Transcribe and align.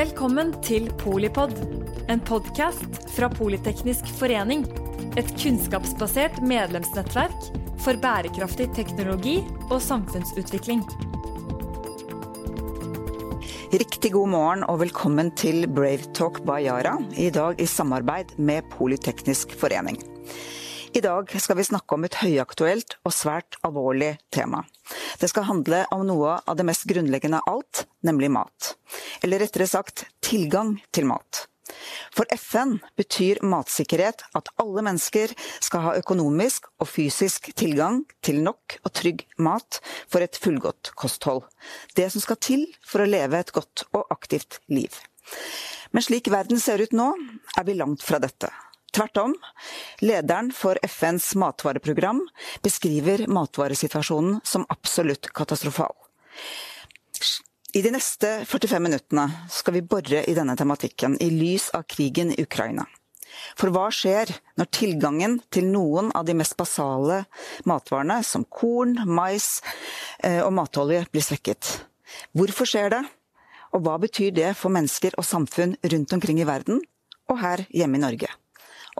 Velkommen 0.00 0.54
til 0.64 0.86
Polipod, 0.96 1.50
en 2.08 2.22
podkast 2.24 2.94
fra 3.12 3.26
Politeknisk 3.28 4.06
forening. 4.16 4.62
Et 5.20 5.28
kunnskapsbasert 5.34 6.38
medlemsnettverk 6.40 7.50
for 7.84 8.00
bærekraftig 8.00 8.70
teknologi 8.78 9.34
og 9.66 9.76
samfunnsutvikling. 9.84 10.80
Riktig 13.74 14.14
god 14.14 14.32
morgen 14.32 14.64
og 14.72 14.80
velkommen 14.86 15.34
til 15.36 15.68
Brave 15.68 16.08
Talk 16.16 16.40
by 16.48 16.62
Yara, 16.64 16.96
i 17.20 17.28
dag 17.28 17.60
i 17.60 17.68
samarbeid 17.68 18.38
med 18.40 18.72
Politeknisk 18.72 19.52
forening. 19.52 20.00
I 21.00 21.02
dag 21.02 21.30
skal 21.40 21.56
vi 21.56 21.64
snakke 21.64 21.96
om 21.96 22.02
et 22.04 22.16
høyaktuelt 22.20 22.98
og 23.08 23.12
svært 23.16 23.56
alvorlig 23.64 24.10
tema. 24.36 24.58
Det 25.16 25.30
skal 25.30 25.46
handle 25.48 25.78
om 25.96 26.02
noe 26.04 26.34
av 26.44 26.58
det 26.58 26.66
mest 26.68 26.84
grunnleggende 26.90 27.40
av 27.40 27.54
alt, 27.54 27.80
nemlig 28.04 28.28
mat. 28.34 28.74
Eller 29.24 29.40
rettere 29.40 29.64
sagt 29.70 30.04
tilgang 30.20 30.74
til 30.92 31.08
mat. 31.08 31.46
For 32.12 32.28
FN 32.36 32.76
betyr 33.00 33.40
matsikkerhet 33.48 34.26
at 34.36 34.52
alle 34.60 34.84
mennesker 34.90 35.32
skal 35.64 35.86
ha 35.86 35.96
økonomisk 36.02 36.68
og 36.76 36.92
fysisk 36.92 37.48
tilgang 37.56 38.02
til 38.20 38.44
nok 38.44 38.82
og 38.82 38.92
trygg 39.00 39.24
mat 39.40 39.80
for 40.04 40.20
et 40.20 40.36
fullgodt 40.36 40.92
kosthold. 41.00 41.46
Det 41.96 42.10
som 42.12 42.20
skal 42.20 42.44
til 42.44 42.68
for 42.84 43.00
å 43.00 43.08
leve 43.08 43.40
et 43.40 43.56
godt 43.56 43.88
og 43.94 44.04
aktivt 44.12 44.60
liv. 44.68 44.92
Men 45.96 46.04
slik 46.04 46.28
verden 46.28 46.60
ser 46.60 46.84
ut 46.84 46.92
nå, 46.92 47.14
er 47.56 47.64
vi 47.64 47.80
langt 47.80 48.04
fra 48.04 48.20
dette. 48.20 48.52
Tvert 48.90 49.16
om. 49.22 49.34
Lederen 50.02 50.50
for 50.52 50.78
FNs 50.82 51.34
matvareprogram 51.38 52.22
beskriver 52.62 53.26
matvaresituasjonen 53.30 54.40
som 54.44 54.66
absolutt 54.68 55.30
katastrofal. 55.34 55.94
I 57.72 57.82
de 57.82 57.92
neste 57.94 58.44
45 58.44 58.82
minuttene 58.82 59.28
skal 59.50 59.76
vi 59.76 59.82
bore 59.86 60.24
i 60.26 60.34
denne 60.34 60.56
tematikken 60.58 61.14
i 61.22 61.28
lys 61.30 61.68
av 61.70 61.84
krigen 61.86 62.32
i 62.34 62.42
Ukraina. 62.42 62.86
For 63.54 63.70
hva 63.70 63.86
skjer 63.94 64.32
når 64.58 64.70
tilgangen 64.74 65.36
til 65.54 65.68
noen 65.70 66.10
av 66.18 66.26
de 66.26 66.34
mest 66.34 66.56
basale 66.58 67.22
matvarene, 67.68 68.18
som 68.26 68.42
korn, 68.42 68.96
mais 69.06 69.60
eh, 70.18 70.42
og 70.42 70.50
matolje, 70.56 71.04
blir 71.14 71.22
svekket? 71.22 71.76
Hvorfor 72.34 72.66
skjer 72.66 72.90
det? 72.96 73.04
Og 73.70 73.86
hva 73.86 74.00
betyr 74.02 74.34
det 74.34 74.50
for 74.58 74.74
mennesker 74.74 75.14
og 75.14 75.26
samfunn 75.26 75.78
rundt 75.78 76.18
omkring 76.18 76.42
i 76.42 76.48
verden, 76.48 76.82
og 77.30 77.38
her 77.38 77.68
hjemme 77.70 78.00
i 78.00 78.06
Norge? 78.08 78.39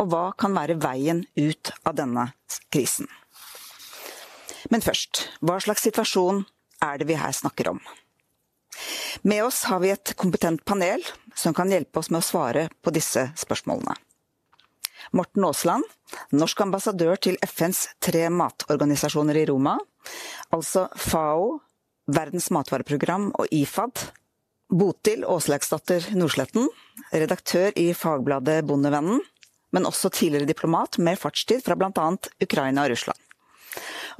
Og 0.01 0.09
hva 0.11 0.25
kan 0.39 0.57
være 0.57 0.79
veien 0.81 1.25
ut 1.37 1.73
av 1.85 1.97
denne 1.99 2.31
krisen. 2.73 3.09
Men 4.73 4.85
først, 4.85 5.27
hva 5.45 5.59
slags 5.61 5.85
situasjon 5.87 6.45
er 6.85 7.01
det 7.01 7.09
vi 7.09 7.19
her 7.21 7.33
snakker 7.37 7.73
om? 7.75 7.81
Med 9.23 9.45
oss 9.45 9.65
har 9.69 9.81
vi 9.83 9.91
et 9.93 10.15
kompetent 10.17 10.63
panel 10.65 11.03
som 11.37 11.55
kan 11.57 11.73
hjelpe 11.73 12.01
oss 12.01 12.11
med 12.13 12.23
å 12.23 12.27
svare 12.27 12.69
på 12.81 12.93
disse 12.95 13.27
spørsmålene. 13.41 13.97
Morten 15.17 15.45
Aasland, 15.49 15.85
norsk 16.37 16.61
ambassadør 16.63 17.19
til 17.19 17.39
FNs 17.43 17.89
tre 18.05 18.29
matorganisasjoner 18.31 19.41
i 19.41 19.47
Roma, 19.51 19.75
altså 20.55 20.87
FAO, 20.95 21.59
Verdens 22.11 22.49
matvareprogram 22.51 23.29
og 23.39 23.53
IFAD. 23.55 24.01
Botil 24.71 25.25
Åslagsdatter 25.27 26.09
Nordsletten, 26.15 26.69
redaktør 27.11 27.75
i 27.79 27.91
fagbladet 27.95 28.61
Bondevennen 28.67 29.21
men 29.75 29.89
også 29.89 30.11
tidligere 30.13 30.49
diplomat 30.51 30.99
med 30.99 31.19
fartstid 31.21 31.65
fra 31.65 31.77
bl.a. 31.79 32.07
Ukraina 32.43 32.87
og 32.87 32.95
Russland. 32.95 33.27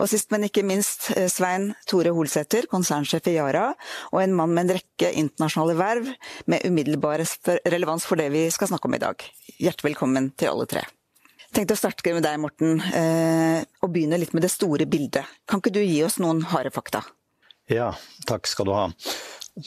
Og 0.01 0.09
sist, 0.09 0.31
men 0.33 0.47
ikke 0.47 0.63
minst, 0.65 1.11
eh, 1.17 1.27
Svein 1.29 1.73
Tore 1.91 2.13
Holsæter, 2.15 2.69
konsernsjef 2.71 3.27
i 3.29 3.37
Yara, 3.37 3.75
og 4.13 4.23
en 4.23 4.37
mann 4.37 4.55
med 4.55 4.69
en 4.69 4.79
rekke 4.79 5.11
internasjonale 5.13 5.77
verv 5.77 6.09
med 6.47 6.65
umiddelbar 6.65 7.25
relevans 7.67 8.07
for 8.07 8.17
det 8.17 8.31
vi 8.33 8.47
skal 8.55 8.71
snakke 8.71 8.89
om 8.89 8.97
i 8.97 9.03
dag. 9.03 9.27
Hjertelig 9.59 9.91
velkommen 9.91 10.31
til 10.39 10.53
alle 10.53 10.69
tre. 10.71 10.87
Tenkte 11.51 11.75
å 11.75 11.81
starte 11.81 12.15
med 12.15 12.23
deg, 12.23 12.39
Morten, 12.39 12.81
eh, 12.95 13.65
og 13.83 13.91
begynne 13.91 14.21
litt 14.23 14.33
med 14.33 14.47
det 14.47 14.53
store 14.55 14.87
bildet. 14.87 15.27
Kan 15.51 15.59
ikke 15.59 15.75
du 15.75 15.83
gi 15.83 15.99
oss 16.07 16.21
noen 16.23 16.45
harde 16.47 16.71
fakta? 16.71 17.03
Ja, 17.71 17.93
takk 18.27 18.47
skal 18.47 18.67
du 18.67 18.73
ha. 18.75 18.87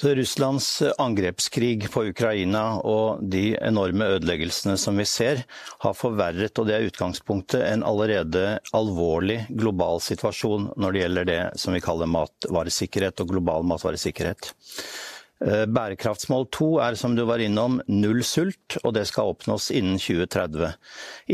Russlands 0.01 0.81
angrepskrig 0.97 1.91
på 1.91 2.05
Ukraina 2.09 2.79
og 2.81 3.21
de 3.29 3.53
enorme 3.61 4.07
ødeleggelsene 4.15 4.77
som 4.79 4.97
vi 4.97 5.05
ser, 5.05 5.43
har 5.83 5.93
forverret, 5.97 6.57
og 6.57 6.67
det 6.67 6.75
er 6.77 6.87
utgangspunktet, 6.89 7.61
en 7.67 7.85
allerede 7.85 8.59
alvorlig 8.73 9.43
global 9.53 10.01
situasjon 10.01 10.71
når 10.77 10.95
det 10.95 11.03
gjelder 11.03 11.29
det 11.29 11.41
som 11.61 11.77
vi 11.77 11.83
kaller 11.83 12.09
matvaresikkerhet 12.09 13.21
og 13.21 13.33
global 13.35 13.67
matvaresikkerhet. 13.69 14.53
Eh, 15.41 15.65
bærekraftsmål 15.65 16.45
to 16.53 16.67
er 16.79 16.95
som 16.95 17.15
du 17.17 17.23
var 17.27 17.41
innom 17.43 17.81
null 17.91 18.21
sult, 18.23 18.77
og 18.83 18.93
det 18.95 19.07
skal 19.09 19.31
oppnås 19.33 19.71
innen 19.75 19.97
2030. 19.99 20.69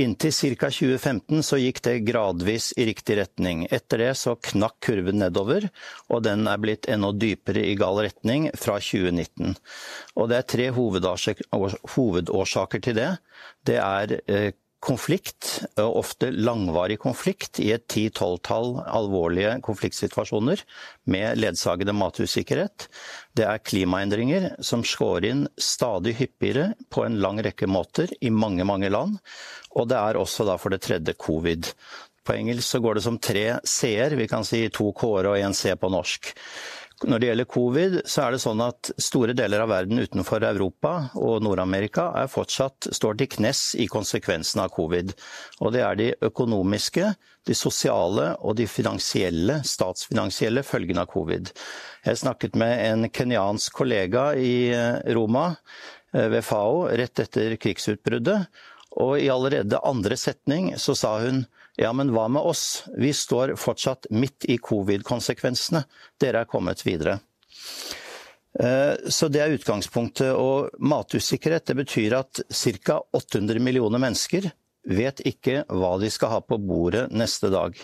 Inntil 0.02 0.34
ca. 0.34 0.70
2015 0.72 1.44
så 1.46 1.60
gikk 1.60 1.82
det 1.86 2.06
gradvis 2.08 2.72
i 2.80 2.88
riktig 2.90 3.20
retning. 3.20 3.68
Etter 3.70 4.02
det 4.02 4.14
så 4.18 4.34
knakk 4.50 4.80
kurven 4.88 5.20
nedover, 5.22 5.68
og 6.10 6.24
den 6.26 6.48
er 6.50 6.64
blitt 6.64 6.90
enda 6.90 7.12
dypere 7.14 7.68
i 7.68 7.76
gal 7.78 8.02
retning 8.02 8.50
fra 8.58 8.80
2019. 8.82 9.54
Og 10.16 10.31
det 10.31 10.40
er 10.40 10.50
tre 10.56 10.72
hovedårsaker 10.74 12.86
til 12.88 12.98
det. 12.98 13.12
Det 13.68 13.78
er 13.84 14.16
eh, 14.26 14.52
konflikt, 14.79 15.62
ofte 15.75 16.31
langvarig 16.31 17.00
konflikt, 17.03 17.59
i 17.59 17.72
et 17.75 17.85
ti-tolvtall 17.91 18.78
alvorlige 18.88 19.57
konfliktsituasjoner 19.66 20.63
med 21.12 21.40
ledsagende 21.41 21.95
matusikkerhet. 22.00 22.88
Det 23.35 23.47
er 23.47 23.63
klimaendringer 23.63 24.50
som 24.63 24.85
skår 24.88 25.28
inn 25.29 25.45
stadig 25.59 26.16
hyppigere 26.22 26.73
på 26.89 27.03
en 27.06 27.19
lang 27.19 27.41
rekke 27.44 27.68
måter 27.68 28.12
i 28.22 28.31
mange, 28.31 28.63
mange 28.68 28.91
land. 28.91 29.19
Og 29.75 29.91
det 29.91 30.00
er 30.00 30.19
også 30.19 30.47
da 30.47 30.56
for 30.59 30.73
det 30.73 30.84
tredje 30.88 31.16
covid. 31.19 31.73
På 32.23 32.35
engelsk 32.38 32.68
så 32.75 32.79
går 32.84 33.00
det 33.00 33.06
som 33.06 33.19
tre 33.19 33.45
C-er, 33.68 34.16
vi 34.16 34.28
kan 34.31 34.45
si 34.47 34.68
to 34.73 34.91
K-er 34.95 35.31
og 35.31 35.39
én 35.39 35.56
C 35.57 35.75
på 35.75 35.91
norsk. 35.91 36.34
Når 37.08 37.22
det 37.22 37.28
gjelder 37.30 37.48
covid, 37.48 37.94
så 38.04 38.26
er 38.26 38.34
det 38.36 38.42
sånn 38.44 38.60
at 38.60 38.90
store 39.00 39.32
deler 39.38 39.62
av 39.64 39.70
verden 39.72 40.02
utenfor 40.04 40.44
Europa 40.44 40.94
og 41.16 41.46
Nord-Amerika 41.46 42.10
er 42.20 42.28
fortsatt 42.28 42.90
står 42.96 43.22
til 43.22 43.30
knes 43.38 43.62
i 43.80 43.86
konsekvensene 43.88 44.66
av 44.66 44.74
covid. 44.76 45.14
Og 45.64 45.72
det 45.76 45.84
er 45.86 46.00
de 46.00 46.10
økonomiske, 46.28 47.14
de 47.48 47.56
sosiale 47.56 48.34
og 48.44 48.58
de 48.60 48.68
finansielle, 48.68 49.62
statsfinansielle 49.64 50.66
følgene 50.68 51.06
av 51.06 51.14
covid. 51.14 51.54
Jeg 52.04 52.20
snakket 52.20 52.60
med 52.60 52.76
en 52.90 53.08
kenyansk 53.08 53.80
kollega 53.80 54.34
i 54.36 54.74
eh, 54.76 55.00
Roma 55.16 55.54
eh, 55.54 56.28
ved 56.36 56.44
FAO 56.44 56.90
rett 57.00 57.24
etter 57.24 57.56
krigsutbruddet, 57.64 58.52
og 59.00 59.16
i 59.22 59.31
allerede 59.31 59.80
andre 59.88 60.20
setning 60.20 60.74
så 60.81 60.98
sa 61.00 61.16
hun 61.24 61.46
ja, 61.79 61.94
men 61.95 62.12
hva 62.12 62.28
med 62.31 62.44
oss? 62.44 62.84
Vi 63.00 63.13
står 63.16 63.56
fortsatt 63.59 64.09
midt 64.12 64.47
i 64.51 64.59
covid-konsekvensene. 64.59 65.85
Dere 66.19 66.44
er 66.44 66.50
kommet 66.50 66.84
videre. 66.88 67.19
Eh, 68.59 68.95
så 69.07 69.29
det 69.31 69.44
er 69.44 69.56
utgangspunktet. 69.56 70.34
Og 70.35 70.73
matusikkerhet 70.84 71.69
det 71.69 71.78
betyr 71.79 72.18
at 72.19 72.41
ca. 72.50 73.00
800 73.16 73.63
millioner 73.63 74.01
mennesker 74.01 74.50
vet 74.89 75.22
ikke 75.28 75.63
hva 75.75 75.94
de 76.01 76.09
skal 76.12 76.34
ha 76.34 76.39
på 76.44 76.57
bordet 76.62 77.07
neste 77.16 77.51
dag. 77.53 77.75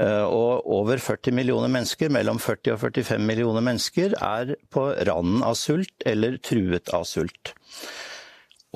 Eh, 0.00 0.24
og 0.24 0.68
over 0.76 1.00
40 1.00 1.36
millioner 1.36 1.72
mennesker, 1.72 2.12
mellom 2.12 2.40
40 2.42 2.76
og 2.76 2.80
45 2.84 3.26
millioner 3.32 3.64
mennesker, 3.64 4.16
er 4.18 4.56
på 4.72 4.88
randen 5.08 5.44
av 5.46 5.56
sult 5.60 6.04
eller 6.08 6.40
truet 6.42 6.92
av 6.92 7.06
sult. 7.08 7.54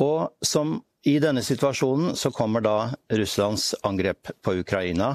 Og 0.01 0.29
som 0.45 0.79
i 1.07 1.19
denne 1.23 1.43
situasjonen 1.43 2.17
så 2.19 2.33
kommer 2.35 2.65
da 2.65 2.91
Russlands 3.15 3.75
angrep 3.87 4.33
på 4.43 4.57
Ukraina. 4.59 5.13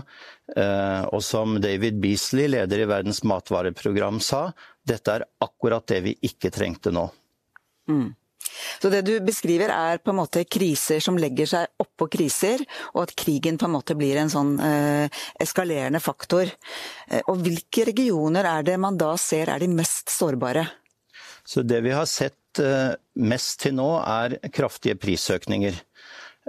Eh, 0.55 1.03
og 1.11 1.19
som 1.23 1.57
David 1.61 1.99
Beasley, 1.99 2.47
leder 2.47 2.79
i 2.79 2.87
Verdens 2.87 3.23
matvareprogram, 3.27 4.21
sa, 4.23 4.45
dette 4.87 5.17
er 5.17 5.27
akkurat 5.43 5.83
det 5.91 5.99
vi 6.07 6.15
ikke 6.29 6.53
trengte 6.55 6.95
nå. 6.95 7.09
Mm. 7.91 8.07
Så 8.79 8.89
det 8.89 9.01
du 9.07 9.13
beskriver 9.23 9.71
er 9.75 9.99
på 9.99 10.13
en 10.13 10.19
måte 10.21 10.45
kriser 10.47 11.03
som 11.03 11.19
legger 11.19 11.49
seg 11.49 11.83
oppå 11.83 12.07
kriser, 12.11 12.63
og 12.95 13.03
at 13.03 13.15
krigen 13.19 13.59
på 13.59 13.67
en 13.67 13.75
måte 13.75 13.95
blir 13.99 14.19
en 14.21 14.31
sånn 14.31 14.55
eh, 14.63 15.21
eskalerende 15.43 15.99
faktor. 16.03 16.49
Eh, 17.07 17.19
og 17.27 17.43
hvilke 17.43 17.89
regioner 17.91 18.47
er 18.47 18.67
det 18.71 18.79
man 18.79 18.99
da 18.99 19.11
ser 19.19 19.51
er 19.51 19.59
de 19.59 19.67
mest 19.75 20.11
sårbare? 20.15 20.69
Så 21.43 21.65
det 21.67 21.81
vi 21.83 21.91
har 21.91 22.07
sett 22.07 22.37
Eh, 22.59 22.91
mest 23.21 23.61
til 23.63 23.75
nå, 23.77 23.89
er 24.01 24.39
kraftige 24.53 24.97
prisøkninger. 24.99 25.77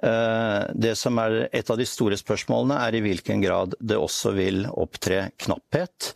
Eh, 0.03 0.63
det 0.75 0.95
som 0.97 1.19
er 1.21 1.49
et 1.53 1.71
av 1.71 1.79
de 1.79 1.87
store 1.87 2.17
spørsmålene, 2.19 2.79
er 2.81 2.97
i 2.97 3.03
hvilken 3.05 3.43
grad 3.45 3.77
det 3.79 3.99
også 4.01 4.33
vil 4.35 4.65
opptre 4.71 5.29
knapphet. 5.45 6.13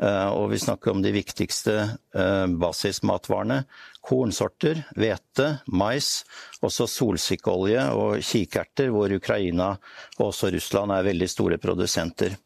Eh, 0.00 0.28
og 0.30 0.52
vi 0.52 0.62
snakker 0.62 0.92
om 0.92 1.02
de 1.04 1.12
viktigste 1.14 1.76
basismatvarene. 2.12 3.64
Kornsorter, 4.06 4.84
hvete, 4.94 5.48
mais, 5.66 6.22
også 6.62 6.86
solsikkeolje 6.86 7.88
og 7.96 8.22
kikerter, 8.22 8.92
hvor 8.94 9.12
Ukraina 9.12 9.72
og 10.20 10.28
også 10.30 10.52
Russland 10.54 10.94
er 10.94 11.08
veldig 11.10 11.28
store 11.32 11.58
produsenter. 11.58 12.36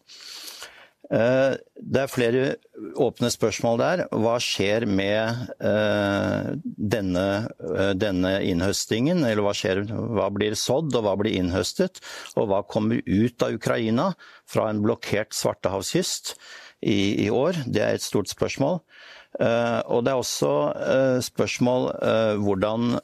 Det 1.10 1.98
er 1.98 2.10
flere 2.10 2.42
åpne 3.02 3.32
spørsmål 3.34 3.80
der. 3.80 4.02
Hva 4.14 4.36
skjer 4.42 4.84
med 4.86 5.40
uh, 5.58 6.52
denne, 6.62 7.24
uh, 7.66 7.90
denne, 7.98 8.36
innhøstingen? 8.46 9.24
Eller 9.26 9.42
hva, 9.42 9.54
skjer, 9.56 9.82
hva 9.90 10.28
blir 10.30 10.54
sådd, 10.54 10.94
og 10.94 11.06
hva 11.06 11.16
blir 11.18 11.34
innhøstet? 11.40 11.98
Og 12.38 12.46
hva 12.52 12.62
kommer 12.62 13.02
ut 13.02 13.42
av 13.42 13.58
Ukraina 13.58 14.12
fra 14.46 14.68
en 14.70 14.84
blokkert 14.84 15.34
svartehavskyst 15.34 16.36
i, 16.86 17.26
i 17.26 17.28
år? 17.34 17.58
Det 17.66 17.82
er 17.82 17.98
et 17.98 18.06
stort 18.06 18.30
spørsmål. 18.30 18.78
Og 19.40 20.00
det 20.02 20.10
er 20.10 20.18
også 20.18 20.52
spørsmål 21.22 21.84
hvordan 22.42 22.96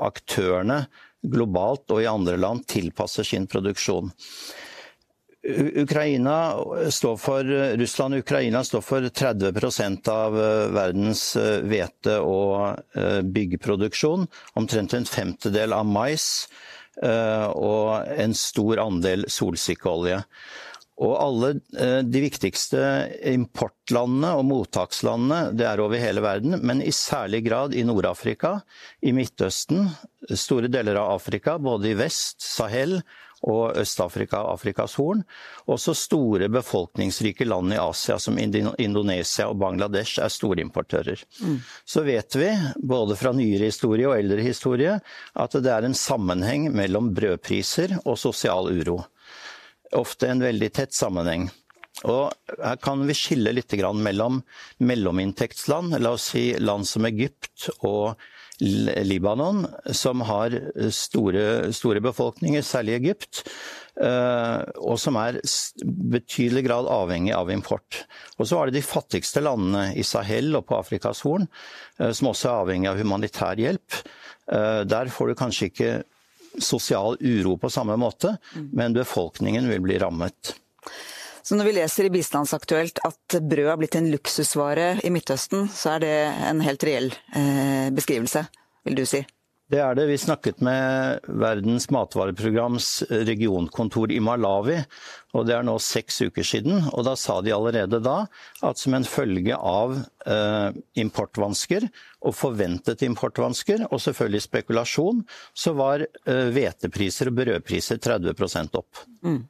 aktørene 0.00 0.78
globalt 1.20 1.92
og 1.92 2.00
i 2.00 2.08
andre 2.08 2.38
land 2.40 2.64
tilpasser 2.70 3.28
sin 3.28 3.48
produksjon. 3.50 4.08
Ukraina 5.44 6.56
står 6.90 7.16
for, 7.20 7.44
Russland 7.76 8.16
og 8.16 8.24
Ukraina 8.24 8.62
står 8.64 8.84
for 8.84 9.04
30% 9.04 10.08
av 10.08 10.38
eh, 10.40 10.68
verdens 10.72 11.24
eh, 11.36 11.60
hvete- 11.60 12.20
og 12.24 12.80
byggproduksjon. 12.94 13.32
byggeproduksjon. 13.34 14.28
Omtrent 14.60 14.94
en 14.94 15.04
femtedel 15.08 15.74
av 15.76 15.84
mais 15.88 16.46
og 16.94 18.06
en 18.06 18.34
stor 18.38 18.78
andel 18.78 19.24
solsikkeolje. 19.26 20.20
Og 21.02 21.14
alle 21.18 21.48
de 22.06 22.20
viktigste 22.22 22.78
importlandene 23.32 24.30
og 24.38 24.44
mottakslandene 24.46 25.56
det 25.58 25.66
er 25.66 25.82
over 25.82 25.98
hele 25.98 26.22
verden, 26.22 26.54
men 26.62 26.84
i 26.86 26.94
særlig 26.94 27.42
grad 27.48 27.74
i 27.74 27.82
Nord-Afrika, 27.82 28.60
i 29.02 29.10
Midtøsten, 29.16 29.88
store 30.30 30.70
deler 30.70 31.00
av 31.02 31.16
Afrika, 31.16 31.58
både 31.58 31.90
i 31.90 31.98
vest, 31.98 32.38
Sahel 32.46 33.00
og 33.44 33.76
Øst-Afrika 33.80 34.40
og 34.44 34.54
Afrikas 34.56 34.96
Horn. 34.98 35.22
Også 35.70 35.94
store 35.96 36.48
befolkningsrike 36.52 37.46
land 37.46 37.74
i 37.74 37.80
Asia 37.80 38.18
som 38.22 38.38
Indonesia 38.38 39.48
og 39.50 39.58
Bangladesh 39.60 40.22
er 40.24 40.32
storimportører. 40.32 41.24
Mm. 41.40 41.58
Så 41.84 42.04
vet 42.06 42.38
vi, 42.40 42.50
både 42.80 43.18
fra 43.20 43.34
nyere 43.36 43.68
historie 43.68 44.08
og 44.08 44.16
eldre 44.18 44.44
historie, 44.44 44.98
at 45.34 45.58
det 45.60 45.72
er 45.72 45.84
en 45.84 45.98
sammenheng 45.98 46.70
mellom 46.74 47.12
brødpriser 47.16 47.98
og 48.04 48.18
sosial 48.20 48.72
uro. 48.72 49.02
Ofte 49.94 50.32
en 50.32 50.42
veldig 50.42 50.72
tett 50.74 50.96
sammenheng. 50.96 51.50
Og 52.02 52.32
her 52.58 52.78
kan 52.82 53.04
vi 53.06 53.14
skille 53.14 53.52
litt 53.54 53.72
mellom 53.94 54.40
mellominntektsland, 54.82 55.94
la 56.02 56.16
oss 56.16 56.32
si 56.32 56.48
land 56.58 56.88
som 56.90 57.06
Egypt 57.06 57.68
og 57.86 58.18
Libanon, 58.60 59.64
som 59.90 60.20
har 60.28 60.54
store, 60.94 61.72
store 61.74 62.02
befolkninger, 62.04 62.62
særlig 62.62 62.94
Egypt, 63.00 63.40
eh, 63.98 64.60
og 64.78 64.98
som 65.02 65.18
er 65.18 65.40
betydelig 65.82 66.62
grad 66.68 66.90
avhengig 66.90 67.34
av 67.34 67.50
import. 67.50 68.04
Og 68.38 68.46
så 68.46 68.60
er 68.60 68.70
det 68.70 68.78
de 68.78 68.86
fattigste 68.86 69.42
landene 69.42 69.88
i 69.98 70.06
Sahel 70.06 70.54
og 70.54 70.68
på 70.68 70.78
Afrikas 70.78 71.24
Horn, 71.26 71.48
eh, 71.98 72.12
som 72.14 72.30
også 72.30 72.50
er 72.50 72.62
avhengig 72.62 72.92
av 72.92 73.02
humanitær 73.02 73.58
hjelp. 73.58 74.02
Eh, 74.46 74.82
der 74.86 75.10
får 75.10 75.32
du 75.32 75.40
kanskje 75.40 75.70
ikke 75.72 75.94
sosial 76.62 77.18
uro 77.18 77.56
på 77.58 77.72
samme 77.72 77.96
måte, 77.98 78.36
mm. 78.54 78.70
men 78.78 78.94
befolkningen 78.94 79.66
vil 79.72 79.82
bli 79.82 79.98
rammet. 79.98 80.54
Så 81.44 81.58
når 81.58 81.68
vi 81.68 81.76
leser 81.76 82.08
i 82.08 82.12
Bistandsaktuelt 82.14 83.02
at 83.04 83.38
brød 83.44 83.68
har 83.68 83.76
blitt 83.80 83.98
en 83.98 84.08
luksusvare 84.08 84.94
i 85.04 85.12
Midtøsten, 85.12 85.68
så 85.68 85.98
er 85.98 86.04
det 86.04 86.14
en 86.48 86.64
helt 86.64 86.86
reell 86.88 87.10
eh, 87.36 87.90
beskrivelse, 87.92 88.46
vil 88.88 88.96
du 88.96 89.04
si? 89.08 89.20
Det 89.72 89.80
er 89.80 89.94
det. 89.96 90.04
Vi 90.10 90.16
snakket 90.20 90.60
med 90.64 91.24
Verdens 91.40 91.86
matvareprograms 91.92 92.88
regionkontor 93.08 94.12
i 94.12 94.20
Malawi, 94.20 94.76
og 95.32 95.46
det 95.48 95.54
er 95.56 95.64
nå 95.64 95.78
seks 95.80 96.20
uker 96.28 96.44
siden. 96.44 96.82
Og 96.92 97.06
da 97.08 97.14
sa 97.16 97.38
de 97.42 97.54
allerede 97.56 98.00
da 98.04 98.26
at 98.64 98.80
som 98.80 98.96
en 98.96 99.08
følge 99.08 99.56
av 99.56 99.96
eh, 100.28 100.76
importvansker, 101.00 101.88
og 102.24 102.36
forventet 102.36 103.06
importvansker, 103.08 103.86
og 103.88 104.04
selvfølgelig 104.04 104.44
spekulasjon, 104.44 105.24
så 105.56 105.72
var 105.76 106.04
eh, 106.04 106.46
og 106.52 107.32
brødpriser 107.40 108.00
30 108.04 108.36
opp. 108.76 109.04
Mm. 109.24 109.42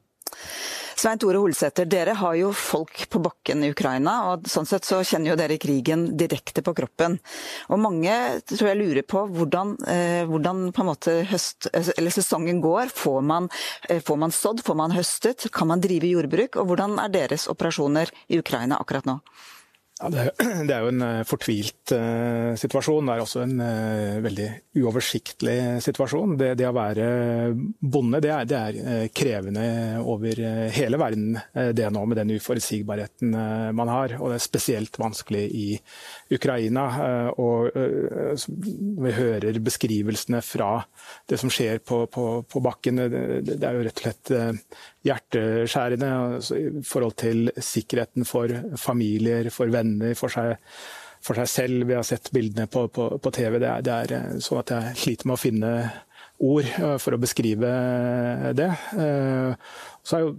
Svein 0.95 1.19
Tore 1.19 1.41
Holsæter, 1.43 1.89
dere 1.91 2.15
har 2.17 2.37
jo 2.39 2.53
folk 2.55 3.03
på 3.11 3.21
bakken 3.21 3.65
i 3.67 3.71
Ukraina, 3.75 4.15
og 4.31 4.47
sånn 4.49 4.69
sett 4.69 4.87
så 4.87 5.01
kjenner 5.05 5.33
jo 5.33 5.39
dere 5.41 5.59
krigen 5.61 6.07
direkte 6.17 6.63
på 6.65 6.73
kroppen. 6.79 7.19
Og 7.69 7.83
mange 7.83 8.15
tror 8.49 8.71
jeg 8.71 8.79
lurer 8.79 9.05
på 9.05 9.25
hvordan, 9.35 9.75
eh, 9.91 10.23
hvordan 10.31 10.71
på 10.73 10.85
en 10.85 10.89
måte 10.89 11.17
høst, 11.29 11.69
eller 11.75 12.15
sesongen 12.15 12.63
går. 12.65 12.95
Får 12.95 13.21
man, 13.23 13.51
eh, 13.89 14.01
får 14.01 14.17
man 14.17 14.31
sådd, 14.31 14.63
får 14.63 14.77
man 14.77 14.97
høstet, 14.97 15.51
kan 15.53 15.69
man 15.69 15.81
drive 15.81 16.09
jordbruk? 16.09 16.57
Og 16.57 16.69
hvordan 16.71 16.97
er 17.03 17.09
deres 17.09 17.49
operasjoner 17.49 18.09
i 18.31 18.39
Ukraina 18.39 18.79
akkurat 18.81 19.05
nå? 19.05 19.21
Ja, 20.05 20.11
det, 20.69 20.75
er, 20.75 20.83
jo 20.85 20.91
en 20.91 21.03
uh, 21.05 21.23
fortvilt 21.25 21.95
uh, 21.97 22.53
situasjon. 22.61 23.09
Det 23.09 23.15
er 23.15 23.23
også 23.23 23.45
en 23.45 23.55
uh, 23.63 24.21
veldig 24.25 24.49
uoversiktlig 24.83 25.57
situasjon. 25.85 26.37
Det, 26.41 26.51
det 26.61 26.69
å 26.69 26.75
være 26.77 27.07
bonde 27.81 28.21
det 28.25 28.33
er, 28.35 28.49
det 28.51 28.59
er 28.59 29.13
krevende 29.15 29.65
over 30.05 30.41
hele 30.75 30.99
verden 31.01 31.39
det 31.77 31.87
nå, 31.93 32.03
med 32.09 32.19
den 32.19 32.35
uforutsigbarheten 32.37 33.33
man 33.77 33.91
har. 33.91 34.17
Og 34.19 34.33
det 34.33 34.39
er 34.39 34.45
spesielt 34.45 34.99
vanskelig 35.01 35.45
i 35.55 35.67
Ukraina. 36.35 36.87
Og 37.41 37.71
vi 37.71 39.15
hører 39.15 39.61
beskrivelsene 39.65 40.43
fra 40.45 40.73
det 41.31 41.39
som 41.41 41.53
skjer 41.53 41.81
på, 41.87 42.05
på, 42.13 42.27
på 42.51 42.65
bakken. 42.65 43.05
Det, 43.07 43.61
er 43.61 43.79
jo 43.79 43.87
rett 43.87 44.03
og 44.03 44.07
slett 44.09 44.35
hjerteskjærende 45.05 46.11
altså, 46.37 46.59
i 46.59 46.85
forhold 46.87 47.17
til 47.21 47.51
sikkerheten 47.59 48.27
for 48.29 48.53
familier, 48.81 49.51
for 49.53 49.73
venner, 49.73 50.15
for 50.19 50.33
seg, 50.33 50.57
for 51.25 51.41
seg 51.41 51.51
selv. 51.51 51.87
Vi 51.91 51.99
har 51.99 52.07
sett 52.09 52.33
bildene 52.35 52.67
på, 52.71 52.87
på, 52.89 53.11
på 53.21 53.35
TV. 53.35 53.61
Det 53.63 53.71
er, 53.71 53.85
det 53.85 53.95
er, 53.95 54.17
eh, 54.19 54.43
sånn 54.45 54.63
at 54.63 54.75
jeg 54.75 54.99
sliter 55.05 55.31
med 55.31 55.37
å 55.37 55.43
finne 55.45 55.73
ord 56.45 56.69
eh, 56.69 56.97
for 57.03 57.17
å 57.17 57.21
beskrive 57.21 57.73
det. 58.57 58.71
Eh, 58.97 59.73
så 60.05 60.19
er 60.19 60.27
jo, 60.27 60.35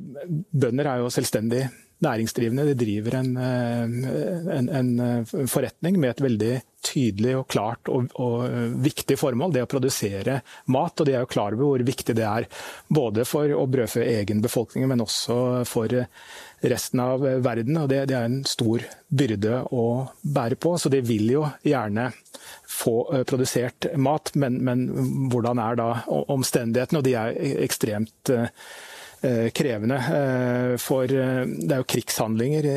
bønder 0.51 0.91
er 0.91 1.03
jo 1.03 1.13
selvstendig 1.13 1.65
næringsdrivende. 2.05 2.69
De 2.69 2.77
driver 2.79 3.19
en, 3.19 3.33
en, 3.39 4.69
en 4.69 5.49
forretning 5.49 5.99
med 5.99 6.15
et 6.15 6.25
veldig 6.25 6.53
tydelig 6.85 7.33
og 7.39 7.47
klart 7.49 7.89
og, 7.89 8.11
og, 8.21 8.43
viktig 8.83 9.17
formål, 9.17 9.55
det 9.55 9.63
å 9.65 9.69
produsere 9.69 10.39
mat. 10.73 10.93
Og 10.99 11.07
de 11.07 11.15
er 11.15 11.23
jo 11.23 11.31
klar 11.31 11.55
over 11.55 11.71
hvor 11.71 11.85
viktig 11.87 12.15
det 12.17 12.27
er 12.27 12.47
både 12.93 13.25
for 13.27 13.49
å 13.55 13.65
brødfø 13.71 14.03
egen 14.05 14.43
befolkning, 14.45 14.87
men 14.91 15.03
også 15.03 15.37
for 15.69 15.97
resten 16.65 17.01
av 17.01 17.25
verden. 17.45 17.81
og 17.81 17.89
Det, 17.89 18.03
det 18.11 18.17
er 18.17 18.29
en 18.29 18.41
stor 18.47 18.85
byrde 19.09 19.63
å 19.73 19.85
bære 20.21 20.59
på. 20.61 20.75
Så 20.81 20.91
de 20.93 21.01
vil 21.05 21.29
jo 21.33 21.45
gjerne 21.65 22.11
få 22.75 22.97
eh, 23.13 23.25
produsert 23.27 23.89
mat, 23.97 24.33
men, 24.39 24.59
men 24.65 24.85
hvordan 25.33 25.61
er 25.61 25.79
da 25.79 25.89
omstendighetene? 26.09 27.01
Og 27.01 27.07
de 27.07 27.17
er 27.19 27.63
ekstremt 27.65 28.33
Eh, 28.33 28.49
krevende. 29.53 29.95
Eh, 29.95 30.77
for 30.81 31.03
eh, 31.03 31.43
det 31.45 31.71
er 31.73 31.81
jo 31.81 31.87
krigshandlinger 31.89 32.67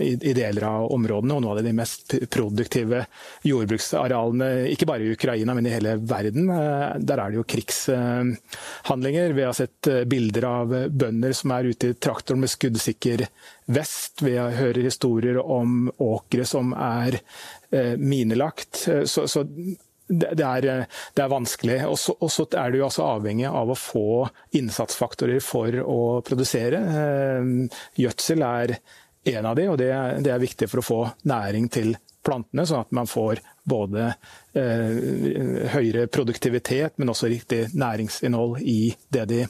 i 0.00 0.34
deler 0.36 0.66
av 0.68 0.92
områdene, 0.94 1.36
og 1.36 1.44
noen 1.44 1.58
av 1.58 1.62
de 1.64 1.74
mest 1.76 2.16
produktive 2.32 3.04
jordbruksarealene, 3.46 4.50
ikke 4.72 4.88
bare 4.88 5.06
i 5.06 5.14
Ukraina, 5.14 5.54
men 5.56 5.68
i 5.68 5.74
hele 5.74 5.96
verden. 6.00 6.48
Der 6.48 7.20
er 7.20 7.30
det 7.32 7.40
jo 7.40 7.46
krigshandlinger. 7.54 9.36
Vi 9.36 9.46
har 9.46 9.56
sett 9.56 9.90
bilder 10.10 10.48
av 10.48 10.76
bønder 10.90 11.34
som 11.36 11.54
er 11.56 11.70
ute 11.70 11.92
i 11.92 11.96
traktoren 11.98 12.44
med 12.44 12.52
skuddsikker 12.52 13.26
vest. 13.74 14.22
Vi 14.24 14.36
hører 14.36 14.84
historier 14.84 15.40
om 15.40 15.88
åkre 16.02 16.46
som 16.48 16.74
er 16.76 17.20
minelagt. 17.98 18.84
Så, 19.10 19.26
så 19.30 19.44
det 20.08 20.44
er, 20.44 20.66
det 21.16 21.22
er, 21.22 21.30
vanskelig. 21.32 21.78
Og 21.88 22.30
så 22.30 22.46
er 22.60 22.74
du 22.74 22.82
altså 22.84 23.06
avhengig 23.08 23.46
av 23.48 23.72
å 23.72 23.78
få 23.78 24.24
innsatsfaktorer 24.58 25.40
for 25.44 25.78
å 25.80 26.00
produsere. 26.26 26.80
Eh, 27.00 27.78
gjødsel 28.04 28.44
er 28.44 28.76
en 29.34 29.46
av 29.48 29.56
de, 29.56 29.68
og 29.72 29.78
det, 29.80 29.92
det 30.24 30.34
er 30.34 30.42
viktig 30.42 30.68
for 30.68 30.82
å 30.82 30.88
få 30.88 31.00
næring 31.30 31.70
til 31.72 31.94
plantene, 32.24 32.64
sånn 32.68 32.84
at 32.84 32.92
man 32.96 33.08
får 33.08 33.40
både 33.68 34.06
eh, 34.56 35.68
høyere 35.74 36.06
produktivitet, 36.12 36.96
men 37.00 37.12
også 37.12 37.28
riktig 37.32 37.62
næringsinnhold 37.76 38.60
i 38.60 38.94
det 39.12 39.24
de 39.30 39.40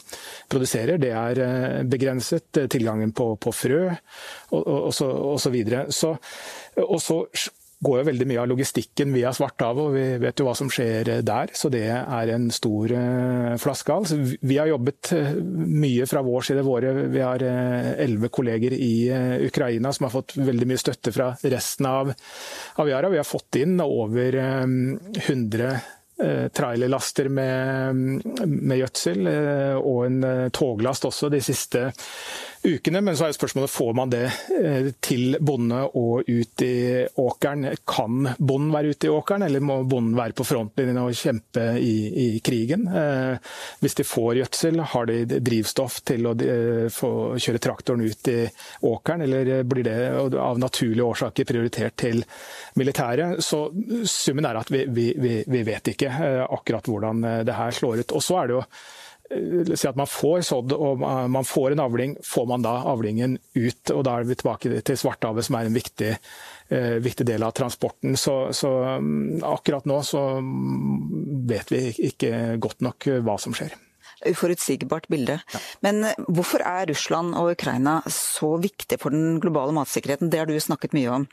produserer. 0.50 0.98
Det 1.02 1.10
er 1.14 1.42
eh, 1.44 1.82
begrenset. 1.90 2.46
Tilgangen 2.70 3.14
på, 3.16 3.32
på 3.42 3.52
frø 3.54 3.82
og, 3.88 4.60
og, 4.60 4.90
og, 4.90 5.34
og. 5.34 5.90
Så, 5.94 6.14
og 6.84 7.00
så 7.02 7.18
går 7.84 8.00
jo 8.00 8.06
veldig 8.08 8.26
mye 8.30 8.42
av 8.42 8.48
logistikken 8.50 9.12
via 9.14 9.32
Svarthavet, 9.34 9.84
og 9.84 9.94
vi 9.96 10.04
vet 10.22 10.40
jo 10.40 10.46
hva 10.48 10.54
som 10.58 10.70
skjer 10.72 11.10
der. 11.26 11.52
Så 11.56 11.70
det 11.72 11.86
er 11.92 12.32
en 12.34 12.48
stor 12.54 12.94
uh, 12.94 13.54
flaskehals. 13.60 14.14
Vi 14.40 14.58
har 14.60 14.70
jobbet 14.70 15.12
uh, 15.16 15.32
mye 15.84 16.08
fra 16.10 16.24
vår 16.24 16.48
side. 16.48 16.64
Våre, 16.64 16.92
vi 17.12 17.20
har 17.20 17.42
eh, 17.44 17.90
elleve 18.04 18.30
kolleger 18.32 18.72
i 18.72 18.94
Ukraina 19.44 19.92
som 19.92 20.06
har 20.06 20.14
fått 20.14 20.36
veldig 20.38 20.68
mye 20.70 20.80
støtte 20.80 21.12
fra 21.12 21.26
resten 21.42 21.88
av, 21.90 22.12
av. 22.80 22.88
Vi 22.88 23.20
har 23.20 23.28
fått 23.28 23.60
inn 23.60 23.76
over 23.84 24.38
100 24.38 25.74
trailerlaster 26.54 27.28
med, 27.28 28.22
med 28.46 28.78
gjødsel, 28.78 29.28
og 29.80 29.98
en 30.06 30.18
toglast 30.54 31.08
også 31.08 31.28
de 31.32 31.40
siste 31.44 31.88
ukene. 32.64 33.00
Men 33.04 33.16
så 33.16 33.28
er 33.28 33.36
spørsmålet 33.36 33.72
får 33.72 33.92
man 33.96 34.12
det 34.12 34.24
eh, 34.58 34.88
til 35.04 35.36
bonde 35.40 35.80
og 35.96 36.28
ut 36.28 36.64
i 36.64 37.04
åkeren. 37.20 37.68
Kan 37.88 38.30
bonden 38.38 38.72
være 38.74 38.94
ute 38.94 39.08
i 39.08 39.12
åkeren, 39.12 39.46
eller 39.46 39.64
må 39.64 39.80
bonden 39.88 40.16
være 40.18 40.36
på 40.36 40.46
frontlinjen 40.48 41.00
og 41.02 41.14
kjempe 41.18 41.66
i, 41.80 41.96
i 42.24 42.28
krigen? 42.44 42.86
Eh, 42.88 43.52
hvis 43.84 43.98
de 44.00 44.08
får 44.08 44.40
gjødsel, 44.40 44.82
har 44.94 45.10
de 45.10 45.40
drivstoff 45.44 46.00
til 46.06 46.30
å 46.30 46.34
få 46.94 47.12
kjøre 47.40 47.62
traktoren 47.62 48.04
ut 48.04 48.32
i 48.32 48.40
åkeren, 48.88 49.24
eller 49.26 49.62
blir 49.68 49.86
det 49.86 49.98
av 50.40 50.60
naturlige 50.60 51.06
årsaker 51.06 51.48
prioritert 51.48 51.96
til 52.00 52.24
militæret? 52.80 53.40
Så 53.44 53.66
summen 54.08 54.48
er 54.48 54.60
at 54.60 54.72
vi, 54.72 54.84
vi, 54.88 55.38
vi, 55.46 55.64
vet 55.64 55.94
ikke 55.94 56.10
akkurat 56.44 56.88
hvordan 56.88 57.24
det 57.46 57.56
her 57.56 57.74
slår 57.74 58.04
ut. 58.04 58.14
Og 58.16 58.24
så 58.24 58.40
er 58.40 58.50
det 58.50 58.56
jo 58.58 58.62
Eh, 58.64 59.13
si 59.30 59.88
at 59.88 59.96
man 59.96 60.10
får 60.10 60.42
sådd 60.46 60.74
og 60.76 61.00
man 61.32 61.46
får 61.48 61.74
en 61.74 61.84
avling, 61.84 62.16
får 62.24 62.48
man 62.50 62.64
da 62.64 62.74
avlingen 62.90 63.38
ut? 63.54 63.90
og 63.94 64.04
Da 64.04 64.18
er 64.18 64.28
vi 64.28 64.36
tilbake 64.38 64.82
til 64.84 65.00
Svartehavet, 65.00 65.46
som 65.46 65.56
er 65.58 65.70
en 65.70 65.78
viktig, 65.78 66.10
eh, 66.68 66.96
viktig 67.02 67.26
del 67.26 67.42
av 67.42 67.54
transporten. 67.56 68.18
Så, 68.20 68.52
så, 68.52 68.70
mm, 69.00 69.42
akkurat 69.48 69.88
nå 69.88 70.02
så 70.04 70.22
mm, 70.44 71.48
vet 71.48 71.72
vi 71.72 71.86
ikke 72.10 72.60
godt 72.62 72.84
nok 72.84 73.08
hva 73.24 73.38
som 73.40 73.56
skjer. 73.56 73.74
Uforutsigbart 74.24 75.08
bilde. 75.12 75.38
Ja. 75.52 75.60
Men 75.84 76.04
eh, 76.04 76.20
hvorfor 76.28 76.64
er 76.64 76.88
Russland 76.92 77.34
og 77.38 77.54
Ukraina 77.56 78.00
så 78.10 78.54
viktig 78.60 79.00
for 79.02 79.14
den 79.14 79.40
globale 79.42 79.74
matsikkerheten? 79.76 80.30
Det 80.32 80.42
har 80.42 80.50
du 80.50 80.58
snakket 80.60 80.96
mye 80.96 81.20
om. 81.20 81.26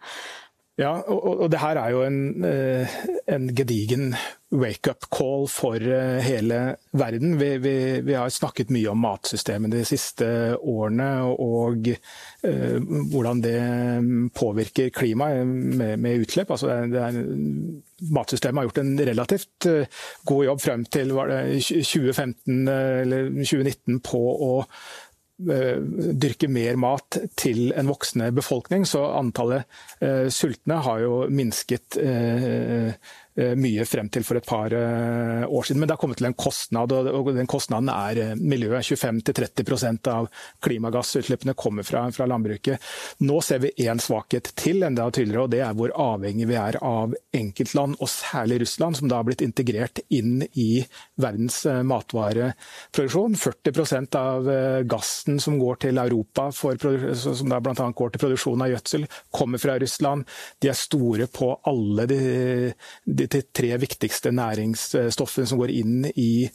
Ja, 0.82 0.96
og, 1.06 1.44
og 1.46 1.50
det 1.54 1.60
her 1.62 1.78
er 1.78 1.92
jo 1.94 2.02
en, 2.08 2.46
eh, 2.48 2.94
en 3.30 3.50
gedigen 3.54 4.16
wake-up 4.52 5.06
call 5.14 5.46
for 5.52 5.78
eh, 5.78 6.18
hele 6.26 6.78
verden. 6.98 7.36
Vi, 7.40 7.52
vi, 7.62 7.74
vi, 8.02 8.16
har 8.18 8.32
snakket 8.34 8.72
mye 8.74 8.90
om 8.90 9.04
matsystemet 9.04 9.76
de 9.76 9.84
siste 9.86 10.26
årene, 10.58 11.10
og 11.38 11.92
eh, 11.92 12.80
hvordan 13.14 13.44
det 13.46 13.60
påvirker 14.38 14.90
klimaet 14.96 15.46
med, 15.46 16.02
med 16.02 16.26
utslipp. 16.26 16.50
Altså 16.50 16.74
det 16.90 17.06
matsystemet 18.12 18.64
har 18.64 18.72
gjort 18.72 18.82
en 18.82 19.06
relativt 19.12 19.70
god 20.26 20.46
jobb 20.48 20.66
frem 20.66 20.90
til 20.90 21.14
2015 21.14 22.68
eller 22.74 23.30
2019 23.38 24.02
på 24.10 24.26
å 24.50 24.52
Eh, 24.62 25.11
dyrke 25.42 26.48
mer 26.52 26.78
mat 26.80 27.18
til 27.40 27.72
en 27.78 27.90
voksende 27.90 28.32
befolkning, 28.36 28.86
så 28.88 29.08
antallet 29.18 29.66
eh, 30.04 30.28
sultne 30.34 30.82
har 30.86 31.02
jo 31.04 31.16
minsket 31.34 31.98
eh, 32.02 32.32
Eh, 32.42 32.94
mye 33.36 33.86
frem 33.88 34.10
til 34.12 34.26
for 34.28 34.40
et 34.40 34.48
par 34.48 34.74
eh, 34.76 35.44
år 35.48 35.64
siden. 35.68 35.80
Men 35.80 35.88
det 35.88 35.96
har 35.96 36.02
kommet 36.02 36.20
til 36.20 36.28
en 36.28 36.38
kostnad, 36.38 36.92
og 36.92 37.32
den 37.36 37.50
kostnaden 37.50 37.92
er 37.94 38.20
eh, 38.20 38.34
miljøet. 38.36 38.84
25-30% 38.92 40.10
av 40.12 40.28
klimagassutslippene 40.64 41.56
kommer 41.58 41.88
fra, 41.88 42.04
fra, 42.12 42.28
landbruket. 42.30 42.82
Nå 43.24 43.40
ser 43.46 43.62
vi 43.64 43.74
én 43.86 44.02
svakhet 44.04 44.52
til 44.60 44.84
enda 44.88 45.08
tydeligere, 45.12 45.46
og 45.46 45.54
det 45.54 45.62
er 45.64 45.78
hvor 45.78 45.94
avhengig 45.96 46.50
vi 46.50 46.58
er 46.60 46.78
av 46.84 47.16
enkeltland, 47.36 47.98
og 48.00 48.12
særlig 48.12 48.62
Russland, 48.66 49.00
som 49.00 49.12
da 49.12 49.22
har 49.22 49.28
blitt 49.28 49.46
integrert 49.46 50.04
inn 50.12 50.46
i 50.52 50.84
verdens 51.22 51.64
matvareproduksjon. 51.88 53.38
40% 53.40 54.20
av 54.20 54.50
gassen 54.90 55.40
som 55.42 55.60
går 55.62 55.82
til 55.88 56.02
Europa, 56.02 56.50
for, 56.56 56.78
som 57.16 57.52
da 57.52 57.62
bl.a. 57.64 57.76
går 57.76 58.14
til 58.14 58.26
produksjon 58.26 58.66
av 58.66 58.72
gjødsel, 58.74 59.08
kommer 59.34 59.62
fra 59.62 59.78
Russland. 59.82 60.28
De 60.62 60.72
er 60.72 60.78
store 60.78 61.28
på 61.32 61.54
alle 61.70 62.08
de, 62.10 62.22
de 63.06 63.21
de 63.30 63.42
tre 63.54 63.76
viktigste 63.82 64.32
næringsstoffene 64.36 65.50
som 65.50 65.60
går 65.62 65.74
inn 65.76 66.08
i, 66.16 66.48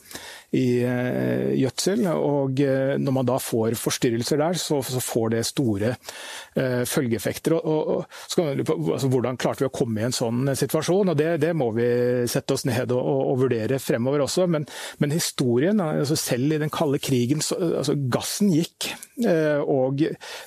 i 0.57 0.67
uh, 0.87 1.53
gjødsel. 1.57 2.05
Og 2.13 2.63
uh, 2.63 2.95
når 3.01 3.17
man 3.19 3.29
da 3.29 3.39
får 3.43 3.77
forstyrrelser 3.81 4.41
der, 4.41 4.59
så, 4.61 4.81
så 4.85 5.03
får 5.03 5.35
det 5.37 5.43
store 5.49 5.95
uh, 5.97 6.83
følgeeffekter. 6.89 7.57
Og, 7.59 7.67
og, 7.67 8.05
og 8.39 8.43
man, 8.43 8.65
altså, 8.97 9.11
hvordan 9.13 9.41
klarte 9.41 9.65
vi 9.65 9.71
å 9.71 9.75
komme 9.75 10.03
i 10.03 10.09
en 10.09 10.17
sånn 10.17 10.53
situasjon? 10.57 11.13
og 11.13 11.19
Det, 11.19 11.33
det 11.43 11.53
må 11.57 11.71
vi 11.77 11.89
sette 12.31 12.57
oss 12.57 12.67
ned 12.69 12.95
og, 12.95 13.03
og 13.33 13.43
vurdere 13.45 13.81
fremover 13.83 14.27
også. 14.27 14.49
Men, 14.51 14.69
men 15.03 15.15
historien, 15.15 15.83
altså 15.83 16.19
selv 16.19 16.57
i 16.57 16.63
den 16.63 16.73
kalde 16.73 17.01
krigen, 17.03 17.45
så, 17.45 17.59
altså, 17.83 17.97
gassen 18.11 18.53
gikk. 18.55 18.93
Og, 19.17 20.03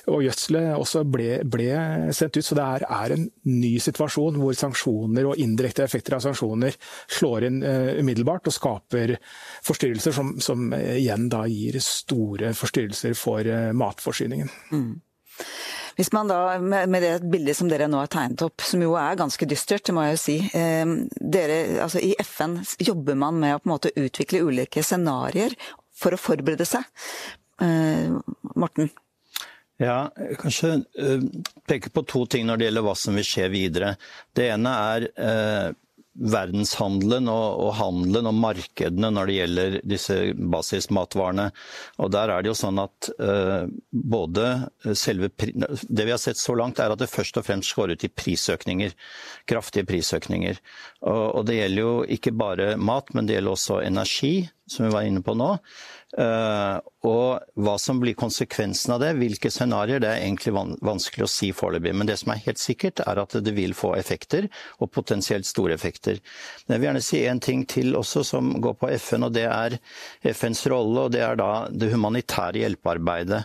og 0.06 0.20
gjødselet 0.22 0.76
også 0.78 1.02
ble, 1.10 1.40
ble, 1.50 1.70
sendt 2.14 2.36
ut. 2.38 2.46
Så 2.46 2.54
det 2.54 2.66
er, 2.66 2.84
er 2.86 3.14
en 3.16 3.26
ny 3.50 3.72
situasjon 3.82 4.38
hvor 4.40 4.54
sanksjoner 4.56 5.30
og 5.30 5.40
indirekte 5.42 5.84
effekter 5.84 6.09
effekter 6.10 6.16
av 6.16 6.20
sanksjoner 6.20 6.74
slår 7.08 7.44
inn 7.44 7.62
uh, 7.62 7.98
umiddelbart 8.00 8.48
og 8.48 8.54
skaper 8.54 9.16
forstyrrelser 9.62 10.12
som, 10.12 10.40
som 10.40 10.72
uh, 10.72 10.96
igjen 10.96 11.28
da 11.30 11.46
gir 11.46 11.78
store 11.80 12.52
forstyrrelser 12.54 13.14
for 13.14 13.46
uh, 13.46 13.72
matforsyningen. 13.72 14.50
Mm. 14.72 15.00
Hvis 15.96 16.12
man 16.12 16.28
da, 16.28 16.58
med 16.60 17.02
det 17.02 17.20
bildet 17.28 17.56
som 17.56 17.68
dere 17.68 17.88
nå 17.88 17.98
har 18.00 18.08
tegnet 18.08 18.42
opp, 18.42 18.62
som 18.62 18.80
jo 18.80 18.94
er 18.96 19.18
ganske 19.18 19.46
dystert, 19.48 19.84
det 19.84 19.92
må 19.92 20.04
jeg 20.06 20.14
jo 20.14 20.20
si. 20.20 20.36
Dere, 21.34 21.56
altså 21.82 22.00
I 22.00 22.14
FN 22.22 22.54
jobber 22.80 23.18
man 23.18 23.40
med 23.40 23.56
å 23.56 23.60
på 23.60 23.68
en 23.68 23.72
måte 23.74 23.92
utvikle 23.98 24.40
ulike 24.46 24.84
scenarioer 24.86 25.56
for 25.92 26.16
å 26.16 26.20
forberede 26.20 26.64
seg. 26.68 26.86
Morten? 28.54 28.88
Ja, 29.82 29.98
kanskje 30.40 30.78
peke 31.68 31.92
på 31.92 32.06
to 32.08 32.24
ting 32.32 32.48
når 32.48 32.60
det 32.60 32.70
gjelder 32.70 32.86
hva 32.86 32.96
som 33.02 33.20
vil 33.20 33.28
skje 33.34 33.50
videre. 33.52 33.94
Det 34.36 34.48
ene 34.54 34.72
er 34.94 35.08
verdenshandelen 36.20 37.28
og, 37.32 37.46
og, 37.64 37.70
handelen 37.78 38.28
og 38.30 38.36
markedene 38.36 39.10
når 39.14 39.30
det 39.30 39.36
gjelder 39.36 39.76
disse 39.88 40.16
basismatvarene. 40.36 41.48
Og 42.04 42.12
der 42.12 42.32
er 42.34 42.42
det 42.42 42.52
jo 42.52 42.58
sånn 42.60 42.80
at 42.82 43.10
uh, 43.22 43.64
både 43.90 44.46
selve 44.98 45.30
Det 45.40 46.04
vi 46.04 46.12
har 46.12 46.20
sett 46.20 46.40
så 46.40 46.54
langt, 46.58 46.80
er 46.80 46.92
at 46.92 47.00
det 47.00 47.10
først 47.10 47.40
og 47.40 47.46
fremst 47.46 47.74
går 47.76 47.94
ut 47.94 48.04
i 48.06 48.12
prisøkninger. 48.12 48.94
Kraftige 49.48 49.88
prisøkninger. 49.88 50.60
Og, 51.06 51.24
og 51.40 51.46
det 51.48 51.60
gjelder 51.60 51.82
jo 51.82 51.94
ikke 52.18 52.36
bare 52.36 52.74
mat, 52.76 53.14
men 53.14 53.28
det 53.28 53.38
gjelder 53.38 53.56
også 53.56 53.80
energi, 53.84 54.34
som 54.70 54.86
vi 54.86 54.94
var 54.94 55.08
inne 55.08 55.24
på 55.24 55.34
nå. 55.38 55.54
Uh, 56.18 56.82
og 57.06 57.44
hva 57.54 57.76
som 57.78 58.00
blir 58.02 58.16
konsekvensen 58.18 58.96
av 58.96 59.02
det, 59.02 59.12
hvilke 59.20 59.50
scenarioer, 59.52 60.02
det 60.02 60.08
er 60.10 60.24
egentlig 60.24 60.52
vanskelig 60.82 61.26
å 61.26 61.30
si 61.30 61.52
foreløpig. 61.54 61.92
Men 61.94 62.10
det 62.10 62.18
som 62.20 62.32
er 62.34 62.42
helt 62.48 62.60
sikkert, 62.60 63.02
er 63.06 63.20
at 63.22 63.36
det 63.38 63.54
vil 63.54 63.76
få 63.78 63.92
effekter, 63.98 64.48
og 64.82 64.90
potensielt 64.96 65.46
store 65.46 65.76
effekter. 65.78 66.18
Men 66.66 66.74
jeg 66.74 66.82
vil 66.82 66.88
gjerne 66.90 67.04
si 67.06 67.22
en 67.30 67.42
ting 67.46 67.62
til 67.70 67.94
også 67.98 68.24
som 68.26 68.56
går 68.62 68.78
på 68.80 68.90
FN, 68.98 69.28
og 69.28 69.36
det 69.38 69.46
er 69.46 69.78
FNs 70.34 70.66
rolle, 70.72 71.06
og 71.06 71.14
det 71.14 71.22
er 71.26 71.38
da 71.38 71.52
det 71.70 71.92
humanitære 71.94 72.64
hjelpearbeidet. 72.64 73.44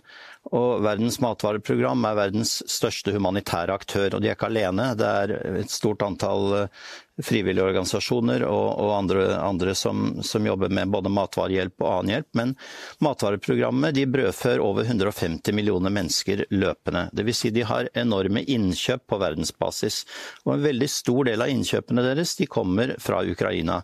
Og 0.54 0.84
Verdens 0.86 1.18
matvareprogram 1.24 2.06
er 2.06 2.18
verdens 2.20 2.60
største 2.70 3.16
humanitære 3.16 3.74
aktør, 3.74 4.14
og 4.14 4.22
de 4.22 4.30
er 4.30 4.38
ikke 4.38 4.52
alene. 4.52 4.92
Det 4.98 5.08
er 5.10 5.34
et 5.64 5.74
stort 5.74 6.06
antall 6.06 6.54
eh, 6.60 6.84
frivillige 7.24 7.64
organisasjoner 7.64 8.44
og, 8.46 8.68
og 8.84 8.92
andre, 8.98 9.24
andre 9.40 9.74
som, 9.78 10.20
som, 10.22 10.46
jobber 10.46 10.70
med 10.70 10.92
både 10.94 11.10
matvarehjelp 11.16 11.82
og 11.82 11.90
annen 11.90 12.14
hjelp. 12.14 12.30
Men 12.38 12.54
matvareprogrammet 13.02 13.98
de 13.98 14.06
brødfør 14.12 14.62
over 14.62 14.86
150 14.86 15.56
millioner 15.56 15.94
mennesker 15.96 16.46
løpende. 16.54 17.08
Dvs. 17.16 17.42
Si 17.46 17.54
de 17.56 17.66
har 17.66 17.90
enorme 17.98 18.46
innkjøp 18.46 19.08
på 19.10 19.20
verdensbasis. 19.24 20.04
Og 20.46 20.58
en 20.58 20.68
veldig 20.68 20.92
stor 20.92 21.32
del 21.32 21.42
av 21.42 21.56
innkjøpene 21.56 22.06
deres 22.06 22.38
de 22.38 22.50
kommer 22.52 22.94
fra 23.02 23.24
Ukraina. 23.25 23.82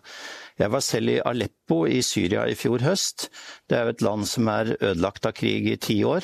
Jeg 0.62 0.70
var 0.70 0.82
selv 0.84 1.10
i 1.10 1.20
Aleppo 1.26 1.80
i 1.90 1.98
Syria 2.06 2.44
i 2.46 2.54
fjor 2.54 2.84
høst. 2.86 3.26
Det 3.66 3.74
er 3.74 3.88
jo 3.88 3.94
et 3.96 4.04
land 4.06 4.28
som 4.30 4.46
er 4.52 4.76
ødelagt 4.76 5.26
av 5.26 5.34
krig 5.34 5.66
i 5.72 5.78
ti 5.82 5.96
år, 6.06 6.22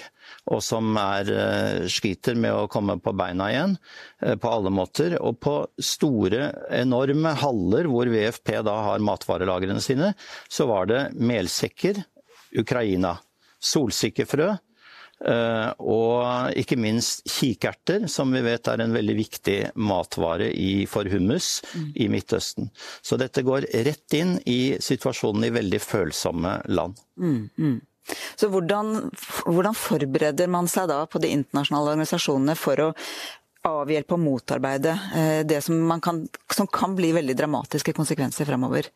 og 0.53 0.63
som 0.63 0.93
er, 1.01 1.31
eh, 1.33 1.89
sliter 1.91 2.39
med 2.39 2.55
å 2.55 2.69
komme 2.71 3.01
på 3.03 3.15
beina 3.19 3.49
igjen 3.51 3.75
eh, 4.23 4.37
på 4.37 4.53
alle 4.53 4.71
måter. 4.71 5.17
Og 5.19 5.41
på 5.43 5.57
store, 5.83 6.53
enorme 6.71 7.35
haller 7.43 7.91
hvor 7.91 8.07
VFP 8.07 8.63
da 8.63 8.77
har 8.93 9.03
matvarelagrene 9.03 9.83
sine, 9.83 10.13
så 10.49 10.69
var 10.71 10.87
det 10.87 11.03
melsekker, 11.19 12.05
Ukraina. 12.59 13.19
Solsikkefrø, 13.59 14.53
og 15.19 16.55
ikke 16.55 16.77
minst 16.79 17.25
kikerter, 17.27 18.05
som 18.07 18.31
vi 18.31 18.43
vet 18.45 18.69
er 18.71 18.85
en 18.85 18.95
veldig 18.95 19.17
viktig 19.19 19.57
matvare 19.75 20.53
for 20.87 21.11
hummus 21.11 21.59
mm. 21.73 21.89
i 21.99 22.07
Midtøsten. 22.13 22.71
Så 23.03 23.19
dette 23.19 23.43
går 23.43 23.67
rett 23.89 24.15
inn 24.15 24.37
i 24.47 24.77
situasjonen 24.79 25.49
i 25.49 25.55
veldig 25.57 25.81
følsomme 25.83 26.55
land. 26.71 27.03
Mm, 27.19 27.49
mm. 27.59 27.79
Så 28.37 28.49
hvordan, 28.49 29.11
hvordan, 29.45 29.77
forbereder 29.77 30.49
man 30.51 30.69
seg 30.71 30.89
da 30.91 31.03
på 31.11 31.21
de 31.23 31.33
internasjonale 31.35 31.95
organisasjonene 31.95 32.57
for 32.59 32.81
å 32.87 32.93
avhjelpe 33.69 34.17
og 34.17 34.23
motarbeide 34.23 34.95
eh, 35.19 35.41
det 35.49 35.61
som, 35.67 35.83
kan, 36.01 36.23
som 36.55 36.69
kan 36.73 36.95
bli 36.97 37.13
veldig 37.17 37.37
dramatiske 37.37 37.93
konsekvenser 37.97 38.49
fremover? 38.49 38.89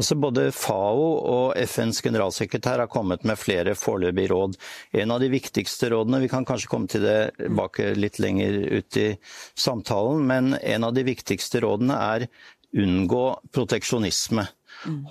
Altså 0.00 0.16
både 0.16 0.46
FAO 0.56 1.08
og 1.28 1.58
FNs 1.68 1.98
generalsekretær 2.00 2.80
har 2.80 2.88
kommet 2.88 3.26
med 3.28 3.36
flere 3.36 3.74
foreløpige 3.76 4.30
råd. 4.32 4.54
En 4.96 5.12
av 5.12 5.20
de 5.20 5.28
viktigste 5.28 5.90
rådene, 5.92 6.22
vi 6.22 6.30
kan 6.32 6.46
kanskje 6.48 6.70
komme 6.72 6.88
til 6.88 7.04
det 7.04 7.50
bak 7.58 7.76
litt 8.00 8.16
lenger 8.22 8.56
ut 8.80 8.96
i 8.96 9.10
samtalen, 9.60 10.24
men 10.24 10.54
en 10.56 10.88
av 10.88 10.96
de 10.96 11.04
viktigste 11.04 11.60
rådene 11.66 11.98
er 12.00 12.24
unngå 12.80 13.26
proteksjonisme. 13.52 14.46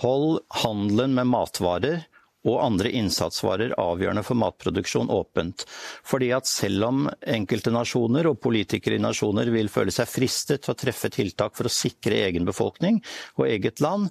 Hold 0.02 0.40
handelen 0.64 1.14
med 1.20 1.30
matvarer 1.30 2.09
og 2.48 2.62
andre 2.64 2.92
innsatsvarer 2.96 3.76
avgjørende 3.82 4.24
for 4.24 4.40
matproduksjon 4.40 5.12
åpent. 5.12 5.66
Fordi 6.08 6.32
at 6.36 6.48
selv 6.48 6.88
om 6.88 7.06
enkelte 7.28 7.74
nasjoner 7.76 8.30
og 8.30 8.40
politikere 8.44 8.96
i 8.96 9.04
nasjoner 9.04 9.52
vil 9.54 9.72
føle 9.72 9.94
seg 9.94 10.08
fristet 10.12 10.64
til 10.64 10.76
å 10.76 10.80
treffe 10.80 11.12
tiltak 11.14 11.58
for 11.58 11.68
å 11.68 11.74
sikre 11.74 12.22
egen 12.30 12.48
befolkning 12.48 13.02
og 13.38 13.48
eget 13.50 13.84
land, 13.84 14.10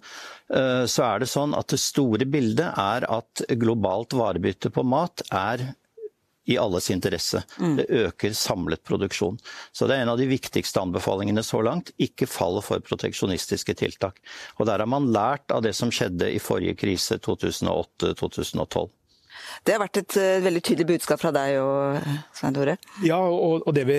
eh, 0.53 0.85
så 0.85 1.07
er 1.09 1.25
det 1.25 1.33
sånn 1.33 1.57
at 1.57 1.73
det 1.73 1.81
store 1.81 2.29
bildet 2.29 2.73
er 2.77 3.09
at 3.09 3.45
globalt 3.61 4.17
varebytte 4.19 4.73
på 4.75 4.85
mat 4.85 5.25
er 5.33 5.71
i 6.49 6.57
alles 6.59 6.90
interesse. 6.90 7.43
Mm. 7.61 7.76
Det 7.76 7.87
øker 7.88 8.33
samlet 8.33 8.85
produksjon. 8.88 9.38
Så 9.73 9.87
det 9.87 9.99
er 9.99 10.07
en 10.07 10.12
av 10.14 10.21
de 10.21 10.28
viktigste 10.31 10.81
anbefalingene 10.81 11.45
så 11.45 11.61
langt. 11.62 11.93
Ikke 12.00 12.28
fall 12.31 12.57
for 12.64 12.81
proteksjonistiske 12.81 13.75
tiltak. 13.76 14.23
Og 14.57 14.69
der 14.69 14.81
har 14.81 14.88
man 14.88 15.11
lært 15.12 15.52
av 15.52 15.61
det 15.67 15.75
som 15.76 15.93
skjedde 15.93 16.31
i 16.33 16.40
forrige 16.40 16.78
krise 16.81 17.21
2008-2012. 17.21 18.88
Det 19.64 19.75
har 19.75 19.83
vært 19.83 20.00
et 20.00 20.17
uh, 20.21 20.45
veldig 20.45 20.62
tydelig 20.64 20.87
budskap 20.93 21.23
fra 21.23 21.33
deg 21.35 21.59
og 21.62 22.09
Svein 22.37 22.57
Tore? 22.57 22.76
Ja, 23.05 23.19
og, 23.21 23.64
og, 23.64 23.73
det 23.76 23.85
vi 23.88 23.99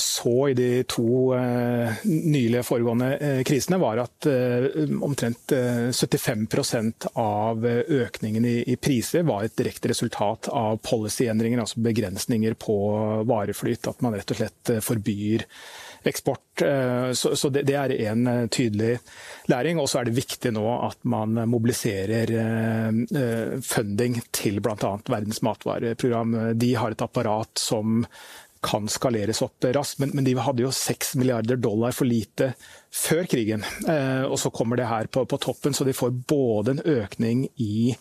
så 0.00 0.34
i 0.50 0.56
de 0.58 0.68
to 0.90 1.34
uh, 1.36 2.02
nylige 2.04 2.64
foregående 2.66 3.10
uh, 3.20 3.40
krisene, 3.46 3.80
var 3.82 4.02
at 4.04 4.28
omtrent 5.04 5.52
75% 5.52 7.08
av 7.20 7.64
økningen 7.64 8.46
i, 8.48 8.56
i, 8.72 8.76
priser 8.80 9.24
var 9.26 9.44
et 9.44 9.56
direkte 9.58 9.90
resultat 9.90 10.48
av 10.52 10.78
policyendringer, 10.84 11.60
altså 11.60 11.82
begrensninger 11.84 12.56
på 12.60 12.76
vareflyt. 13.28 13.90
At 13.90 14.04
man 14.04 14.16
rett 14.16 14.32
og 14.32 14.40
slett 14.40 14.72
forbyr 14.84 15.44
eksport. 16.06 16.62
Eh, 16.62 17.12
så, 17.12 17.48
det, 17.48 17.64
er 17.74 17.92
en 18.08 18.26
eh, 18.26 18.46
tydelig 18.46 18.98
læring. 19.50 19.80
Og 19.80 19.88
så 19.90 20.00
er 20.00 20.08
det 20.08 20.16
viktig 20.18 20.54
nå 20.54 20.64
at 20.86 21.00
man 21.08 21.36
mobiliserer 21.50 22.32
eh, 22.40 23.60
funding 23.64 24.20
til 24.34 24.62
bl.a. 24.64 24.96
Verdens 25.08 25.42
matvareprogram. 25.44 26.38
De 26.58 26.74
har 26.78 26.94
et 26.94 27.04
apparat 27.04 27.60
som 27.60 28.04
kan 28.64 28.86
skaleres 28.88 29.42
opp 29.44 29.66
raskt, 29.76 29.98
men, 30.00 30.24
de 30.24 30.32
hadde 30.40 30.62
jo 30.64 30.70
6 30.72 31.18
milliarder 31.20 31.58
dollar 31.60 31.92
for 31.92 32.08
lite 32.08 32.54
før 32.88 33.26
krigen. 33.28 33.60
Og 34.24 34.38
så 34.40 34.48
kommer 34.48 34.80
det 34.80 34.86
her 34.88 35.10
på, 35.12 35.26
toppen, 35.28 35.76
så 35.76 35.84
de 35.84 35.92
får 35.92 36.14
både 36.24 36.72
en 36.72 36.80
økning 36.94 37.42
i 37.60 37.92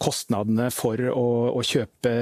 kostnadene 0.00 0.70
for 0.72 0.96
å 1.12 1.60
kjøpe 1.60 2.14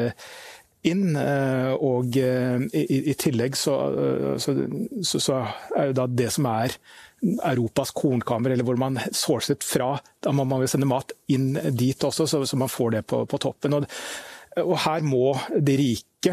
inn. 0.88 1.16
Eh, 1.16 1.72
og 1.76 2.18
eh, 2.18 2.66
i, 2.74 3.14
tillegg 3.18 3.56
så, 3.58 3.76
eh, 3.92 4.28
så, 4.42 4.56
så, 5.02 5.22
så, 5.22 5.40
er 5.76 5.90
jo 5.90 5.96
da 6.02 6.08
det 6.10 6.28
som 6.34 6.48
er 6.50 6.76
Europas 7.22 7.92
kornkammer, 7.94 8.54
eller 8.54 8.66
hvor 8.66 8.80
man 8.80 8.98
sourcet 9.14 9.62
fra, 9.62 9.94
da 10.24 10.32
må 10.34 10.46
man 10.48 10.64
jo 10.64 10.70
sende 10.70 10.90
mat 10.90 11.14
inn 11.30 11.54
dit 11.70 12.02
også, 12.04 12.26
så, 12.26 12.42
man 12.58 12.72
får 12.72 12.96
det 12.96 13.04
på, 13.12 13.22
på 13.30 13.42
toppen. 13.42 13.78
Og, 13.78 13.86
og 14.61 14.75
her 14.85 15.04
må 15.06 15.32
de 15.56 15.76
rike 15.80 16.32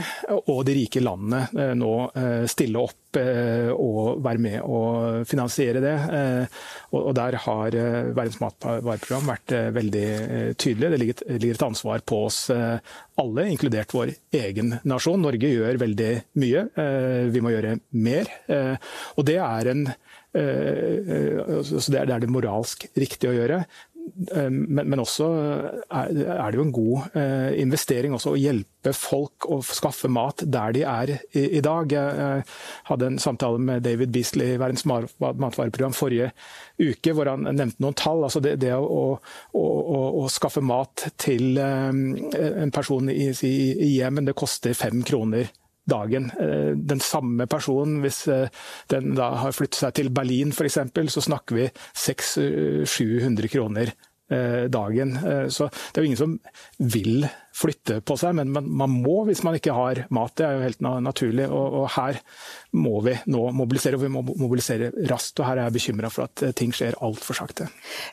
og 0.52 0.60
de 0.68 0.76
rike 0.78 1.02
landene 1.02 1.46
eh, 1.58 1.72
nå 1.78 1.94
eh, 2.14 2.44
stille 2.52 2.82
opp 2.82 3.18
eh, 3.18 3.72
og 3.74 4.20
være 4.22 4.42
med 4.44 4.58
og 4.62 5.24
finansiere 5.30 5.82
det. 5.82 5.96
Og 6.94 7.10
der 7.18 7.38
har 7.46 7.78
Verdens 8.14 8.40
matvareprogram 8.42 9.32
vært 9.32 9.54
veldig 9.74 10.06
tydelig. 10.62 10.92
Det 10.92 11.00
ligger 11.40 11.56
et 11.56 11.66
ansvar 11.66 12.04
på 12.06 12.22
oss 12.28 12.40
alle, 12.52 13.48
inkludert 13.50 13.94
vår 13.94 14.14
egen 14.42 14.76
nasjon. 14.90 15.22
Norge 15.22 15.50
gjør 15.50 15.82
veldig 15.82 16.12
mye. 16.42 16.66
Vi 17.34 17.44
må 17.46 17.54
gjøre 17.54 17.78
mer. 17.98 18.30
Og 19.18 19.26
det 19.30 19.38
er 19.42 19.74
en 19.74 19.86
det 20.30 21.98
er 21.98 22.20
det 22.22 22.30
moralsk 22.30 22.86
riktig 22.98 23.32
å 23.32 23.38
gjøre. 23.38 23.64
Eh, 24.32 24.50
men, 24.50 24.84
men, 24.90 25.02
også 25.02 25.28
er, 25.90 26.12
er, 26.26 26.50
det 26.50 26.60
jo 26.60 26.66
en 26.66 26.74
god 26.76 27.18
eh, 27.20 27.60
investering 27.62 28.16
også 28.16 28.34
å 28.34 28.40
hjelpe 28.40 28.94
folk 28.96 29.48
å 29.52 29.60
skaffe 29.66 30.10
mat 30.12 30.44
der 30.48 30.76
de 30.76 30.84
er 30.88 31.14
i, 31.16 31.46
i 31.60 31.64
dag. 31.66 31.92
Jeg 31.94 32.46
hadde 32.90 33.10
en 33.10 33.20
samtale 33.22 33.62
med 33.62 33.84
David 33.86 34.14
Beasley 34.16 34.56
i 34.56 34.60
Verdens 34.62 34.86
matvareprogram 34.88 35.96
forrige 35.98 36.32
uke, 36.80 37.14
hvor 37.14 37.32
han 37.32 37.48
nevnte 37.50 37.84
noen 37.84 37.98
tall. 38.00 38.24
altså 38.28 38.42
Det, 38.44 38.56
det 38.62 38.74
å, 38.76 39.18
å, 39.20 39.64
å, 39.64 40.02
å, 40.24 40.28
skaffe 40.32 40.64
mat 40.66 41.10
til 41.20 41.60
eh, 41.60 42.04
en 42.50 42.76
person 42.76 43.12
i, 43.12 43.32
i, 43.34 43.56
i 43.74 43.94
Jemen, 43.98 44.28
det 44.30 44.38
koster 44.40 44.78
fem 44.78 45.04
kroner 45.08 45.52
dagen. 45.90 46.30
Eh, 46.40 46.74
den 46.76 47.02
samme 47.04 47.48
personen, 47.50 48.00
hvis 48.04 48.24
den 48.92 49.16
da 49.18 49.32
har 49.44 49.56
flyttet 49.56 49.82
seg 49.82 49.98
til 49.98 50.14
Berlin 50.14 50.54
f.eks., 50.54 50.80
så 51.14 51.26
snakker 51.26 51.60
vi 51.60 51.70
600-700 51.98 53.52
kroner 53.52 53.94
Eh, 54.32 54.64
dagen. 54.70 55.18
Eh, 55.18 55.48
så 55.50 55.66
det 55.70 55.98
er 55.98 56.04
jo 56.04 56.06
ingen 56.06 56.20
som 56.20 56.34
vil 56.78 57.24
flytte 57.60 58.00
på 58.06 58.16
seg, 58.20 58.36
men 58.38 58.54
man, 58.54 58.94
må 59.04 59.24
hvis 59.28 59.44
man 59.46 59.58
ikke 59.58 59.76
har 59.76 60.04
mat. 60.16 60.36
Det 60.40 60.46
er 60.48 60.56
jo 60.56 60.66
helt 60.68 60.84
naturlig. 61.04 61.48
Og, 61.50 61.88
her 61.90 62.20
må 62.80 63.00
vi 63.04 63.16
nå 63.32 63.44
mobilisere, 63.56 63.98
og 63.98 64.06
vi 64.06 64.12
må 64.14 64.24
mobilisere 64.24 64.92
raskt. 65.10 65.42
og 65.42 65.48
Her 65.48 65.58
er 65.58 65.68
jeg 65.68 65.78
bekymra 65.80 66.12
for 66.14 66.28
at 66.28 66.44
eh, 66.46 66.54
ting 66.56 66.74
skjer 66.76 66.98
altfor 67.06 67.38
sakte. 67.40 67.70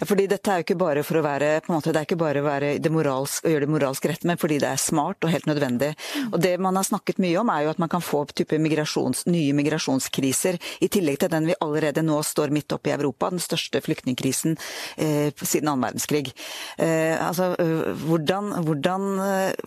Fordi 0.06 0.26
dette 0.30 0.52
er 0.52 0.60
jo 0.60 0.66
ikke 0.66 0.78
bare 0.80 1.04
for 1.06 1.20
å 1.20 1.24
være 1.26 1.50
på 1.64 1.72
en 1.72 1.78
måte, 1.78 1.92
det 1.94 2.02
er 2.02 2.08
ikke 2.08 2.20
bare 2.20 2.42
å, 2.42 2.56
det 2.82 2.92
moralsk, 2.92 3.46
å 3.46 3.52
gjøre 3.52 3.66
det 3.66 3.74
moralsk 3.74 4.08
rett, 4.10 4.26
men 4.28 4.40
fordi 4.40 4.58
det 4.62 4.70
er 4.72 4.80
smart 4.80 5.26
og 5.26 5.32
helt 5.32 5.48
nødvendig. 5.50 5.92
Og 6.32 6.38
Det 6.42 6.54
man 6.62 6.78
har 6.78 6.88
snakket 6.88 7.20
mye 7.22 7.38
om, 7.40 7.52
er 7.52 7.66
jo 7.66 7.74
at 7.74 7.82
man 7.82 7.92
kan 7.92 8.04
få 8.04 8.24
type 8.32 8.58
migrasjons, 8.62 9.26
nye 9.30 9.54
migrasjonskriser, 9.56 10.58
i 10.82 10.90
tillegg 10.92 11.20
til 11.22 11.32
den 11.32 11.50
vi 11.50 11.58
allerede 11.62 12.04
nå 12.06 12.18
står 12.26 12.54
midt 12.54 12.74
oppe 12.74 12.90
i 12.90 12.96
Europa, 12.96 13.30
den 13.32 13.42
største 13.42 13.82
flyktningkrisen 13.84 14.56
eh, 14.96 15.30
siden 15.36 15.70
annen 15.70 15.86
verdenskrig. 15.86 16.32
Eh, 16.78 17.14
altså, 17.20 17.52
øh, 17.60 17.92
hvordan, 18.06 18.52
hvordan, 18.66 19.06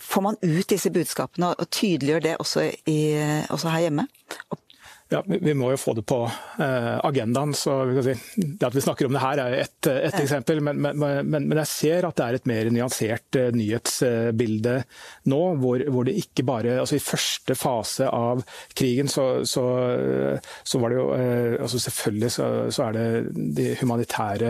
får 0.02 0.26
man 0.26 0.40
ut 0.44 0.70
disse 0.70 0.92
budskapene 0.94 1.54
og, 1.54 1.70
tydeliggjør 1.72 2.26
det 2.26 2.38
også, 2.40 2.70
i, 2.90 3.00
også 3.50 3.74
her 3.74 3.86
hjemme? 3.88 4.08
Og 4.50 4.60
ja, 5.10 5.24
Vi 5.26 5.54
må 5.58 5.72
jo 5.74 5.80
få 5.82 5.96
det 5.98 6.04
på 6.10 6.20
eh, 6.62 6.98
agendaen. 7.06 7.54
så 7.58 7.80
si, 8.06 8.14
Det 8.38 8.68
at 8.68 8.76
vi 8.76 8.84
snakker 8.84 9.08
om 9.08 9.16
det 9.16 9.24
her 9.24 9.42
er 9.42 9.56
ett 9.64 9.88
et 9.90 10.18
eksempel. 10.20 10.62
Men, 10.62 10.82
men, 10.82 11.30
men, 11.30 11.58
jeg 11.64 11.72
ser 11.72 12.06
at 12.08 12.18
det 12.20 12.26
er 12.26 12.38
et 12.38 12.50
mer 12.50 12.70
nyansert 12.74 13.40
eh, 13.40 13.50
nyhetsbilde 13.56 14.76
nå. 15.32 15.42
Hvor, 15.64 15.82
hvor, 15.90 16.06
det 16.06 16.18
ikke 16.22 16.46
bare 16.46 16.78
altså 16.84 17.00
I 17.00 17.04
første 17.04 17.56
fase 17.58 18.10
av 18.14 18.44
krigen 18.78 19.10
så, 19.10 19.42
så, 19.50 19.66
så 20.64 20.82
var 20.82 20.94
det 20.94 21.00
jo 21.00 21.08
eh, 21.16 21.58
altså 21.60 21.80
Selvfølgelig 21.80 22.32
så, 22.32 22.46
så, 22.76 22.90
er 22.90 22.98
det 22.98 23.54
de 23.58 23.68
humanitære 23.80 24.50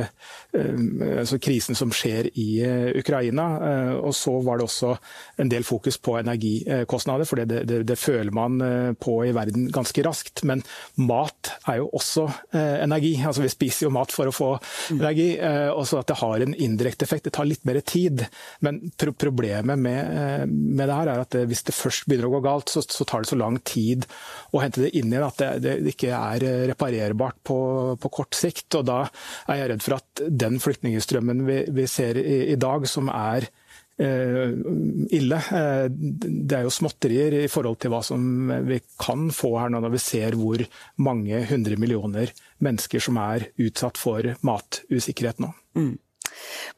eh, 0.57 1.19
altså 1.21 1.39
krisen 1.39 1.77
som 1.77 1.93
skjer 1.93 2.31
i 2.33 2.49
eh, 2.65 2.89
Ukraina. 2.99 3.47
Eh, 3.69 3.93
og 4.01 4.15
så 4.17 4.35
var 4.43 4.59
det 4.59 4.67
også 4.67 4.95
en 5.39 5.51
del 5.51 5.63
fokus 5.63 5.99
på 6.03 6.17
energikostnader, 6.19 7.29
for 7.29 7.39
det, 7.39 7.63
det, 7.69 7.83
det 7.87 7.99
føler 7.99 8.33
man 8.35 8.59
på 8.99 9.19
i 9.27 9.33
verden 9.35 9.69
ganske 9.73 10.03
raskt 10.03 10.43
men 10.49 10.63
mat 11.09 11.53
er 11.69 11.79
jo 11.81 11.89
også 11.95 12.25
eh, 12.55 12.81
energi. 12.83 13.13
Altså 13.25 13.45
Vi 13.45 13.51
spiser 13.53 13.87
jo 13.87 13.93
mat 13.95 14.13
for 14.13 14.29
å 14.29 14.35
få 14.35 14.49
mm. 14.57 14.99
energi, 14.99 15.29
eh, 15.37 15.69
også 15.69 16.01
at 16.01 16.09
det 16.11 16.19
har 16.21 16.45
en 16.45 16.55
indirekte 16.55 17.07
effekt. 17.07 17.27
Det 17.29 17.35
tar 17.37 17.49
litt 17.49 17.65
mer 17.69 17.81
tid. 17.85 18.25
Men 18.65 18.81
pro 18.99 19.13
problemet 19.19 19.79
med, 19.79 19.99
eh, 19.99 20.45
med, 20.47 20.85
det 20.85 20.97
her 20.97 21.13
er 21.13 21.23
at 21.23 21.33
det, 21.35 21.45
hvis 21.51 21.65
det 21.67 21.77
først 21.77 22.07
begynner 22.09 22.29
å 22.29 22.35
gå 22.37 22.43
galt, 22.45 22.71
så, 22.71 22.83
så, 22.85 23.05
tar 23.07 23.23
det 23.23 23.31
så 23.31 23.39
lang 23.39 23.59
tid 23.67 24.07
å 24.53 24.63
hente 24.63 24.83
det 24.85 24.93
inn 24.97 25.11
igjen 25.11 25.27
at 25.27 25.39
det, 25.41 25.51
det, 25.65 25.77
det 25.85 25.95
ikke 25.95 26.13
er 26.15 26.45
eh, 26.47 26.65
reparerbart 26.71 27.39
på, 27.45 27.59
på, 28.01 28.13
kort 28.19 28.37
sikt. 28.37 28.67
Og 28.79 28.87
da 28.89 29.01
er 29.47 29.63
jeg 29.63 29.73
redd 29.73 29.85
for 29.85 29.99
at 29.99 30.27
den 30.45 30.59
flyktningstrømmen 30.63 31.45
vi, 31.47 31.63
vi 31.75 31.89
ser 31.89 32.19
i, 32.21 32.41
i 32.53 32.59
dag, 32.59 32.87
som 32.89 33.11
er 33.13 33.49
Eh, 33.49 33.58
ille. 33.99 35.39
Eh, 35.59 35.85
det 35.91 36.55
er 36.55 36.65
jo 36.65 36.73
småtterier 36.73 37.35
i 37.41 37.49
forhold 37.51 37.79
til 37.83 37.93
hva 37.93 38.01
som 38.05 38.21
vi 38.67 38.79
kan 39.01 39.27
få 39.35 39.53
her 39.59 39.73
nå 39.73 39.81
når 39.83 39.95
vi 39.95 40.03
ser 40.03 40.37
hvor 40.39 40.63
mange 41.03 41.41
hundre 41.49 41.79
millioner 41.81 42.31
mennesker 42.63 43.03
som 43.03 43.19
er 43.21 43.49
utsatt 43.59 43.99
for 43.99 44.31
matusikkerhet 44.47 45.43
nå. 45.43 45.51
Mm. 45.79 45.97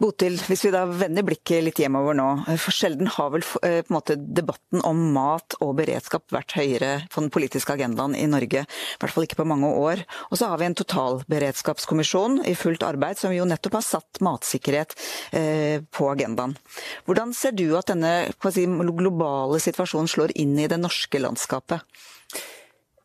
Botil, 0.01 0.37
hvis 0.47 0.65
vi 0.65 0.71
da 0.73 0.83
vender 0.87 1.25
blikket 1.25 1.63
litt 1.65 1.81
hjemover 1.81 2.15
nå. 2.17 2.27
For 2.61 2.75
sjelden 2.75 3.09
har 3.11 3.31
vel 3.33 3.45
eh, 3.61 3.81
på 3.83 3.91
en 3.91 3.97
måte 3.97 4.17
debatten 4.17 4.83
om 4.87 5.01
mat 5.15 5.57
og 5.61 5.75
beredskap 5.79 6.25
vært 6.33 6.55
høyere 6.57 6.91
på 7.11 7.23
den 7.23 7.31
politiske 7.33 7.75
agendaen 7.75 8.15
i 8.17 8.27
Norge. 8.31 8.63
I 8.65 9.01
hvert 9.01 9.15
fall 9.15 9.27
ikke 9.27 9.41
på 9.41 9.47
mange 9.51 9.69
år. 9.81 10.03
Og 10.29 10.39
så 10.39 10.51
har 10.51 10.61
vi 10.61 10.69
en 10.69 10.77
totalberedskapskommisjon 10.77 12.41
i 12.49 12.55
fullt 12.57 12.85
arbeid 12.87 13.21
som 13.21 13.35
jo 13.35 13.47
nettopp 13.49 13.79
har 13.79 13.87
satt 13.87 14.21
matsikkerhet 14.23 14.95
eh, 15.37 15.83
på 15.91 16.09
agendaen. 16.11 16.55
Hvordan 17.07 17.35
ser 17.37 17.55
du 17.57 17.67
at 17.79 17.91
denne 17.91 18.31
si, 18.53 18.65
globale 18.65 19.61
situasjonen 19.61 20.09
slår 20.11 20.35
inn 20.41 20.57
i 20.59 20.69
det 20.71 20.79
norske 20.81 21.21
landskapet? 21.21 21.85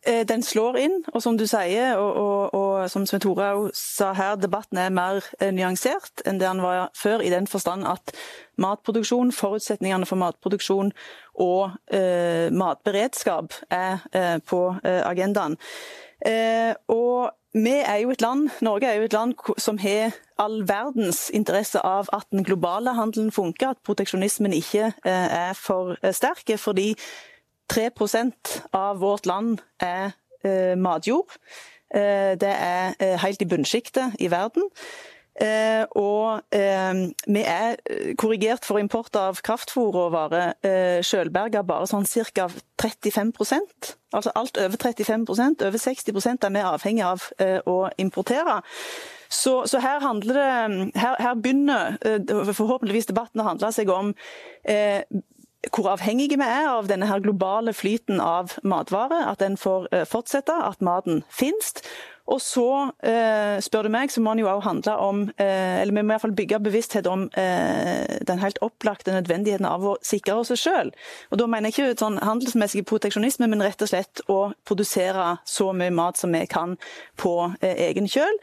Eh, 0.07 0.23
den 0.27 0.43
slår 0.43 0.77
inn, 0.79 1.01
og 1.15 1.23
som 1.23 1.35
du 1.39 1.49
sier, 1.51 1.97
og, 1.99 2.13
og, 2.17 2.55
og 2.55 2.91
som 2.91 3.07
Svein 3.09 3.23
Tore 3.25 3.49
sa 3.75 4.13
her, 4.15 4.37
debatten 4.39 4.79
er 4.79 4.93
mer 4.95 5.19
eh, 5.41 5.51
nyansert 5.51 6.23
enn 6.23 6.39
det 6.39 6.47
den 6.47 6.63
var 6.63 6.93
før, 6.95 7.25
i 7.27 7.33
den 7.33 7.49
forstand 7.51 7.89
at 7.91 8.15
matproduksjon, 8.63 9.35
forutsetningene 9.35 10.07
for 10.07 10.21
matproduksjon 10.23 10.93
og 11.43 11.75
eh, 11.91 12.55
matberedskap 12.55 13.59
er 13.67 14.07
eh, 14.15 14.39
på 14.47 14.63
eh, 14.85 15.03
agendaen. 15.03 15.59
Eh, 16.23 16.73
og 16.87 17.35
vi 17.57 17.75
er 17.81 18.05
jo 18.05 18.15
et 18.15 18.23
land, 18.23 18.51
Norge 18.63 18.87
er 18.87 19.01
jo 19.01 19.11
et 19.11 19.17
land 19.17 19.35
som 19.59 19.81
har 19.83 20.15
all 20.39 20.61
verdens 20.69 21.33
interesse 21.35 21.81
av 21.83 22.13
at 22.15 22.29
den 22.31 22.47
globale 22.47 22.95
handelen 22.95 23.33
funker, 23.33 23.75
at 23.75 23.83
proteksjonismen 23.83 24.53
ikke 24.53 24.93
er 25.09 25.57
for 25.57 25.97
sterk. 26.13 26.53
Fordi 26.61 26.91
3% 27.73 28.55
av 28.77 29.01
vårt 29.03 29.27
land 29.27 29.61
er 29.83 30.15
matjord. 30.79 31.33
Det 31.91 32.51
er 32.53 33.17
helt 33.19 33.43
i 33.43 33.49
bunnsjiktet 33.51 34.15
i 34.23 34.29
verden. 34.31 34.69
Eh, 35.37 35.85
og 36.01 36.41
eh, 36.57 36.95
vi 37.29 37.43
er 37.45 37.77
korrigert 38.17 38.65
for 38.65 38.81
import 38.81 39.17
av 39.21 39.43
kraftfôrråvare 39.45 40.45
eh, 40.65 41.03
sjølberga 41.05 41.61
bare 41.67 41.89
sånn 41.91 42.09
ca. 42.33 42.49
35% 42.81 43.93
Altså 44.17 44.33
alt 44.33 44.57
over 44.57 44.81
35% 44.81 45.65
over 45.67 45.83
60% 45.83 46.47
er 46.47 46.55
vi 46.55 46.65
avhengig 46.65 47.05
av 47.05 47.27
eh, 47.43 47.59
å 47.69 47.91
importere. 48.01 48.63
Så, 49.29 49.67
så, 49.67 49.81
her 49.83 50.01
det 50.23 50.47
her, 50.97 51.17
her 51.21 51.35
begynner 51.35 51.99
eh, 52.01 52.53
forhåpentligvis 52.57 53.11
debatten 53.11 53.43
å 53.43 53.49
handle 53.51 53.73
seg 53.77 53.93
om 53.93 54.15
eh, 54.65 55.03
hvor 55.73 55.89
avhengige 55.91 56.39
vi 56.39 56.47
er 56.47 56.69
av 56.71 56.89
denne 56.91 57.09
globale 57.23 57.75
flyten 57.75 58.21
av 58.21 58.57
matvarer. 58.63 59.27
At 59.33 59.41
den 59.41 59.57
får 59.57 59.89
fortsette, 60.09 60.53
at 60.53 60.85
maten 60.85 61.25
finnes. 61.31 61.75
Og 62.27 62.41
så, 62.43 62.91
eh, 63.07 63.57
spør 63.63 63.87
du 63.87 63.93
meg, 63.95 64.11
så 64.11 64.21
må 64.21 64.35
den 64.35 64.43
jo 64.43 64.51
òg 64.51 64.65
handle 64.67 64.97
om 64.99 65.21
eh, 65.39 65.81
Eller 65.81 65.95
vi 65.95 66.03
må 66.03 66.11
i 66.11 66.15
hvert 66.15 66.25
fall 66.25 66.35
bygge 66.35 66.59
bevissthet 66.65 67.07
om 67.07 67.29
eh, 67.39 68.19
den 68.27 68.43
helt 68.43 68.59
opplagte 68.65 69.15
nødvendigheten 69.15 69.67
av 69.69 69.85
å 69.87 69.97
sikre 70.03 70.35
oss 70.41 70.51
sjøl. 70.59 70.91
Og 71.31 71.39
da 71.39 71.47
mener 71.47 71.71
jeg 71.71 71.77
ikke 71.77 72.01
sånn 72.01 72.19
handelsmessig 72.23 72.85
proteksjonisme, 72.89 73.47
men 73.51 73.63
rett 73.63 73.83
og 73.83 73.91
slett 73.91 74.23
å 74.33 74.39
produsere 74.67 75.37
så 75.47 75.71
mye 75.77 75.95
mat 75.95 76.19
som 76.19 76.35
vi 76.35 76.43
kan 76.51 76.75
på 77.21 77.35
eh, 77.61 77.87
egen 77.91 78.11
kjøl. 78.11 78.41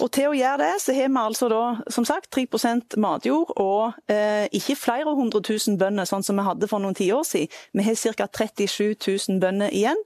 Og 0.00 0.10
til 0.16 0.30
å 0.30 0.36
gjøre 0.36 0.62
det, 0.64 0.72
så 0.84 0.96
har 0.96 1.12
vi 1.12 1.22
altså 1.26 1.50
da 1.52 1.62
som 1.92 2.08
sagt 2.08 2.32
3% 2.36 2.96
matjord 3.02 3.52
og 3.60 3.98
eh, 4.12 4.46
ikke 4.56 4.78
flere 4.80 5.16
hundre 5.18 5.42
tusen 5.44 5.76
bønder, 5.80 6.08
sånn 6.08 6.24
som 6.24 6.40
vi 6.40 6.46
hadde 6.46 6.70
for 6.70 6.82
noen 6.82 6.96
tiår 6.96 7.24
siden. 7.26 7.62
Vi 7.76 7.84
har 7.84 8.00
ca. 8.16 8.28
37 8.32 8.96
000 9.28 9.40
bønder 9.42 9.72
igjen. 9.74 10.00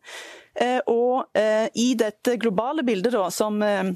Eh, 0.58 0.80
og 0.90 1.30
eh, 1.38 1.68
i 1.78 1.92
dette 1.98 2.36
globale 2.40 2.84
bildet 2.86 3.14
da, 3.14 3.26
som 3.32 3.60
eh, 3.62 3.92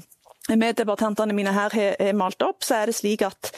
meddebattantene 0.55 1.35
mine 1.35 1.55
her 1.55 1.73
har 1.75 2.13
malt 2.17 2.43
opp, 2.45 2.63
så 2.63 2.81
er 2.81 2.91
det 2.91 2.99
slik 3.01 3.25
at 3.25 3.55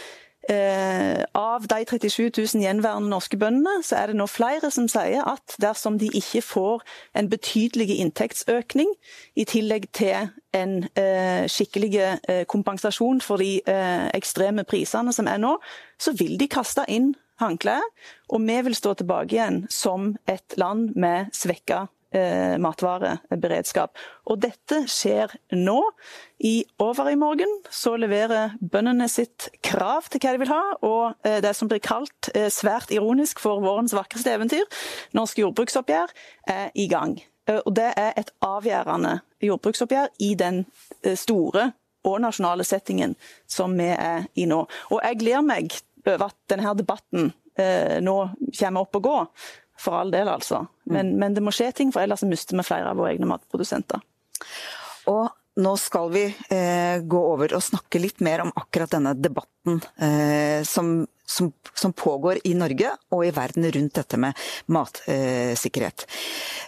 av 1.36 1.66
de 1.68 1.82
37 1.84 2.30
000 2.38 2.62
gjenværende 2.64 3.10
norske 3.12 3.36
bøndene, 3.36 3.82
så 3.84 3.98
er 4.00 4.08
det 4.08 4.16
nå 4.16 4.30
flere 4.32 4.70
som 4.72 4.86
sier 4.88 5.26
at 5.28 5.58
dersom 5.60 5.98
de 6.00 6.08
ikke 6.16 6.40
får 6.40 6.86
en 7.20 7.28
betydelig 7.28 7.98
inntektsøkning, 7.98 8.94
i 9.36 9.44
tillegg 9.44 9.90
til 9.92 10.30
en 10.56 10.78
eh, 10.96 11.50
skikkelig 11.52 12.48
kompensasjon 12.48 13.20
for 13.20 13.44
de 13.44 13.58
ekstreme 14.16 14.64
prisene 14.64 15.12
som 15.12 15.28
er 15.28 15.44
nå, 15.44 15.58
så 16.00 16.16
vil 16.16 16.40
de 16.40 16.48
kaste 16.48 16.88
inn 16.88 17.12
håndkleet. 17.44 18.00
Og 18.32 18.48
vi 18.48 18.62
vil 18.70 18.80
stå 18.80 18.96
tilbake 19.02 19.36
igjen 19.36 19.66
som 19.68 20.14
et 20.32 20.56
land 20.56 20.96
med 20.96 21.36
svekka 21.36 21.90
matvareberedskap. 22.62 23.96
Og 24.28 24.40
dette 24.44 24.84
skjer 24.92 25.34
nå. 25.56 25.80
I 26.38 26.62
over 26.84 27.10
i 27.10 27.18
morgen 27.18 27.50
så 27.74 27.96
leverer 27.98 28.54
bøndene 28.62 29.08
sitt 29.10 29.50
krav 29.66 30.10
til 30.12 30.22
hva 30.22 30.36
de 30.36 30.42
vil 30.44 30.52
ha, 30.52 30.62
og 30.86 31.26
eh, 31.26 31.40
det 31.42 31.56
som 31.58 31.70
blir 31.72 31.82
kalt 31.82 32.30
eh, 32.36 32.52
svært 32.54 32.94
ironisk 32.94 33.42
for 33.42 33.64
vårens 33.64 33.96
vakreste 33.98 34.36
eventyr, 34.36 34.68
norsk 35.18 35.42
jordbruksoppgjør, 35.42 36.14
er 36.54 36.70
i 36.78 36.86
gang. 36.92 37.18
Eh, 37.48 37.62
og 37.64 37.74
det 37.76 37.90
er 37.98 38.14
et 38.20 38.32
avgjørende 38.46 39.18
jordbruksoppgjør 39.44 40.14
i 40.26 40.34
den 40.40 40.64
eh, 41.04 41.18
store 41.18 41.72
og 42.08 42.22
nasjonale 42.24 42.64
settingen 42.68 43.16
som 43.50 43.74
vi 43.78 43.90
er 43.94 44.28
i 44.36 44.48
nå. 44.50 44.64
Og 44.92 45.02
jeg 45.04 45.22
gleder 45.24 45.46
meg 45.46 45.80
over 46.06 46.30
at 46.30 46.38
denne 46.52 46.74
debatten 46.78 47.32
eh, 47.60 47.98
nå 48.04 48.18
kommer 48.60 48.86
opp 48.86 49.00
og 49.00 49.08
gå. 49.08 49.18
For 49.78 49.98
all 50.00 50.14
del, 50.14 50.30
altså. 50.32 50.66
Men, 50.90 51.14
mm. 51.14 51.20
men, 51.22 51.36
det 51.38 51.44
må 51.46 51.54
skje 51.56 51.72
ting, 51.76 51.92
for 51.94 52.04
ellers 52.04 52.26
mister 52.28 52.58
vi 52.58 52.66
flere 52.66 52.92
av 52.92 52.98
våre 53.00 53.14
egne 53.14 53.30
matprodusenter. 53.30 54.02
Og 55.12 55.28
nå 55.58 55.74
skal 55.82 56.12
vi 56.14 56.24
eh, 56.54 57.00
gå 57.02 57.20
over 57.32 57.56
og 57.58 57.64
snakke 57.66 58.02
litt 58.02 58.22
mer 58.26 58.44
om 58.44 58.52
akkurat 58.56 58.92
denne 58.94 59.16
debatten 59.18 59.80
eh, 59.98 60.62
som, 60.68 61.00
som, 61.26 61.50
som, 61.74 61.94
pågår 61.98 62.44
i 62.46 62.54
Norge 62.58 62.92
og 63.14 63.24
i 63.26 63.32
verden 63.34 63.66
rundt 63.74 63.98
dette 63.98 64.20
med 64.22 64.38
matsikkerhet. 64.74 66.06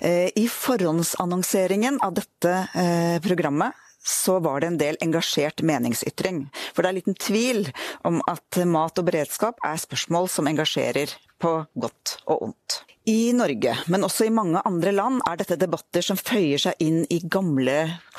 Eh, 0.02 0.32
I 0.34 0.48
forhåndsannonseringen 0.50 2.02
av 2.06 2.18
dette 2.18 2.56
eh, 2.74 3.20
programmet 3.22 3.78
så 4.10 4.40
var 4.40 4.62
det 4.62 4.72
en 4.72 4.80
del 4.80 4.98
engasjert 5.06 5.62
meningsytring. 5.62 6.46
For 6.74 6.82
det 6.82 6.90
er 6.90 6.98
liten 7.02 7.18
tvil 7.20 7.68
om 8.08 8.24
at 8.32 8.62
mat 8.66 8.98
og 8.98 9.10
beredskap 9.12 9.60
er 9.66 9.82
spørsmål 9.82 10.32
som 10.32 10.50
engasjerer 10.50 11.14
på 11.40 11.60
godt 11.78 12.18
og 12.26 12.50
ondt. 12.50 12.80
I 13.10 13.32
Norge, 13.34 13.72
men 13.90 14.04
også 14.06 14.28
i 14.28 14.34
mange 14.34 14.60
andre 14.68 14.92
land, 14.94 15.22
er 15.26 15.40
dette 15.40 15.56
debatter 15.58 16.04
som 16.06 16.18
føyer 16.20 16.62
seg 16.62 16.82
inn 16.84 17.00
i 17.10 17.18
gamle 17.26 17.78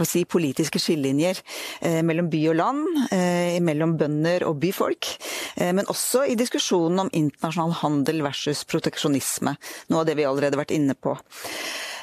si, 0.09 0.25
politiske 0.27 0.81
skillelinjer 0.83 1.39
eh, 1.87 2.01
mellom 2.07 2.31
by 2.33 2.41
og 2.51 2.57
land, 2.59 2.81
eh, 3.15 3.61
mellom 3.63 3.95
bønder 4.01 4.49
og 4.49 4.59
byfolk. 4.65 5.13
Eh, 5.61 5.71
men 5.77 5.87
også 5.93 6.25
i 6.27 6.35
diskusjonen 6.39 7.05
om 7.05 7.13
internasjonal 7.15 7.77
handel 7.85 8.25
versus 8.27 8.65
proteksjonisme, 8.67 9.55
noe 9.93 10.03
av 10.03 10.11
det 10.11 10.19
vi 10.19 10.27
allerede 10.27 10.59
har 10.59 10.65
vært 10.65 10.75
inne 10.75 10.99
på. 10.99 11.15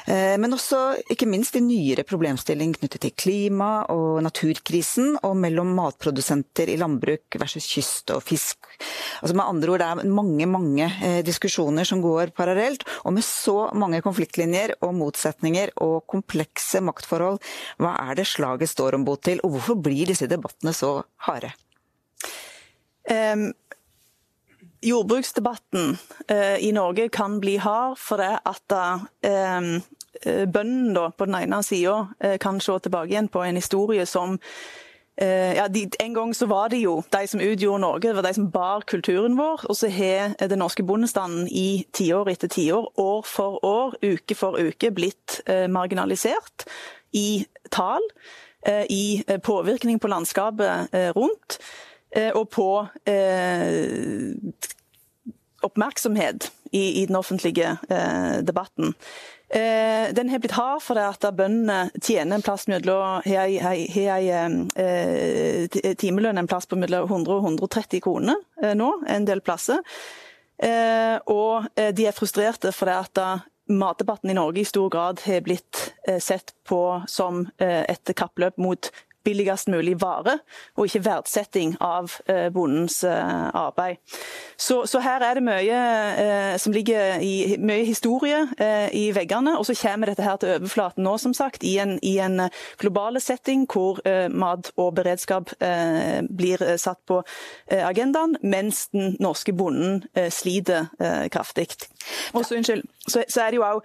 Eh, 0.08 0.36
men 0.40 0.54
også 0.56 0.78
ikke 1.12 1.28
minst 1.28 1.52
de 1.52 1.60
nyere 1.60 2.04
problemstilling 2.08 2.72
knyttet 2.78 3.02
til 3.04 3.12
klima 3.12 3.82
og 3.92 4.22
naturkrisen, 4.24 5.18
og 5.20 5.36
mellom 5.36 5.74
matprodusenter 5.76 6.70
i 6.72 6.78
landbruk 6.80 7.36
versus 7.40 7.66
kyst 7.68 8.14
og 8.14 8.22
fisk. 8.24 8.70
Altså 9.20 9.36
med 9.36 9.44
andre 9.44 9.74
ord, 9.74 9.82
det 9.82 9.90
er 9.90 10.16
mange, 10.16 10.48
mange 10.48 10.88
eh, 11.04 11.20
diskusjoner 11.26 11.84
som 11.88 12.00
går 12.04 12.32
parallelt. 12.36 12.86
Og 13.04 13.18
med 13.18 13.26
så 13.26 13.68
mange 13.76 14.00
konfliktlinjer 14.04 14.78
og 14.80 14.96
motsetninger 14.96 15.76
og 15.84 16.00
komplekse 16.08 16.80
maktforhold, 16.84 17.42
hva 17.76 17.94
er 18.08 18.16
det 18.16 18.28
slaget 18.32 18.72
står 18.72 18.96
om 18.96 19.04
bot 19.04 19.26
til, 19.28 19.42
og 19.44 19.58
hvorfor 19.58 19.80
blir 19.84 20.08
disse 20.08 20.30
debattene 20.30 20.72
så 20.76 21.02
harde? 21.28 21.52
Um 23.08 23.50
Jordbruksdebatten 24.80 25.96
eh, 26.28 26.58
i 26.62 26.72
Norge 26.72 27.08
kan 27.08 27.40
bli 27.42 27.56
hard 27.58 27.96
for 27.98 28.22
det 28.22 28.36
at 28.46 28.74
eh, 29.26 29.80
Eh, 30.22 30.48
da, 30.94 31.10
på 31.10 31.26
den 31.26 31.34
ene 31.34 31.62
sida 31.62 32.08
eh, 32.20 32.38
kan 32.38 32.60
se 32.60 32.78
tilbake 32.78 33.12
igjen 33.12 33.28
på 33.28 33.42
en 33.42 33.56
historie 33.56 34.06
som 34.06 34.38
eh, 35.16 35.54
ja, 35.54 35.68
de, 35.68 35.88
En 36.00 36.14
gang 36.14 36.34
så 36.34 36.46
var 36.46 36.68
det 36.68 36.80
jo 36.82 37.02
de 37.10 37.26
som 37.26 37.40
utgjorde 37.40 37.80
Norge, 37.80 38.08
det 38.08 38.16
var 38.16 38.26
de 38.26 38.34
som 38.34 38.50
bar 38.50 38.80
kulturen 38.86 39.36
vår. 39.38 39.66
Og 39.68 39.76
så 39.76 39.88
har 39.88 40.34
den 40.40 40.58
norske 40.58 40.82
bondestanden 40.82 41.48
i 41.48 41.86
tiår 41.92 42.30
etter 42.30 42.48
tiår, 42.48 42.92
år 42.98 43.22
for 43.26 43.64
år, 43.64 43.94
uke 44.02 44.34
for 44.34 44.58
uke, 44.58 44.90
blitt 44.90 45.40
marginalisert 45.68 46.66
i 47.12 47.46
tall, 47.70 48.02
i 48.90 49.22
påvirkning 49.42 50.00
på 50.00 50.08
landskapet 50.10 50.90
rundt, 51.16 51.58
og 52.34 52.48
på 52.50 52.68
oppmerksomhet 55.62 56.50
i, 56.72 57.02
i 57.02 57.06
den 57.06 57.16
offentlige 57.16 57.76
debatten. 58.42 58.94
Eh, 59.48 60.12
den 60.12 60.28
har 60.28 60.42
blitt 60.42 60.56
hard 60.58 60.82
fordi 60.84 61.04
at 61.08 61.24
bøndene 61.32 61.88
tjener 62.04 62.36
en 62.36 62.44
plass 62.44 62.66
mellom 62.68 63.22
har 63.24 63.48
ei 63.48 64.26
eh, 64.28 65.94
timelønn 65.96 66.40
en 66.42 66.50
plass 66.50 66.68
på 66.68 66.76
mellom 66.76 67.08
100 67.08 67.32
og 67.38 67.46
130 67.46 68.02
kroner 68.04 68.36
eh, 68.62 68.74
nå, 68.76 68.90
en 69.08 69.28
del 69.28 69.40
plasser. 69.40 69.80
Eh, 70.60 71.16
og 71.32 71.68
eh, 71.78 71.94
de 71.96 72.08
er 72.10 72.16
frustrerte 72.16 72.74
fordi 72.76 72.98
at 72.98 73.22
matdebatten 73.68 74.32
i 74.32 74.36
Norge 74.36 74.60
i 74.60 74.68
stor 74.68 74.88
grad 74.92 75.24
har 75.24 75.40
blitt 75.46 75.94
eh, 76.08 76.20
sett 76.20 76.52
på 76.68 76.80
som 77.08 77.46
et 77.58 78.12
kappløp 78.16 78.56
mot 78.60 78.90
billigst 79.28 79.68
mulig 79.68 79.96
vare, 80.00 80.38
og 80.76 80.88
ikke 80.88 81.04
verdsetting 81.04 81.74
av 81.84 82.14
eh, 82.28 82.48
bondens 82.54 83.02
eh, 83.06 83.48
arbeid. 83.56 84.00
Så, 84.56 84.80
så 84.90 85.02
her 85.04 85.22
er 85.24 85.38
det 85.38 85.44
mye 85.46 85.80
eh, 86.22 86.54
som 86.60 86.74
ligger 86.74 87.22
i 87.24 87.56
mye 87.60 87.84
historie 87.86 88.40
i 88.94 89.08
veggene, 89.14 89.54
og 89.58 89.66
så 89.66 89.74
kommer 89.78 90.10
dette 90.10 90.24
her 90.24 90.38
til 90.40 90.56
overflaten 90.56 91.04
nå, 91.04 91.14
som 91.20 91.34
sagt, 91.36 91.64
i 91.66 91.76
en, 91.82 91.96
i 92.02 92.16
en 92.22 92.48
global 92.80 93.20
setting 93.22 93.66
hvor 93.70 94.00
mat 94.32 94.70
og 94.80 94.94
beredskap 94.98 95.52
blir 95.58 96.62
satt 96.80 97.00
på 97.08 97.20
agendaen, 97.70 98.36
mens 98.42 98.86
den 98.94 99.16
norske 99.22 99.52
bonden 99.56 100.02
sliter 100.32 100.88
kraftig. 101.32 101.68
Og 102.32 102.44
så, 102.44 102.58
unnskyld, 102.58 102.84
så, 103.08 103.24
så 103.28 103.44
er 103.44 103.52
det 103.52 103.60
jo 103.60 103.66
også 103.66 103.84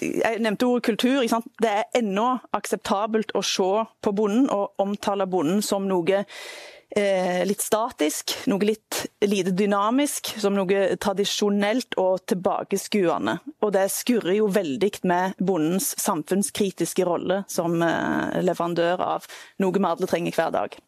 jeg 0.00 0.38
nevnte 0.38 0.68
ordet 0.68 0.84
kultur. 0.86 1.22
Det 1.60 1.70
er 1.70 1.88
ennå 1.98 2.26
akseptabelt 2.56 3.34
å 3.34 3.42
se 3.44 3.70
på 4.02 4.12
bonden 4.16 4.46
og 4.54 4.80
omtale 4.82 5.26
bonden 5.30 5.64
som 5.66 5.88
noe 5.90 6.22
eh, 6.96 7.40
litt 7.46 7.62
statisk, 7.64 8.36
noe 8.50 8.70
litt 8.70 9.00
lite 9.26 9.52
dynamisk, 9.56 10.32
som 10.40 10.54
noe 10.56 10.94
tradisjonelt 11.00 11.98
og 12.00 12.22
tilbakeskuende. 12.30 13.38
Og 13.60 13.74
det 13.76 13.88
skurrer 13.92 14.38
jo 14.38 14.50
veldig 14.52 14.92
med 15.10 15.40
bondens 15.42 15.92
samfunnskritiske 16.00 17.06
rolle 17.08 17.42
som 17.50 17.80
eh, 17.82 18.38
leverandør 18.44 19.02
av 19.16 19.28
noe 19.62 19.74
vi 19.76 19.90
alle 19.90 20.10
trenger 20.10 20.38
hver 20.38 20.54
dag. 20.54 20.78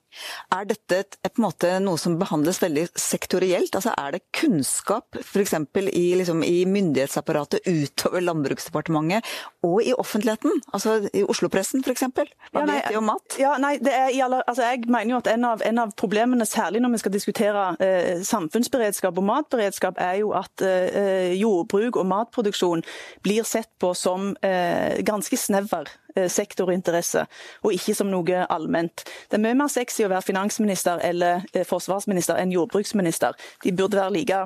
Er 0.55 0.67
dette 0.69 0.99
et, 1.03 1.17
et, 1.25 1.41
noe 1.41 1.99
som 2.01 2.19
behandles 2.21 2.61
veldig 2.63 2.87
sektorielt? 2.99 3.75
Altså 3.79 3.95
Er 3.99 4.17
det 4.17 4.23
kunnskap 4.37 5.19
f.eks. 5.21 5.55
I, 5.93 6.07
liksom, 6.21 6.43
i 6.47 6.65
myndighetsapparatet 6.69 7.67
utover 7.67 8.25
Landbruksdepartementet 8.25 9.27
og 9.67 9.83
i 9.83 9.95
offentligheten? 9.97 10.63
Altså 10.73 10.99
i 11.13 11.25
Oslo-pressen 11.25 11.85
f.eks.? 11.85 12.05
Hva 12.13 12.27
ja, 12.27 12.67
nei, 12.67 12.79
vet 12.79 12.91
de 12.93 13.01
om 13.01 13.09
mat? 13.09 13.39
Ja, 13.41 13.55
nei, 13.63 13.75
alle, 13.83 14.43
altså, 14.47 14.67
jeg 14.69 14.85
mener 14.89 15.15
jo 15.15 15.23
at 15.23 15.33
en 15.33 15.49
av, 15.49 15.65
en 15.67 15.83
av, 15.83 15.95
problemene, 15.99 16.47
særlig 16.49 16.83
når 16.83 16.97
vi 16.97 17.03
skal 17.03 17.15
diskutere 17.15 17.67
eh, 17.83 18.23
samfunnsberedskap 18.27 19.19
og 19.19 19.29
matberedskap, 19.29 20.01
er 20.03 20.21
jo 20.23 20.33
at 20.37 20.65
eh, 20.67 21.33
jordbruk 21.39 21.99
og 22.01 22.09
matproduksjon 22.11 22.85
blir 23.25 23.47
sett 23.49 23.71
på 23.83 23.93
som 23.99 24.33
eh, 24.45 25.01
ganske 25.07 25.39
snever 25.39 25.91
Eh, 25.93 26.02
sektorinteresse, 26.29 27.27
og 27.63 27.77
ikke 27.77 27.95
som 27.97 28.11
noe 28.13 28.45
allment. 28.53 29.05
Det 29.31 29.39
er 29.39 29.45
mye 29.47 29.59
mer 29.63 29.73
sexy 29.73 30.07
å 30.07 30.13
være 30.13 30.29
finansminister 30.29 31.01
eller 31.05 31.47
eh, 31.53 31.67
forsvarsminister 31.69 32.41
enn 32.41 32.53
jordbruksminister. 32.55 33.39
De 33.65 33.75
burde 33.77 34.01
være 34.01 34.17
like 34.19 34.45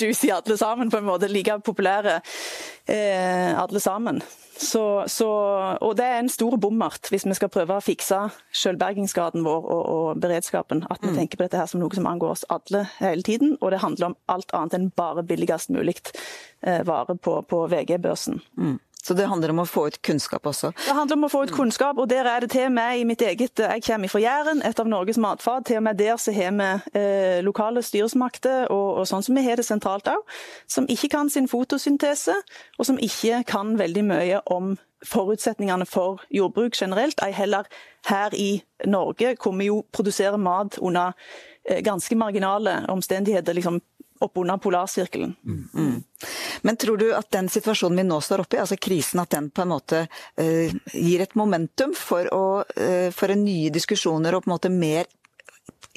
juicy 0.00 0.30
alle 0.30 0.56
sammen, 0.56 0.90
på 0.90 0.96
en 0.96 1.04
måte. 1.04 1.28
Like 1.28 1.58
populære 1.64 2.20
eh, 2.86 3.58
alle 3.58 3.80
sammen. 3.80 4.22
Så, 4.56 5.04
så, 5.06 5.28
og 5.80 5.96
det 5.96 6.04
er 6.06 6.20
en 6.20 6.28
stor 6.30 6.56
bommert 6.60 7.08
hvis 7.10 7.24
vi 7.26 7.34
skal 7.34 7.50
prøve 7.50 7.76
å 7.76 7.82
fikse 7.82 8.18
selvbergingsgraden 8.62 9.42
vår 9.46 9.64
og, 9.64 9.82
og, 9.94 10.20
beredskapen. 10.22 10.84
At 10.92 11.02
vi 11.02 11.10
mm. 11.10 11.18
tenker 11.18 11.40
på 11.40 11.46
dette 11.46 11.58
her 11.58 11.70
som 11.70 11.82
noe 11.82 11.96
som 11.96 12.06
angår 12.06 12.36
oss 12.36 12.46
alle 12.52 12.84
hele 13.00 13.26
tiden. 13.26 13.56
Og 13.60 13.72
det 13.72 13.82
handler 13.82 14.12
om 14.12 14.16
alt 14.32 14.54
annet 14.56 14.78
enn 14.78 14.88
bare 14.96 15.26
billigst 15.26 15.72
mulig 15.74 15.98
eh, 16.62 16.82
vare 16.86 17.16
på, 17.16 17.40
på 17.48 17.66
VG-børsen. 17.72 18.40
Mm. 18.58 18.78
Så 19.02 19.14
det 19.18 19.26
handler 19.26 19.50
om 19.50 19.62
å 19.64 19.66
få 19.66 19.88
ut 19.90 19.98
kunnskap 20.06 20.46
også? 20.46 20.70
Det 20.78 20.94
handler 20.94 21.18
om 21.18 21.26
å 21.26 21.30
få 21.32 21.42
ut 21.46 21.54
kunnskap, 21.54 21.98
og 21.98 22.06
der 22.10 22.28
er 22.30 22.44
det 22.44 22.52
til 22.54 22.68
og 22.68 22.76
med 22.76 23.00
i 23.00 23.06
mitt 23.08 23.22
eget 23.26 23.58
Jeg 23.58 23.82
kommer 23.82 24.12
fra 24.12 24.22
Jæren, 24.22 24.62
et 24.62 24.78
av 24.78 24.86
Norges 24.86 25.18
matfat. 25.18 25.66
Til 25.66 25.80
og 25.80 25.86
med 25.88 25.98
der 25.98 26.16
så 26.22 26.34
har 26.36 26.54
vi 26.54 27.00
eh, 27.00 27.40
lokale 27.42 27.82
styresmakter, 27.82 28.70
og, 28.70 29.00
og, 29.00 29.08
sånn 29.10 29.26
som 29.26 29.34
vi 29.34 29.42
har 29.42 29.58
det 29.58 29.66
sentralt 29.66 30.06
òg, 30.12 30.22
som 30.70 30.86
ikke 30.86 31.10
kan 31.16 31.30
sin 31.30 31.50
fotosyntese, 31.50 32.38
og 32.78 32.86
som 32.86 33.00
ikke 33.02 33.42
kan 33.50 33.74
veldig 33.80 34.06
mye 34.06 34.40
om 34.46 34.76
forutsetningene 35.02 35.86
for 35.86 36.22
jordbruk 36.30 36.76
generelt, 36.78 37.18
ei 37.26 37.32
heller 37.34 37.66
her 38.06 38.34
i 38.38 38.62
Norge, 38.86 39.34
hvor 39.42 39.56
vi 39.58 39.66
jo 39.66 39.82
produserer 39.92 40.38
mat 40.38 40.78
under 40.78 41.12
eh, 41.68 41.82
ganske 41.82 42.14
marginale 42.14 42.84
omstendigheter. 42.88 43.52
liksom 43.52 43.80
oppunder 44.24 44.60
polarsirkelen. 44.62 45.34
Mm. 45.46 45.62
Mm. 45.74 46.02
Men 46.62 46.76
tror 46.76 47.00
du 47.00 47.08
at 47.16 47.30
den 47.34 47.48
situasjonen 47.50 48.02
vi 48.02 48.06
nå 48.08 48.20
står 48.22 48.44
oppe 48.44 48.58
i, 48.58 48.62
altså 48.62 48.78
krisen, 48.78 49.22
at 49.22 49.34
den 49.34 49.50
på 49.50 49.64
en 49.64 49.72
måte 49.72 50.04
uh, 50.06 50.76
gir 50.92 51.24
et 51.24 51.34
momentum 51.38 51.94
for, 51.98 52.28
å, 52.32 52.44
uh, 52.62 53.08
for 53.14 53.34
nye 53.38 53.72
diskusjoner 53.74 54.36
og 54.36 54.44
på 54.44 54.50
en 54.50 54.56
måte 54.56 54.72
mer 54.72 55.10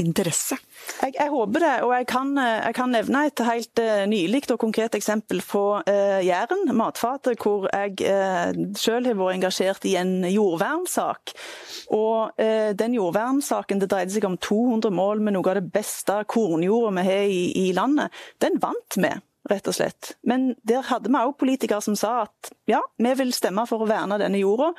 interesse? 0.02 0.58
Jeg, 1.02 1.16
jeg, 1.18 1.30
håper 1.32 1.64
det, 1.64 1.74
og 1.86 1.94
jeg 1.96 2.08
kan, 2.10 2.32
jeg 2.38 2.76
kan 2.78 2.92
nevne 2.94 3.26
et 3.30 3.44
helt 3.48 3.82
uh, 3.82 4.06
nylig 4.12 4.44
og 4.54 4.60
konkret 4.62 4.98
eksempel 4.98 5.42
på 5.46 5.64
uh, 5.80 6.20
Jæren, 6.26 6.66
matfatet, 6.78 7.40
hvor 7.42 7.70
jeg 7.72 7.96
uh, 8.06 8.74
selv 8.80 9.12
har 9.12 9.20
vært 9.20 9.40
engasjert 9.40 9.88
i 9.90 9.96
en 10.00 10.18
jordvernsak. 10.30 11.36
Og 11.96 12.36
uh, 12.42 12.72
den 12.78 12.98
jordvernsaken 12.98 13.84
det 13.84 13.92
dreide 13.94 14.16
seg 14.16 14.28
om 14.28 14.40
200 14.40 14.94
mål 14.96 15.24
med 15.24 15.38
noe 15.38 15.54
av 15.54 15.62
det 15.62 15.70
beste 15.74 16.22
kornjorda 16.32 16.94
vi 17.00 17.08
har 17.08 17.32
i, 17.32 17.46
i 17.68 17.72
landet. 17.78 18.14
Den 18.44 18.60
vant 18.64 19.00
vi 19.00 19.14
rett 19.50 19.68
og 19.70 19.78
slett. 19.78 20.16
Men 20.26 20.54
der 20.66 20.86
hadde 20.90 21.12
vi 21.12 21.22
òg 21.22 21.36
politikere 21.40 21.84
som 21.86 21.98
sa 22.00 22.24
at 22.26 22.54
ja, 22.70 22.82
vi 22.98 23.14
vil 23.20 23.34
stemme 23.36 23.66
for 23.70 23.84
å 23.84 23.90
verne 23.90 24.20
denne 24.22 24.42
jorda 24.42 24.72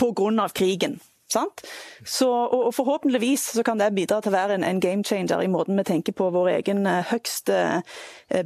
pga. 0.00 0.48
krigen. 0.54 0.98
Så, 2.04 2.30
og, 2.30 2.70
Forhåpentligvis 2.76 3.50
så 3.56 3.64
kan 3.66 3.80
det 3.80 3.92
bidra 3.96 4.20
til 4.22 4.32
å 4.32 4.38
være 4.38 4.58
en, 4.58 4.66
en 4.66 4.82
game 4.82 5.04
changer 5.06 5.42
i 5.44 5.50
måten 5.50 5.78
vi 5.80 5.86
tenker 5.88 6.16
på 6.16 6.30
vår 6.34 6.54
egen 6.58 6.86
eh, 6.90 7.04
høgst 7.10 7.52
eh, 7.52 7.80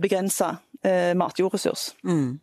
begrensa 0.00 0.56
eh, 0.82 1.14
matjordressurs. 1.18 1.92
Mm. 2.06 2.38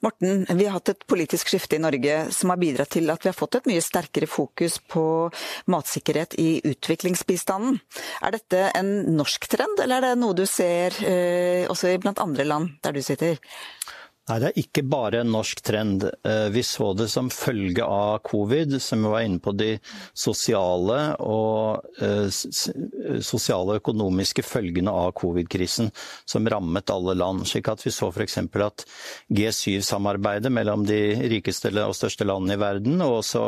Morten, 0.00 0.46
vi 0.48 0.66
har 0.66 0.76
hatt 0.76 0.90
et 0.90 1.06
politisk 1.08 1.48
skifte 1.48 1.78
i 1.78 1.82
Norge 1.82 2.16
som 2.34 2.50
har 2.52 2.60
bidratt 2.60 2.92
til 2.96 3.10
at 3.12 3.24
vi 3.24 3.30
har 3.30 3.36
fått 3.36 3.60
et 3.60 3.68
mye 3.70 3.82
sterkere 3.84 4.28
fokus 4.28 4.80
på 4.90 5.04
matsikkerhet 5.70 6.36
i 6.40 6.48
utviklingsbistanden. 6.72 7.78
Er 8.24 8.34
dette 8.34 8.66
en 8.74 8.90
norsk 9.16 9.48
trend, 9.50 9.80
eller 9.84 10.00
er 10.00 10.08
det 10.08 10.22
noe 10.22 10.36
du 10.36 10.44
ser 10.50 10.96
eh, 11.06 11.64
også 11.70 11.94
blant 12.02 12.22
andre 12.22 12.46
land 12.48 12.74
der 12.84 12.96
du 12.96 13.02
sitter? 13.04 13.38
Nei, 14.24 14.38
det 14.40 14.46
er 14.48 14.56
ikke 14.62 14.82
bare 14.88 15.18
en 15.20 15.34
norsk 15.34 15.58
trend. 15.60 16.06
Eh, 16.24 16.46
vi 16.48 16.62
så 16.64 16.94
det 16.96 17.10
som 17.12 17.26
følge 17.28 17.84
av 17.84 18.22
covid, 18.24 18.78
som 18.80 19.02
vi 19.04 19.10
var 19.12 19.24
inne 19.26 19.40
på 19.44 19.52
de 19.52 19.74
sosiale 20.16 20.96
og 21.20 21.84
eh, 22.00 22.30
sosiale 22.32 23.74
og 23.74 23.82
økonomiske 23.82 24.40
følgene 24.48 24.94
av 24.96 25.10
covid-krisen 25.20 25.90
som 26.24 26.48
rammet 26.48 26.92
alle 26.94 27.12
land. 27.20 27.44
slik 27.44 27.68
at 27.68 27.84
Vi 27.84 27.92
så 27.92 28.08
f.eks. 28.08 28.38
at 28.64 28.86
G7-samarbeidet 29.28 30.52
mellom 30.56 30.86
de 30.88 31.02
rikeste 31.34 31.74
og 31.82 31.92
største 31.92 32.24
landene 32.24 32.56
i 32.56 32.62
verden, 32.64 33.02
og 33.04 33.18
også 33.18 33.44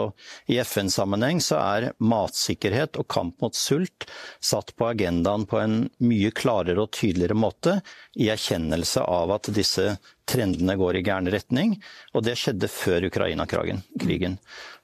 i 0.52 0.60
FN-sammenheng, 0.60 1.40
så 1.40 1.56
er 1.62 1.88
matsikkerhet 2.04 3.00
og 3.00 3.08
kamp 3.08 3.40
mot 3.40 3.56
sult 3.56 4.04
satt 4.44 4.76
på 4.76 4.90
agendaen 4.92 5.48
på 5.48 5.56
en 5.62 5.78
mye 6.04 6.34
klarere 6.36 6.84
og 6.84 6.92
tydeligere 6.92 7.40
måte, 7.46 7.78
i 8.16 8.28
erkjennelse 8.32 9.00
av 9.08 9.32
at 9.34 9.48
disse 9.56 9.96
trendene 10.26 10.76
går 10.76 10.98
i 10.98 11.02
gæren 11.06 11.30
retning. 11.32 11.76
Og 12.14 12.24
det 12.26 12.36
skjedde 12.38 12.68
før 12.70 13.06
Ukraina-krigen. 13.08 14.36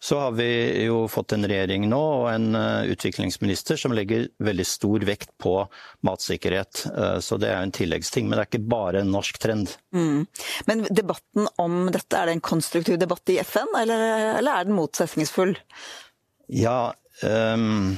Så 0.03 0.19
har 0.19 0.37
vi 0.39 0.49
jo 0.87 1.05
fått 1.11 1.35
en 1.37 1.47
regjering 1.49 1.89
nå 1.91 2.01
og 2.01 2.29
en 2.33 2.59
eh, 2.59 2.93
utviklingsminister 2.95 3.79
som 3.81 3.95
legger 3.97 4.29
veldig 4.43 4.67
stor 4.67 5.07
vekt 5.07 5.33
på 5.43 5.57
matsikkerhet. 6.07 6.85
Eh, 6.93 7.19
så 7.23 7.39
det 7.41 7.51
er 7.51 7.59
jo 7.59 7.69
en 7.69 7.77
tilleggsting, 7.79 8.29
men 8.29 8.39
det 8.39 8.47
er 8.47 8.53
ikke 8.53 8.73
bare 8.75 9.03
en 9.03 9.13
norsk 9.15 9.43
trend. 9.43 9.77
Mm. 9.95 10.25
Men 10.71 10.87
debatten 10.91 11.51
om 11.63 11.85
dette, 11.91 12.17
er 12.19 12.31
det 12.31 12.39
en 12.39 12.47
konstruktiv 12.53 12.99
debatt 13.03 13.35
i 13.35 13.41
FN, 13.43 13.71
eller, 13.83 14.07
eller 14.39 14.57
er 14.57 14.71
den 14.71 14.79
motsetningsfull? 14.79 15.57
Ja, 16.53 16.93
um 17.23 17.95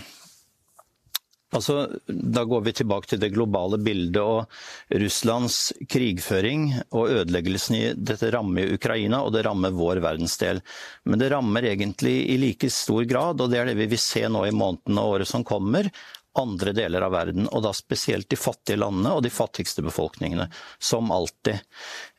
Altså, 1.54 1.86
da 2.08 2.42
går 2.48 2.64
vi 2.66 2.74
tilbake 2.80 3.10
til 3.10 3.20
det 3.22 3.30
globale 3.34 3.78
bildet. 3.78 4.20
og 4.22 4.98
Russlands 5.00 5.72
krigføring 5.90 6.66
og 6.90 7.12
ødeleggelsen 7.14 7.76
i 7.78 7.84
dette 7.94 8.32
rammer 8.34 8.74
Ukraina, 8.74 9.22
og 9.22 9.32
det 9.36 9.44
rammer 9.46 9.74
vår 9.74 10.02
verdensdel. 10.04 10.60
Men 11.04 11.22
det 11.22 11.30
rammer 11.32 11.70
egentlig 11.70 12.16
i 12.34 12.38
like 12.40 12.70
stor 12.70 13.06
grad, 13.06 13.40
og 13.40 13.50
det 13.52 13.60
er 13.60 13.70
det 13.70 13.78
vi 13.78 13.90
vil 13.94 14.02
se 14.02 14.26
nå 14.28 14.46
i 14.48 14.54
månedene 14.54 15.00
og 15.00 15.18
året 15.18 15.30
som 15.30 15.46
kommer, 15.46 15.90
andre 16.34 16.72
deler 16.74 17.04
av 17.06 17.12
verden, 17.14 17.46
og 17.46 17.62
da 17.62 17.70
spesielt 17.76 18.26
de 18.30 18.38
fattige 18.38 18.80
landene 18.80 19.12
og 19.14 19.22
de 19.22 19.30
fattigste 19.30 19.84
befolkningene, 19.86 20.48
som 20.82 21.12
alltid. 21.14 21.62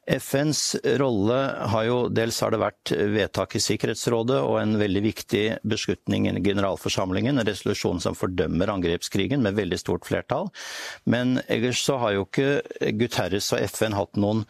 FNs 0.06 0.76
rolle 1.00 1.38
har 1.72 1.86
jo 1.88 1.98
Dels 2.14 2.38
har 2.44 2.54
det 2.54 2.60
vært 2.62 2.92
vedtak 3.16 3.56
i 3.58 3.62
Sikkerhetsrådet 3.64 4.38
og 4.46 4.60
en 4.60 4.76
veldig 4.78 5.02
viktig 5.06 5.44
beslutning 5.66 6.28
i 6.30 6.36
generalforsamlingen, 6.46 7.40
en 7.40 7.48
resolusjon 7.48 8.02
som 8.04 8.18
fordømmer 8.18 8.70
angrepskrigen 8.76 9.42
med 9.42 9.58
veldig 9.58 9.80
stort 9.82 10.06
flertall. 10.06 10.52
Men 11.10 11.40
ellers 11.48 11.82
så 11.86 11.98
har 12.04 12.16
jo 12.16 12.28
ikke 12.28 12.92
Guterres 13.00 13.50
og 13.56 13.66
FN 13.66 13.98
hatt 13.98 14.20
noen 14.22 14.46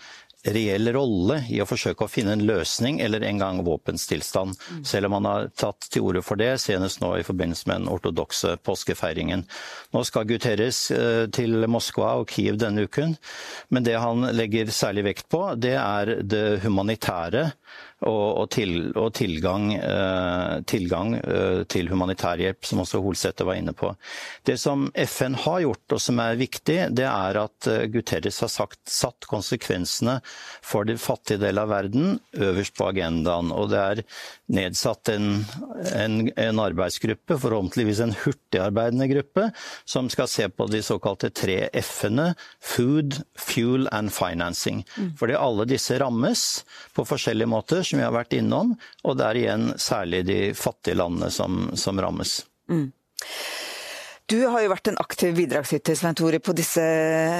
reell 0.53 0.91
rolle 0.93 1.39
i 1.49 1.62
å 1.62 1.67
forsøke 1.67 2.05
å 2.05 2.12
finne 2.12 2.36
en 2.36 2.45
løsning 2.45 2.99
eller 3.03 3.23
en 3.25 3.41
gang 3.41 3.62
våpenstillstand, 3.65 4.58
selv 4.86 5.10
om 5.10 5.17
han 5.17 5.29
har 5.29 5.47
tatt 5.58 5.88
til 5.89 6.05
orde 6.05 6.23
for 6.25 6.39
det, 6.39 6.53
senest 6.62 7.01
nå 7.01 7.15
i 7.17 7.25
forbindelse 7.25 7.69
med 7.69 7.81
den 7.81 7.91
ortodokse 7.91 8.55
påskefeiringen. 8.65 9.45
Nå 9.95 10.03
skal 10.08 10.27
Guterres 10.29 10.86
eh, 10.93 11.25
til 11.34 11.65
Moskva 11.71 12.15
og 12.21 12.29
Kiev 12.31 12.60
denne 12.62 12.86
uken, 12.86 13.17
men 13.73 13.88
det 13.88 13.97
han 14.01 14.27
legger 14.36 14.73
særlig 14.73 15.08
vekt 15.10 15.29
på, 15.34 15.47
det 15.58 15.75
er 15.79 16.15
det 16.23 16.45
humanitære 16.65 17.49
og, 18.06 18.26
og, 18.41 18.48
til, 18.54 18.91
og 18.98 19.12
tilgang, 19.18 19.72
eh, 19.76 20.62
tilgang 20.70 21.15
eh, 21.20 21.63
til 21.72 21.89
humanitærhjelp, 21.91 22.65
som 22.65 22.84
også 22.84 23.02
Holsæter 23.04 23.48
var 23.48 23.60
inne 23.60 23.74
på. 23.78 23.91
Det 24.46 24.58
som 24.62 24.88
FN 25.08 25.38
har 25.46 25.63
gjort, 25.65 25.98
og 25.98 26.02
som 26.02 26.22
er 26.24 26.39
viktig, 26.39 26.78
det 26.96 27.08
er 27.10 27.41
at 27.41 27.70
eh, 27.72 27.88
Guterres 27.94 28.41
har 28.46 28.52
sagt, 28.54 28.82
satt 28.89 29.28
konsekvensene 29.30 30.20
for 30.65 30.88
den 30.88 31.02
fattige 31.02 31.41
del 31.41 31.62
av 31.62 31.72
verden 31.74 32.20
øverst 32.38 32.78
på 32.78 32.89
agendaen. 32.91 33.54
Og 33.56 33.72
det 33.74 33.82
er 33.82 34.04
nedsatt 34.47 35.10
en, 35.10 35.45
en, 35.93 36.17
en 36.36 36.60
arbeidsgruppe, 36.60 37.38
forhåpentligvis 37.41 37.99
en 38.03 38.13
hurtigarbeidende 38.23 39.08
gruppe, 39.08 39.49
som 39.86 40.10
skal 40.10 40.29
se 40.29 40.49
på 40.49 40.67
de 40.69 40.81
såkalte 40.86 41.31
tre 41.34 41.58
F-ene 41.81 42.31
food, 42.62 43.19
fuel 43.39 43.89
and 43.91 44.13
financing. 44.13 44.86
Mm. 44.97 45.12
Fordi 45.19 45.38
alle 45.39 45.67
disse 45.69 45.99
rammes 45.99 46.45
på 46.93 47.08
forskjellige 47.08 47.49
måter 47.49 47.84
som 47.84 47.99
vi 47.99 48.05
har 48.05 48.15
vært 48.15 48.38
innom, 48.38 48.75
og 49.03 49.17
det 49.19 49.29
er 49.29 49.41
igjen 49.41 49.69
særlig 49.81 50.25
de 50.29 50.39
fattige 50.58 50.99
landene 51.01 51.31
som, 51.34 51.71
som 51.79 52.01
rammes. 52.01 52.43
Mm. 52.69 52.89
Du 54.25 54.39
har 54.49 54.63
jo 54.63 54.71
vært 54.71 54.89
en 54.89 54.95
aktiv 54.97 55.35
bidragsyter 55.38 55.93
Svein 55.93 56.15
Tore, 56.17 56.39
på 56.41 56.53
disse 56.57 56.81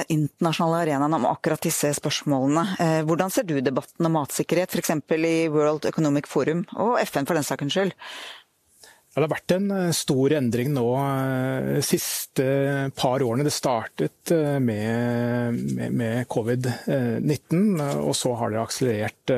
internasjonale 0.06 0.84
arenaene 0.84 1.18
om 1.18 1.24
akkurat 1.26 1.64
disse 1.66 1.90
spørsmålene. 1.98 2.62
Eh, 2.78 3.00
hvordan 3.08 3.32
ser 3.34 3.42
du 3.48 3.56
debatten 3.58 4.06
om 4.06 4.14
matsikkerhet, 4.14 4.70
f.eks. 4.70 4.92
i 5.18 5.34
World 5.50 5.88
Economic 5.90 6.30
Forum, 6.30 6.62
og 6.78 7.00
FN 7.02 7.26
for 7.26 7.34
den 7.34 7.48
saken 7.48 7.74
skyld? 7.74 7.96
Ja, 9.16 9.22
det 9.22 9.30
har 9.30 9.32
vært 9.32 9.52
en 9.54 9.70
eh, 9.72 9.94
stor 9.96 10.32
endring 10.36 10.74
nå 10.76 10.82
de 10.92 11.76
eh, 11.78 11.84
siste 11.88 12.44
par 13.00 13.22
årene. 13.24 13.46
Det 13.46 13.52
startet 13.54 14.32
eh, 14.34 14.58
med, 14.60 15.56
med, 15.72 15.94
med 15.96 16.26
covid-19, 16.28 17.80
og 18.02 18.12
så 18.12 18.34
har 18.36 18.52
det 18.52 18.60
akselerert 18.60 19.32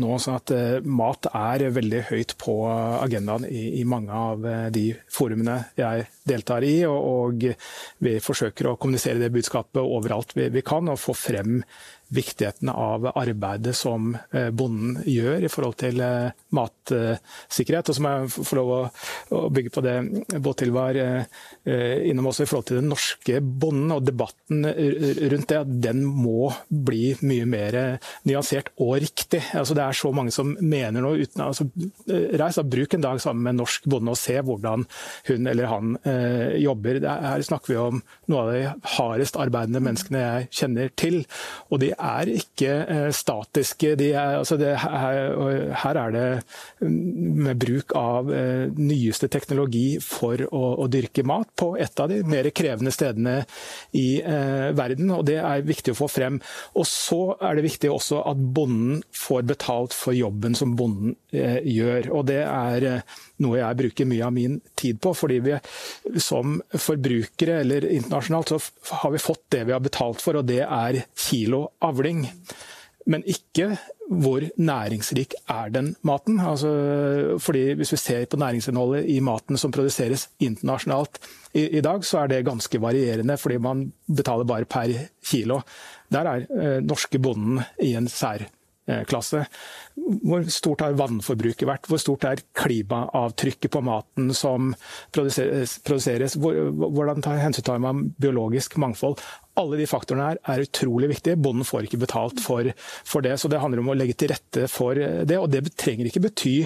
nå. 0.00 0.14
sånn 0.24 0.38
at 0.38 0.54
mat 0.88 1.28
er 1.28 1.66
veldig 1.76 2.02
høyt 2.08 2.34
på 2.40 2.56
agendaen 2.72 3.44
i, 3.50 3.82
i 3.82 3.84
mange 3.84 4.16
av 4.16 4.48
de 4.72 4.86
forumene 5.12 5.58
jeg 5.76 6.08
deltar 6.32 6.64
i. 6.64 6.78
Og, 6.88 7.12
og, 7.12 7.48
vi 8.00 8.16
forsøker 8.24 8.70
å 8.72 8.78
kommunisere 8.80 9.20
det 9.20 9.32
budskapet 9.34 9.84
overalt 9.84 10.32
vi, 10.38 10.48
vi 10.56 10.64
kan, 10.64 10.88
og 10.88 11.02
få 11.04 11.12
frem 11.28 11.60
viktigheten 12.10 12.68
av 12.68 13.06
arbeidet 13.14 13.76
som 13.76 14.16
eh, 14.34 14.50
bonden 14.50 14.98
gjør 15.06 15.44
i 15.46 15.50
forhold 15.50 15.76
til 15.80 16.00
eh, 16.02 16.32
matsikkerhet. 16.56 17.90
Og 17.90 17.96
så 17.96 18.02
må 18.02 18.14
jeg 18.14 18.46
få 18.48 18.58
lov 18.58 18.72
å 18.74 19.42
bygge 19.54 19.72
på 19.74 19.84
det 19.84 19.96
Båtil 20.42 20.72
var 20.74 20.98
eh, 20.98 21.22
innom 22.10 22.30
også 22.30 22.44
i 22.44 22.50
forhold 22.50 22.68
til 22.70 22.80
den 22.80 22.90
norske 22.90 23.38
bonden 23.40 23.94
og 23.94 24.06
debatten 24.08 24.66
rundt 24.66 25.52
det. 25.52 25.60
At 25.60 25.74
den 25.86 26.02
må 26.04 26.50
bli 26.68 27.12
mye 27.22 27.46
mer 27.50 27.78
nyansert 28.26 28.72
og 28.80 28.96
riktig. 29.04 29.42
Altså, 29.54 29.76
det 29.78 29.86
er 29.86 30.00
så 30.00 30.10
mange 30.14 30.34
som 30.34 30.56
mener 30.58 31.04
noe 31.04 31.22
uten 31.22 31.44
altså, 31.44 31.68
Reis 32.10 32.58
og 32.60 32.70
bruk 32.72 32.96
en 32.96 33.04
dag 33.04 33.22
sammen 33.22 33.44
med 33.44 33.54
en 33.54 33.62
norsk 33.62 33.86
bonde 33.90 34.14
og 34.14 34.18
se 34.18 34.34
hvordan 34.42 34.86
hun 35.30 35.50
eller 35.50 35.70
han 35.70 35.94
jobber. 36.60 37.00
Her 37.04 37.44
snakker 37.46 37.72
vi 37.72 37.78
om 37.80 38.02
noe 38.30 38.42
av 38.42 38.52
de 38.54 38.90
hardest 38.96 39.38
arbeidende 39.40 39.82
menneskene 39.84 40.22
jeg 40.24 40.50
kjenner 40.60 40.92
til. 40.98 41.20
og 41.70 41.80
de 41.82 41.92
er 42.00 42.30
ikke 42.32 42.70
eh, 42.84 43.08
statiske. 43.14 43.94
De 44.00 44.10
er, 44.12 44.38
altså 44.40 44.58
det, 44.60 44.72
her, 44.82 45.20
her, 45.82 46.00
er 46.00 46.14
det 46.14 46.24
mm, 46.80 46.96
med 47.46 47.60
bruk 47.60 47.94
av 47.98 48.30
eh, 48.34 48.66
nyeste 48.76 49.30
teknologi 49.32 49.98
for 50.04 50.42
å, 50.48 50.62
å, 50.84 50.88
dyrke 50.90 51.24
mat 51.26 51.50
på 51.58 51.72
et 51.80 52.02
av 52.02 52.10
de 52.10 52.20
mer 52.26 52.50
krevende 52.56 52.92
stedene 52.94 53.40
i 53.96 54.20
eh, 54.20 54.70
verden. 54.76 55.12
og 55.16 55.26
Det 55.28 55.38
er 55.42 55.66
viktig 55.66 55.94
å 55.94 56.00
få 56.02 56.10
frem. 56.10 56.40
Og 56.74 56.88
Så 56.88 57.22
er 57.38 57.58
det 57.58 57.66
viktig 57.68 57.92
også 57.92 58.24
at 58.30 58.40
bonden 58.40 59.02
får 59.16 59.46
betalt 59.50 59.96
for 59.96 60.16
jobben 60.16 60.56
som 60.58 60.76
bonden 60.78 61.16
eh, 61.32 61.60
gjør. 61.64 62.12
og 62.16 62.26
Det 62.30 62.42
er 62.44 62.88
eh, 62.94 63.18
noe 63.44 63.60
jeg 63.60 63.78
bruker 63.82 64.08
mye 64.08 64.26
av 64.26 64.34
min 64.36 64.58
tid 64.78 65.00
på. 65.02 65.14
fordi 65.16 65.38
vi 65.44 65.58
som 66.20 66.58
forbrukere 66.72 67.60
eller 67.60 67.86
internasjonalt 67.88 68.52
så 68.54 68.60
har 69.02 69.14
vi 69.14 69.22
fått 69.22 69.44
det 69.56 69.64
vi 69.64 69.72
har 69.76 69.84
betalt 69.84 70.20
for, 70.22 70.40
og 70.40 70.48
det 70.48 70.62
er 70.64 71.04
kilo 71.28 71.66
avling. 71.84 72.26
Men 73.10 73.24
ikke 73.28 73.72
hvor 74.10 74.42
næringsrik 74.58 75.34
er 75.48 75.70
den 75.70 75.94
maten. 76.02 76.40
Altså, 76.40 77.38
fordi 77.38 77.74
Hvis 77.74 77.92
vi 77.92 77.96
ser 77.96 78.24
på 78.26 78.36
næringsinnholdet 78.36 79.08
i 79.08 79.20
maten 79.20 79.56
som 79.56 79.72
produseres 79.72 80.28
internasjonalt 80.40 81.18
i, 81.54 81.78
i, 81.78 81.80
dag, 81.80 82.04
så 82.04 82.18
er 82.18 82.26
det 82.26 82.44
ganske 82.46 82.80
varierende, 82.80 83.38
fordi 83.38 83.58
man 83.58 83.92
betaler 84.06 84.44
bare 84.44 84.64
per 84.64 84.90
kilo. 85.24 85.60
Der 86.12 86.26
er 86.26 86.46
eh, 86.60 86.80
norske 86.82 87.18
bonden 87.18 87.62
i 87.82 87.94
en 87.94 88.08
sær 88.08 88.46
Eh, 88.90 89.04
klasse. 89.04 89.44
Hvor 89.94 90.46
stort 90.50 90.82
har 90.82 90.96
vannforbruket 90.98 91.68
vært? 91.68 91.86
Hvor 91.90 92.00
stort 92.00 92.24
er 92.26 92.40
klimaavtrykket 92.58 93.70
på 93.70 93.82
maten 93.86 94.32
som 94.34 94.72
produseres? 95.14 96.36
Hvordan 96.40 97.22
hensyntar 97.38 97.78
man 97.82 98.08
biologisk 98.18 98.78
mangfold? 98.80 99.20
Alle 99.60 99.78
de 99.78 99.86
faktorene 99.90 100.30
her 100.30 100.40
er 100.54 100.64
utrolig 100.64 101.12
viktige. 101.12 101.38
Bonden 101.38 101.68
får 101.68 101.86
ikke 101.86 102.02
betalt 102.02 102.42
for, 102.42 102.72
for, 103.04 103.22
det. 103.26 103.36
Så 103.38 103.50
det 103.52 103.60
handler 103.62 103.84
om 103.84 103.92
å 103.92 103.98
legge 103.98 104.16
til 104.18 104.32
rette 104.32 104.66
for 104.72 104.98
det. 104.98 105.38
Og 105.38 105.50
det 105.52 105.66
trenger 105.78 106.10
ikke 106.10 106.24
bety 106.26 106.56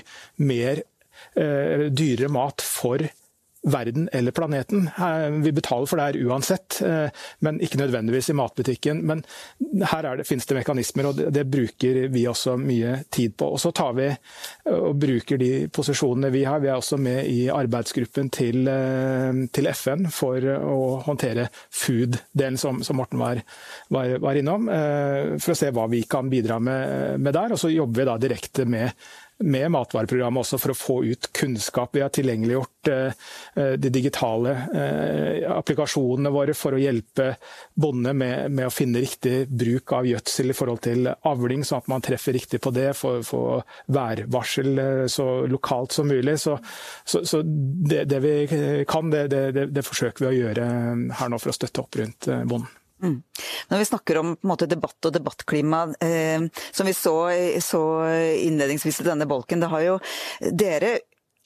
mer 0.47 0.85
eh, 1.35 1.91
dyrere 1.91 2.33
mat 2.33 2.65
for 2.65 3.05
verden 3.65 4.09
eller 4.13 4.33
planeten. 4.33 4.91
Vi 5.43 5.53
betaler 5.53 5.87
for 5.87 5.97
det 5.97 6.05
her 6.05 6.19
uansett, 6.29 6.83
eh, 6.85 7.09
men 7.39 7.61
ikke 7.65 7.81
nødvendigvis 7.81 8.31
i 8.31 8.37
matbutikken. 8.37 9.01
Men 9.09 9.25
her 9.91 10.17
det, 10.17 10.27
finnes 10.29 10.47
det 10.47 10.59
mekanismer, 10.59 11.09
og 11.09 11.17
det, 11.19 11.31
det, 11.35 11.47
bruker 11.49 12.01
vi 12.13 12.27
også 12.29 12.57
mye 12.61 12.99
tid 13.15 13.37
på. 13.41 13.49
Og 13.57 13.61
så 13.61 13.73
tar 13.73 13.97
vi 13.97 14.11
eh, 14.11 14.75
og 14.75 14.99
bruker 15.01 15.41
de 15.41 15.51
posisjonene 15.73 16.33
vi 16.35 16.45
har. 16.45 16.61
Vi 16.61 16.69
er 16.69 16.77
også 16.77 17.01
med 17.01 17.25
i 17.31 17.49
arbeidsgruppen 17.53 18.31
til, 18.35 18.69
eh, 18.69 19.43
til 19.55 19.71
FN 19.73 20.09
for 20.13 20.45
å 20.45 20.79
håndtere 21.09 21.49
food-delen, 21.73 22.61
som, 22.61 22.83
som, 22.85 23.01
Morten 23.01 23.19
var, 23.19 23.41
var, 23.91 24.19
var, 24.23 24.39
innom. 24.39 24.69
For 25.43 25.53
å 25.53 25.57
se 25.59 25.73
hva 25.75 25.89
vi 25.91 26.05
kan 26.09 26.29
bidra 26.31 26.61
med, 26.63 27.19
med 27.21 27.35
der. 27.35 27.55
Og 27.55 27.61
så 27.61 27.73
jobber 27.73 28.03
vi 28.03 28.07
da 28.09 28.19
direkte 28.21 28.69
med 28.69 28.93
med 29.39 29.71
matvareprogrammet 29.75 30.45
også 30.45 30.59
for 30.63 30.73
å 30.73 30.77
få 30.79 30.97
ut 31.11 31.29
kunnskap. 31.35 31.95
Vi 31.97 32.03
har 32.05 32.13
tilgjengeliggjort 32.15 32.91
eh, 32.93 33.25
eh, 33.59 33.73
de 33.81 33.91
digitale 33.93 34.53
eh, 34.75 35.51
applikasjonene 35.51 36.31
våre 36.35 36.55
for 36.55 36.77
å 36.77 36.81
hjelpe 36.81 37.33
bondene 37.75 38.15
med, 38.15 38.55
med, 38.55 38.69
å 38.69 38.75
finne 38.75 39.03
riktig 39.03 39.49
bruk 39.51 39.97
av 39.97 40.07
gjødsel 40.09 40.55
i 40.55 40.57
forhold 40.57 40.85
til 40.87 41.11
avling, 41.11 41.67
sånn 41.67 41.83
at 41.83 41.91
man 41.91 42.05
treffer 42.05 42.37
riktig 42.37 42.63
på 42.63 42.73
det. 42.75 42.93
Få 42.95 43.43
værvarsel 43.95 45.09
så 45.11 45.29
lokalt 45.51 45.97
som 45.97 46.09
mulig. 46.09 46.39
Så, 46.41 46.57
så, 47.05 47.25
så 47.27 47.43
det, 47.45 48.05
det, 48.11 48.23
vi 48.23 48.85
kan, 48.89 49.11
det, 49.11 49.51
det 49.51 49.87
forsøker 49.87 50.29
vi 50.29 50.31
å 50.31 50.39
gjøre 50.45 50.71
her 51.19 51.31
nå 51.31 51.43
for 51.43 51.51
å 51.51 51.59
støtte 51.59 51.83
opp 51.83 52.01
rundt 52.01 52.31
bonden. 52.47 52.71
Mm. 53.03 53.19
Når 53.71 53.81
vi 53.81 53.89
snakker 53.89 54.21
om 54.21 54.37
måte, 54.47 54.69
debatt 54.71 55.09
og 55.09 55.17
debattklima, 55.17 55.87
eh, 56.05 56.47
som 56.73 56.87
vi 56.87 56.95
så, 56.97 57.17
så, 57.61 57.83
innledningsvis 58.39 59.03
i 59.03 59.09
denne 59.09 59.27
bolken, 59.29 59.61
det 59.61 59.73
har 59.73 59.85
jo 59.85 59.99
dere 60.53 60.99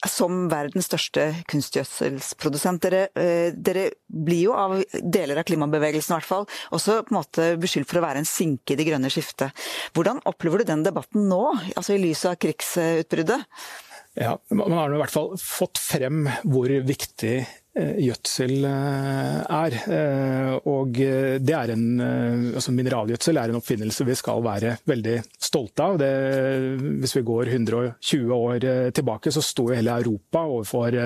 som 0.07 0.45
verdens 0.51 0.87
største 0.87 1.25
kunstgjødselsprodusent, 1.51 2.85
dere, 2.85 3.01
eh, 3.19 3.51
dere, 3.51 3.89
blir 4.07 4.45
jo 4.47 4.55
av 4.55 4.77
deler 5.03 5.41
av 5.41 5.47
klimabevegelsen 5.47 6.13
i 6.13 6.17
hvert 6.17 6.29
fall, 6.29 6.47
også 6.71 7.01
på 7.03 7.13
en 7.13 7.19
måte 7.19 7.49
beskyldt 7.59 7.89
for 7.89 7.99
å 7.99 8.05
være 8.05 8.23
en 8.23 8.29
sinke 8.29 8.73
i 8.73 8.79
det 8.79 8.87
grønne 8.87 9.11
skiftet. 9.11 9.51
Hvordan 9.93 10.21
opplever 10.29 10.63
du 10.63 10.71
den 10.71 10.85
debatten 10.87 11.27
nå, 11.27 11.43
altså 11.75 11.95
i 11.95 12.01
lys 12.01 12.23
av 12.29 12.39
krigsutbruddet? 12.39 13.43
Ja, 14.19 14.37
Man 14.49 14.73
har 14.73 14.91
i 14.91 14.99
hvert 14.99 15.13
fall 15.13 15.35
fått 15.37 15.77
frem 15.77 16.25
hvor 16.43 16.71
viktig 16.83 17.43
gjødsel 18.03 18.65
eh, 18.67 19.37
er. 19.55 19.75
Eh, 19.95 20.51
og 20.69 20.97
det 21.39 21.55
er 21.55 21.73
en, 21.73 21.85
altså 22.53 22.73
Mineralgjødsel 22.75 23.39
er 23.39 23.51
en 23.51 23.59
oppfinnelse 23.59 24.07
vi 24.07 24.17
skal 24.19 24.43
være 24.45 24.75
veldig 24.89 25.15
stolte 25.49 25.85
av. 25.85 25.97
Det, 26.01 26.09
hvis 27.03 27.15
vi 27.17 27.23
går 27.29 27.53
120 27.55 28.35
år 28.35 28.67
tilbake, 28.95 29.33
så 29.33 29.43
sto 29.45 29.69
hele 29.71 29.95
Europa 30.01 30.43
overfor 30.49 30.99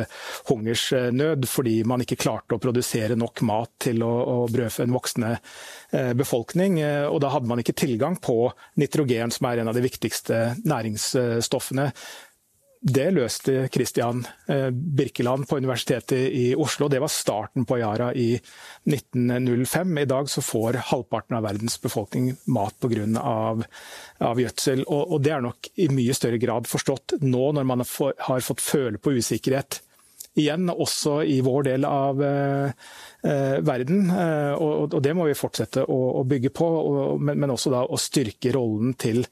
hungersnød 0.49 1.47
fordi 1.49 1.77
man 1.88 2.03
ikke 2.03 2.19
klarte 2.23 2.57
å 2.57 2.62
produsere 2.63 3.17
nok 3.19 3.43
mat 3.47 3.73
til 3.88 4.03
å, 4.05 4.12
å 4.12 4.38
brødfø 4.51 4.86
en 4.88 4.95
voksende 4.95 5.33
befolkning. 6.17 6.79
Og 7.12 7.19
da 7.21 7.31
hadde 7.33 7.49
man 7.49 7.62
ikke 7.62 7.75
tilgang 7.77 8.17
på 8.21 8.38
nitrogen, 8.81 9.33
som 9.33 9.49
er 9.49 9.62
en 9.62 9.71
av 9.71 9.77
de 9.77 9.83
viktigste 9.86 10.43
næringsstoffene. 10.65 11.91
Det 12.83 13.05
løste 13.15 13.69
Christian 13.71 14.25
eh, 14.51 14.67
Birkeland 14.69 15.47
på 15.47 15.57
Universitetet 15.57 16.17
i 16.35 16.49
Oslo. 16.55 16.89
Det 16.91 16.99
var 16.99 17.07
starten 17.07 17.63
på 17.65 17.77
Yara 17.79 18.09
i 18.13 18.33
1905. 18.83 19.97
I 19.97 20.05
dag 20.05 20.27
så 20.29 20.43
får 20.43 20.81
halvparten 20.89 21.37
av 21.37 21.45
verdens 21.47 21.79
befolkning 21.81 22.33
mat 22.51 22.75
pga. 22.83 23.05
Av, 23.23 23.63
av 24.19 24.41
gjødsel. 24.43 24.83
Og, 24.83 25.15
og 25.15 25.23
det 25.23 25.31
er 25.31 25.47
nok 25.47 25.71
i 25.79 25.87
mye 25.95 26.17
større 26.17 26.41
grad 26.43 26.67
forstått 26.67 27.21
nå 27.23 27.45
når 27.55 27.71
man 27.71 27.85
har 27.87 28.43
fått 28.43 28.65
føle 28.67 28.99
på 28.99 29.15
usikkerhet 29.15 29.79
igjen, 30.39 30.69
også 30.69 31.19
i 31.29 31.39
vår 31.45 31.67
del 31.67 31.85
av 31.85 32.21
eh, 32.25 32.71
eh 33.29 33.57
verden. 33.65 34.07
Eh, 34.09 34.53
og, 34.53 34.93
og, 34.93 35.01
det 35.03 35.13
må 35.17 35.27
vi 35.29 35.37
fortsette 35.37 35.85
å, 35.85 35.99
å 36.19 36.23
bygge 36.27 36.51
på, 36.55 36.67
og, 36.67 37.21
men, 37.21 37.39
men, 37.39 37.53
også 37.53 37.73
da 37.73 37.83
å 37.85 37.99
styrke 38.01 38.53
rollen 38.55 38.95
til 38.99 39.23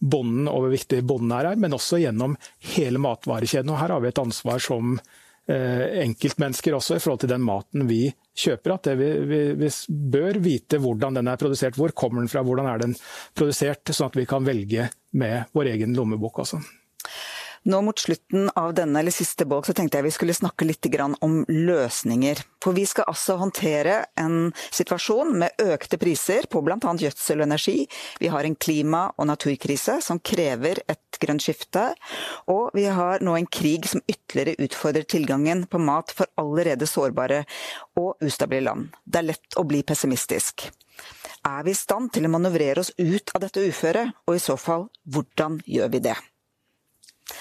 bonden 0.00 0.48
og 0.50 0.64
hvor 0.64 0.72
viktig 0.74 1.02
bonden 1.06 1.32
er 1.36 1.50
her, 1.50 1.60
men 1.60 1.76
også 1.76 2.00
gjennom 2.02 2.36
hele 2.74 3.00
matvarekjeden. 3.02 3.72
Og 3.72 3.80
her 3.80 3.94
har 3.94 4.02
vi 4.04 4.10
et 4.10 4.20
ansvar 4.20 4.62
som 4.62 4.96
eh, 4.96 5.84
enkeltmennesker 6.04 6.76
også 6.76 6.98
i 6.98 7.02
forhold 7.04 7.24
til 7.24 7.32
den 7.34 7.44
maten 7.44 7.86
vi 7.90 8.02
kjøper. 8.44 8.76
At 8.76 8.90
vi, 9.00 9.10
vi, 9.30 9.42
vi, 9.60 9.70
bør 9.88 10.40
vite 10.44 10.80
hvordan 10.82 11.20
den 11.20 11.30
er 11.30 11.40
produsert, 11.40 11.78
hvor 11.80 11.94
kommer 11.96 12.22
den 12.24 12.32
fra, 12.32 12.44
hvordan 12.46 12.70
er 12.70 12.82
den 12.86 12.96
produsert, 13.36 13.84
sånn 13.90 14.12
at 14.12 14.18
vi 14.20 14.28
kan 14.28 14.46
velge 14.46 14.90
med 15.20 15.54
vår 15.56 15.74
egen 15.74 15.96
lommebok 15.96 16.44
også. 16.44 16.62
Nå 17.64 17.80
mot 17.80 17.98
slutten 17.98 18.50
av 18.54 18.74
denne 18.76 19.00
eller 19.00 19.14
siste 19.14 19.46
bolk 19.48 19.64
så 19.64 19.72
tenkte 19.76 19.96
jeg 19.96 20.04
vi 20.04 20.12
skulle 20.12 20.36
snakke 20.36 20.66
litt 20.68 20.84
om 21.24 21.38
løsninger. 21.48 22.42
For 22.60 22.76
vi 22.76 22.84
skal 22.84 23.08
altså 23.08 23.38
håndtere 23.40 24.04
en 24.20 24.52
situasjon 24.68 25.32
med 25.40 25.56
økte 25.64 25.96
priser 25.96 26.44
på 26.50 26.60
bl.a. 26.60 26.76
gjødsel 26.76 27.40
og 27.40 27.46
energi. 27.46 27.86
Vi 28.20 28.28
har 28.28 28.44
en 28.44 28.56
klima- 28.56 29.06
og 29.16 29.30
naturkrise 29.30 29.96
som 30.04 30.20
krever 30.20 30.82
et 30.88 31.18
grønt 31.20 31.40
skifte. 31.40 31.86
Og 32.52 32.68
vi 32.76 32.84
har 32.84 33.24
nå 33.24 33.38
en 33.38 33.48
krig 33.48 33.88
som 33.88 34.04
ytterligere 34.04 34.60
utfordrer 34.68 35.08
tilgangen 35.08 35.64
på 35.64 35.80
mat 35.80 36.12
for 36.12 36.28
allerede 36.36 36.88
sårbare 36.90 37.46
og 37.96 38.20
ustabile 38.20 38.68
land. 38.68 38.92
Det 39.04 39.22
er 39.22 39.30
lett 39.32 39.56
å 39.56 39.64
bli 39.64 39.80
pessimistisk. 39.88 40.68
Er 41.48 41.64
vi 41.64 41.72
i 41.72 41.80
stand 41.80 42.12
til 42.12 42.28
å 42.28 42.32
manøvrere 42.36 42.84
oss 42.84 42.92
ut 43.00 43.32
av 43.32 43.44
dette 43.44 43.64
uføret, 43.64 44.12
og 44.28 44.36
i 44.36 44.44
så 44.50 44.60
fall, 44.60 44.88
hvordan 45.08 45.62
gjør 45.64 45.92
vi 45.96 46.04
det? 46.10 46.16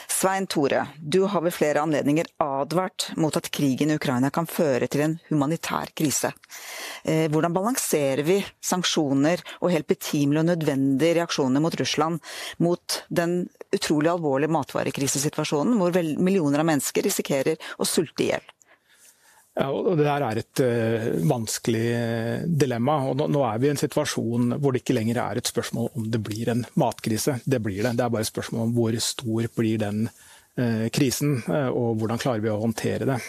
Svein 0.08 0.48
Tore, 0.48 0.86
du 1.00 1.26
har 1.28 1.42
ved 1.42 1.54
flere 1.54 1.82
anledninger 1.84 2.26
advart 2.40 3.10
mot 3.20 3.36
at 3.36 3.50
krigen 3.52 3.92
i 3.92 3.98
Ukraina 4.00 4.30
kan 4.32 4.48
føre 4.48 4.88
til 4.88 5.04
en 5.04 5.18
humanitær 5.28 5.92
krise. 5.98 6.32
Eh, 7.04 7.28
hvordan 7.32 7.56
balanserer 7.56 8.24
vi 8.24 8.38
sanksjoner 8.64 9.44
og 9.60 9.74
helt 9.74 9.90
betimelige 9.90 10.46
og 10.46 10.50
nødvendige 10.54 11.20
reaksjoner 11.20 11.64
mot 11.64 11.76
Russland 11.80 12.24
mot 12.64 13.04
den 13.10 13.42
utrolig 13.76 14.14
alvorlige 14.14 14.56
matvarekrisesituasjonen 14.56 15.76
hvor 15.82 16.00
millioner 16.00 16.64
av 16.64 16.70
mennesker 16.72 17.04
risikerer 17.04 17.60
å 17.76 17.88
sulte 17.88 18.24
i 18.24 18.32
hjel? 18.32 18.52
Ja, 19.54 19.68
og 19.70 19.98
Det 20.00 20.06
der 20.08 20.24
er 20.26 20.40
et 20.42 20.62
uh, 20.66 21.04
vanskelig 21.30 21.86
eh, 21.94 22.46
dilemma. 22.48 22.98
og 23.10 23.20
nå, 23.20 23.28
nå, 23.30 23.44
er 23.46 23.62
vi 23.62 23.70
i 23.70 23.74
en 23.76 23.82
situasjon 23.82 24.56
hvor 24.58 24.74
det 24.74 24.82
ikke 24.82 24.96
lenger 24.98 25.20
er 25.22 25.38
et 25.38 25.50
spørsmål 25.50 25.92
om 25.94 26.08
det 26.10 26.22
blir 26.26 26.50
en 26.50 26.64
matkrise. 26.80 27.38
Det 27.46 27.62
blir 27.62 27.84
det. 27.84 27.94
Det 28.00 28.06
er 28.06 28.14
bare 28.14 28.26
et 28.26 28.32
spørsmål 28.32 28.66
om 28.66 28.74
hvor 28.74 28.98
stor 28.98 29.50
blir 29.54 29.78
den 29.84 30.08
uh, 30.10 30.88
krisen, 30.94 31.38
uh, 31.46 31.70
og 31.70 32.02
hvordan 32.02 32.22
klarer 32.24 32.42
vi 32.42 32.54
å 32.54 32.62
håndtere 32.66 33.14
det. 33.14 33.20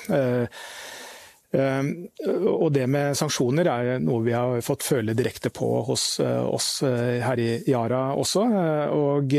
Og 1.55 2.72
Det 2.75 2.87
med 2.91 3.14
sanksjoner 3.14 3.68
er 3.70 4.01
noe 4.03 4.25
vi 4.25 4.33
har 4.35 4.64
fått 4.66 4.83
føle 4.83 5.14
direkte 5.14 5.53
på 5.55 5.68
hos 5.87 6.18
oss 6.18 6.81
her 6.83 7.39
i 7.39 7.61
Yara 7.70 8.09
også. 8.18 8.43
og 8.91 9.31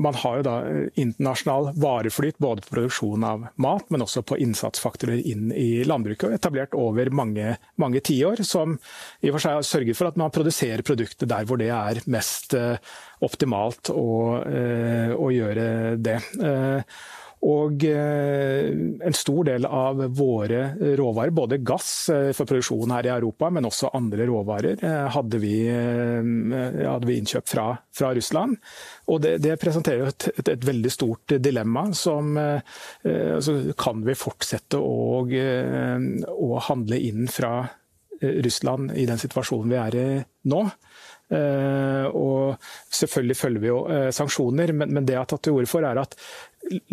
man 0.00 0.14
har 0.14 0.38
jo 0.38 0.44
da 0.46 0.54
eh, 0.64 0.86
internasjonal 0.98 1.70
vareflyt 1.78 2.38
både 2.40 2.64
på 2.64 2.74
produksjon 2.74 3.24
av 3.26 3.44
mat, 3.60 3.84
men 3.92 4.02
også 4.02 4.22
på 4.26 4.38
innsatsfaktorer 4.40 5.20
inn 5.28 5.52
i 5.52 5.84
landbruket. 5.84 6.32
Etablert 6.38 6.74
over 6.78 7.12
mange, 7.14 7.56
mange 7.80 8.00
tiår, 8.00 8.42
som 8.48 8.78
i 9.20 9.30
og 9.30 9.36
for 9.36 9.44
seg 9.44 9.58
har 9.58 9.68
sørget 9.68 9.98
for 9.98 10.10
at 10.10 10.18
man 10.20 10.32
produserer 10.34 10.86
produktet 10.86 11.28
der 11.30 11.46
hvor 11.46 11.60
det 11.60 11.68
er 11.74 12.00
mest 12.10 12.56
eh, 12.58 12.80
optimalt 13.20 13.92
å, 13.92 14.40
å 14.40 15.26
gjøre 15.28 15.64
det. 16.00 16.16
Og 17.40 17.84
eh, 17.88 18.68
en 19.00 19.16
stor 19.16 19.46
del 19.48 19.64
av 19.64 20.02
våre 20.12 20.74
råvarer, 20.98 21.32
både 21.32 21.58
gass 21.64 22.10
eh, 22.12 22.32
for 22.36 22.44
produksjon 22.44 22.92
her 22.92 23.08
i 23.08 23.12
Europa, 23.14 23.48
men 23.48 23.64
også 23.64 23.94
andre 23.96 24.26
råvarer, 24.28 24.84
eh, 24.84 25.06
hadde 25.14 25.40
vi, 25.40 25.54
hadde 25.70 27.08
vi 27.08 27.16
innkjøpt 27.16 27.54
fra, 27.54 27.66
fra, 27.96 28.12
Russland. 28.16 28.58
Og 29.08 29.22
det, 29.24 29.38
det 29.40 29.56
presenterer 29.62 30.12
et, 30.12 30.28
et, 30.34 30.52
et, 30.52 30.68
veldig 30.68 30.92
stort 30.92 31.36
dilemma. 31.40 31.86
Som 31.96 32.36
altså 32.36 33.54
Kan 33.78 34.02
vi 34.04 34.14
fortsette 34.18 34.78
å, 34.78 35.24
å 35.24 36.50
handle 36.68 36.98
inn 37.00 37.28
fra 37.30 37.54
Russland 38.20 38.92
i 39.00 39.06
den 39.08 39.20
situasjonen 39.20 39.72
vi 39.72 39.80
er 39.80 39.96
i 39.96 40.08
nå? 40.52 40.64
Uh, 41.30 42.10
og 42.10 42.56
selvfølgelig 42.90 43.36
følger 43.38 43.62
vi 43.62 43.68
jo 43.68 43.76
uh, 43.86 44.08
sanksjoner, 44.10 44.72
men, 44.74 44.90
men, 44.90 45.04
det 45.06 45.14
jeg 45.14 45.22
har 45.22 45.28
tatt 45.30 45.44
til 45.46 45.60
orde 45.60 45.70
for, 45.70 45.86
er 45.86 46.00
at 46.02 46.16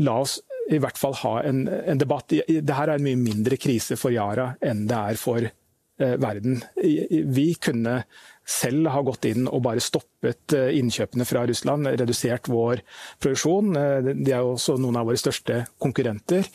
la 0.04 0.20
oss 0.24 0.40
i 0.68 0.80
hvert 0.84 1.00
fall 1.00 1.16
ha 1.22 1.38
en, 1.48 1.66
en 1.68 2.00
debatt. 2.00 2.34
Dette 2.34 2.80
er 2.82 2.92
en 2.94 3.06
mye 3.06 3.20
mindre 3.20 3.60
krise 3.62 3.96
for 4.00 4.12
Yara 4.12 4.52
enn 4.60 4.84
det 4.90 4.98
er 4.98 5.20
for 5.20 5.46
eh, 5.46 6.16
verden. 6.20 6.60
Vi 6.76 7.48
kunne 7.64 8.02
selv 8.48 8.92
ha 8.92 9.04
gått 9.04 9.30
inn 9.30 9.48
og 9.48 9.64
bare 9.64 9.84
stoppet 9.84 10.56
innkjøpene 10.56 11.28
fra 11.28 11.46
Russland, 11.48 11.88
redusert 12.00 12.48
vår 12.52 12.84
produksjon. 13.20 13.74
De 13.76 14.32
er 14.32 14.44
jo 14.44 14.54
også 14.56 14.78
noen 14.80 15.00
av 15.00 15.10
våre 15.10 15.20
største 15.20 15.66
konkurrenter. 15.84 16.48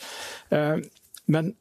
Men 1.29 1.51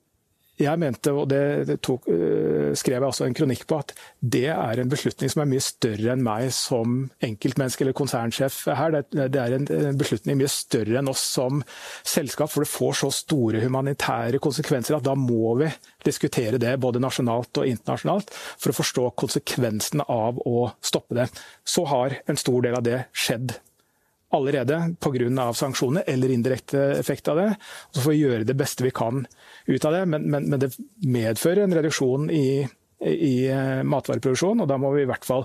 jeg 0.61 0.79
mente, 0.79 1.13
og 1.17 1.29
det 1.31 1.79
tok, 1.85 2.07
uh, 2.13 2.73
skrev 2.79 2.99
jeg 2.99 3.09
også 3.09 3.27
en 3.27 3.37
kronikk 3.37 3.65
på, 3.69 3.79
at 3.81 3.95
det 4.21 4.49
er 4.53 4.83
en 4.83 4.91
beslutning 4.93 5.33
som 5.33 5.43
er 5.45 5.51
mye 5.51 5.65
større 5.65 6.13
enn 6.13 6.25
meg 6.25 6.51
som 6.55 6.99
enkeltmenneske 7.25 7.87
eller 7.87 7.97
konsernsjef 7.97 8.59
her. 8.69 8.99
Det, 9.13 9.41
er 9.41 9.57
en, 9.57 9.99
beslutning 9.99 10.39
mye 10.41 10.53
større 10.53 11.01
enn 11.01 11.11
oss 11.11 11.25
som 11.39 11.63
selskap, 12.05 12.53
for 12.53 12.67
det 12.67 12.73
får 12.73 13.01
så 13.03 13.13
store 13.23 13.65
humanitære 13.65 14.43
konsekvenser 14.43 14.99
at 14.99 15.09
da 15.09 15.17
må 15.19 15.57
vi 15.63 15.71
diskutere 16.07 16.61
det 16.63 16.77
både 16.83 17.03
nasjonalt 17.03 17.63
og 17.63 17.69
internasjonalt 17.69 18.33
for 18.35 18.73
å 18.73 18.79
forstå 18.79 19.09
konsekvensen 19.25 20.05
av 20.07 20.41
å 20.49 20.71
stoppe 20.85 21.19
det. 21.19 21.29
Så 21.65 21.87
har 21.91 22.21
en 22.27 22.41
stor 22.41 22.65
del 22.65 22.79
av 22.79 22.87
det 22.87 23.05
skjedd 23.17 23.57
allerede 24.33 24.95
pga. 25.01 25.53
sanksjoner 25.55 26.05
eller 26.07 26.31
indirekte 26.31 26.81
effekt 26.99 27.29
av 27.29 27.37
det. 27.37 27.55
Så 27.91 28.01
får 28.01 28.11
vi 28.11 28.23
gjøre 28.23 28.45
det 28.49 28.57
beste 28.59 28.85
vi 28.85 28.91
kan 28.91 29.27
ut 29.67 29.85
av 29.85 29.93
det, 29.93 30.07
men, 30.07 30.31
men, 30.31 30.49
men 30.51 30.61
det 30.61 30.73
medfører 31.05 31.65
en 31.65 31.75
reduksjon 31.75 32.31
i 32.31 32.69
i 33.05 33.49
eh, 33.51 33.83
matvareproduksjon. 33.87 34.63
og 34.63 34.69
Da 34.71 34.79
må 34.81 34.93
vi 34.95 35.05
i 35.05 35.09
hvert 35.09 35.27
fall 35.27 35.45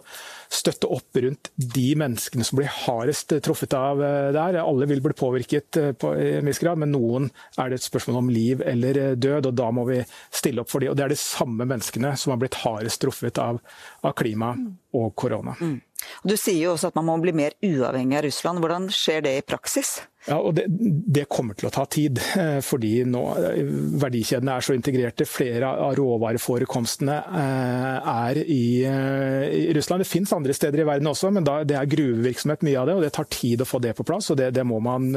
støtte 0.54 0.90
opp 0.94 1.18
rundt 1.24 1.52
de 1.58 1.88
menneskene 2.00 2.46
som 2.48 2.60
blir 2.60 2.72
hardest 2.86 3.34
truffet 3.46 3.74
av 3.78 4.02
det 4.02 4.14
der. 4.38 4.60
Alle 4.62 4.88
vil 4.90 5.02
bli 5.04 5.16
påvirket 5.18 5.80
eh, 5.82 5.92
på, 5.98 6.14
en 6.14 6.50
viss 6.50 6.62
grad, 6.64 6.82
men 6.82 6.94
noen 6.96 7.30
er 7.58 7.72
det 7.72 7.82
et 7.82 7.88
spørsmål 7.88 8.22
om 8.22 8.32
liv 8.34 8.64
eller 8.66 9.16
død. 9.16 9.52
og 9.52 9.58
Da 9.58 9.72
må 9.74 9.88
vi 9.90 10.02
stille 10.30 10.64
opp 10.64 10.72
for 10.74 10.84
dem. 10.84 10.94
Og 10.94 11.00
Det 11.00 11.08
er 11.08 11.16
de 11.16 11.22
samme 11.22 11.68
menneskene 11.68 12.14
som 12.18 12.36
har 12.36 12.42
blitt 12.44 12.62
hardest 12.64 13.02
truffet 13.04 13.42
av, 13.42 13.62
av 14.04 14.18
klima 14.18 14.54
og 14.98 15.14
korona. 15.20 15.58
Mm. 15.60 15.80
Du 16.28 16.36
sier 16.38 16.62
jo 16.62 16.76
også 16.76 16.92
at 16.92 16.98
man 17.00 17.08
må 17.10 17.18
bli 17.22 17.34
mer 17.36 17.56
uavhengig 17.66 18.20
av 18.20 18.28
Russland. 18.28 18.62
Hvordan 18.62 18.88
skjer 18.94 19.26
det 19.26 19.34
i 19.40 19.46
praksis? 19.46 19.98
Ja, 20.28 20.38
og 20.44 20.58
det, 20.58 20.66
det, 20.68 21.24
kommer 21.32 21.56
til 21.56 21.70
å 21.70 21.72
ta 21.72 21.86
tid, 21.88 22.20
eh, 22.36 22.58
fordi 22.66 23.06
nå 23.08 23.22
eh, 23.40 23.70
verdikjedene 24.02 24.58
er 24.58 24.66
så 24.66 24.76
integrerte. 24.76 25.28
Flere 25.28 25.70
av 25.86 25.96
råvareforekomstene 25.96 27.16
eh, 27.42 28.10
er 28.12 28.42
i, 28.44 28.66
i 28.84 29.62
Russland. 29.78 30.04
Det 30.04 30.10
finnes 30.10 30.36
andre 30.36 30.56
steder 30.58 30.84
i 30.84 30.88
verden 30.90 31.08
også, 31.14 31.32
men 31.32 31.48
da, 31.48 31.62
det 31.68 31.80
er 31.80 31.92
gruvevirksomhet 31.96 32.68
mye 32.68 32.82
av 32.82 32.90
det. 32.90 32.98
og 32.98 33.06
Det 33.08 33.14
tar 33.16 33.32
tid 33.32 33.64
å 33.64 33.70
få 33.70 33.80
det 33.84 33.96
på 33.96 34.08
plass, 34.08 34.28
og 34.34 34.42
det, 34.42 34.52
det 34.58 34.68
må 34.68 34.82
man 34.84 35.10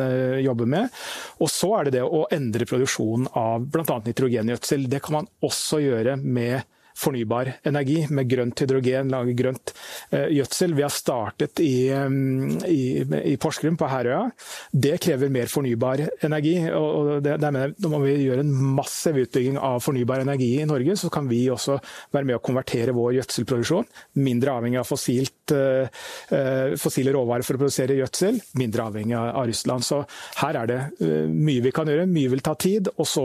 jobbe 0.44 0.68
med. 0.70 1.00
Og 1.42 1.50
Så 1.50 1.72
er 1.78 1.88
det 1.88 1.98
det 1.98 2.06
å 2.06 2.26
endre 2.30 2.68
produksjonen 2.70 3.32
av 3.34 3.66
bl.a. 3.66 3.98
nitrogengjødsel. 4.06 4.86
Det 4.90 5.02
kan 5.02 5.20
man 5.20 5.32
også 5.42 5.82
gjøre 5.82 6.20
med 6.22 6.62
fornybar 7.00 7.52
energi 7.68 8.04
med 8.12 8.28
grønt 8.30 8.60
hydrogen, 8.62 9.10
lage 9.12 9.34
grønt 9.38 9.72
uh, 10.12 10.28
gjødsel. 10.30 10.74
Vi 10.76 10.84
har 10.84 10.92
startet 10.94 11.62
i, 11.64 11.90
um, 11.96 12.58
i, 12.68 13.02
i 13.32 13.36
Porsgrunn, 13.40 13.78
på 13.80 13.88
Herøya. 13.90 14.22
Det 14.72 14.96
krever 15.02 15.32
mer 15.32 15.50
fornybar 15.50 16.04
energi. 16.26 16.56
og 16.76 17.20
det, 17.24 17.36
mener, 17.40 17.74
Nå 17.80 17.92
må 17.92 18.02
vi 18.04 18.16
gjøre 18.24 18.44
en 18.44 18.54
massiv 18.76 19.20
utbygging 19.22 19.58
av 19.58 19.80
fornybar 19.84 20.24
energi 20.24 20.52
i 20.60 20.68
Norge, 20.68 20.96
så 21.00 21.10
kan 21.12 21.28
vi 21.30 21.42
også 21.52 21.78
være 22.12 22.28
med 22.28 22.38
å 22.38 22.44
konvertere 22.44 22.94
vår 22.96 23.16
gjødselproduksjon. 23.18 23.88
Mindre 24.20 24.56
avhengig 24.58 24.82
av 24.82 24.88
fossilt, 24.88 25.54
uh, 25.54 26.74
fossile 26.80 27.14
råvarer 27.16 27.46
for 27.46 27.56
å 27.56 27.64
produsere 27.64 27.98
gjødsel, 28.00 28.40
mindre 28.60 28.88
avhengig 28.90 29.16
av 29.20 29.46
Russland. 29.48 29.86
Så 29.86 30.02
her 30.42 30.60
er 30.62 30.70
det 30.70 30.80
mye 31.30 31.64
vi 31.64 31.72
kan 31.74 31.88
gjøre, 31.88 32.08
mye 32.10 32.30
vil 32.34 32.44
ta 32.44 32.54
tid. 32.60 32.90
Også, 33.00 33.24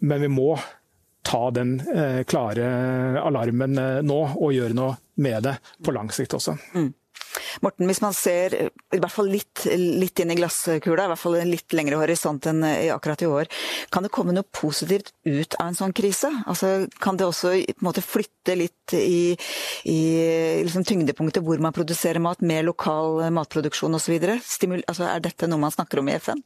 men 0.00 0.26
vi 0.26 0.30
må 0.32 0.52
ta 1.30 1.50
den 1.54 1.76
eh, 1.94 2.22
klare 2.24 2.70
alarmen 3.22 3.78
eh, 3.78 4.00
nå 4.02 4.22
og 4.34 4.54
gjøre 4.54 4.76
noe 4.76 4.96
med 5.20 5.44
det 5.46 5.58
på 5.84 5.94
lang 5.94 6.10
sikt 6.14 6.34
også. 6.38 6.56
Mm. 6.74 6.90
Morten, 7.62 7.86
hvis 7.86 8.00
man 8.02 8.14
ser 8.16 8.54
i 8.56 8.98
hvert 8.98 9.12
fall 9.12 9.28
litt, 9.30 9.62
litt, 9.76 10.18
inn 10.22 10.32
i 10.32 10.36
glasskula, 10.38 11.04
i 11.04 11.10
hvert 11.12 11.20
fall 11.20 11.36
en 11.38 11.52
litt 11.52 11.76
lengre 11.76 12.00
horisont 12.00 12.48
enn 12.50 12.64
akkurat 12.94 13.22
i 13.22 13.28
år, 13.28 13.50
kan 13.94 14.02
det 14.06 14.10
komme 14.14 14.34
noe 14.34 14.48
positivt 14.56 15.12
ut 15.28 15.54
av 15.60 15.68
en 15.68 15.78
sånn 15.78 15.94
krise? 15.94 16.30
Altså, 16.50 16.88
kan 17.02 17.20
det 17.20 17.28
også 17.28 17.52
måte 17.86 18.02
flytte 18.02 18.56
litt 18.58 18.96
i, 18.96 19.36
i 19.86 20.00
liksom 20.64 20.86
tyngdepunktet 20.88 21.44
hvor 21.46 21.62
man 21.62 21.76
produserer 21.76 22.22
mat, 22.22 22.42
med 22.42 22.66
lokal 22.66 23.28
matproduksjon 23.36 23.98
osv.? 24.00 24.16
Altså, 24.18 25.06
er 25.06 25.22
dette 25.22 25.50
noe 25.50 25.62
man 25.68 25.74
snakker 25.74 26.02
om 26.02 26.10
i 26.10 26.18
FN? 26.18 26.42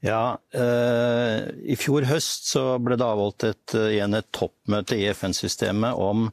Ja, 0.00 0.38
eh, 0.56 1.50
I 1.68 1.76
fjor 1.76 2.06
høst 2.08 2.48
så 2.48 2.62
ble 2.80 2.96
det 2.96 3.04
avholdt 3.04 3.44
et, 3.50 3.74
igjen 3.92 4.16
et 4.16 4.30
toppmøte 4.32 4.96
i 4.96 5.10
FN-systemet 5.12 5.98
om, 6.00 6.30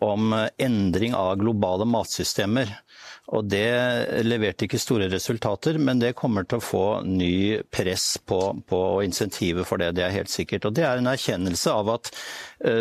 om 0.00 0.32
endring 0.56 1.12
av 1.18 1.36
globale 1.42 1.84
matsystemer. 1.88 2.72
Og 3.32 3.46
det 3.46 4.24
leverte 4.26 4.66
ikke 4.66 4.80
store 4.80 5.06
resultater, 5.12 5.76
men 5.78 6.00
det 6.02 6.14
kommer 6.18 6.44
til 6.48 6.58
å 6.58 6.64
få 6.64 6.84
ny 7.06 7.62
press 7.72 8.16
på, 8.26 8.38
på 8.68 8.80
insentivet 9.06 9.68
for 9.68 9.80
det. 9.80 9.92
Det 9.96 10.04
er 10.04 10.16
helt 10.16 10.32
sikkert. 10.32 10.66
Og 10.68 10.74
det 10.76 10.84
er 10.88 10.98
en 10.98 11.12
erkjennelse 11.12 11.72
av 11.72 11.92
at 11.94 12.10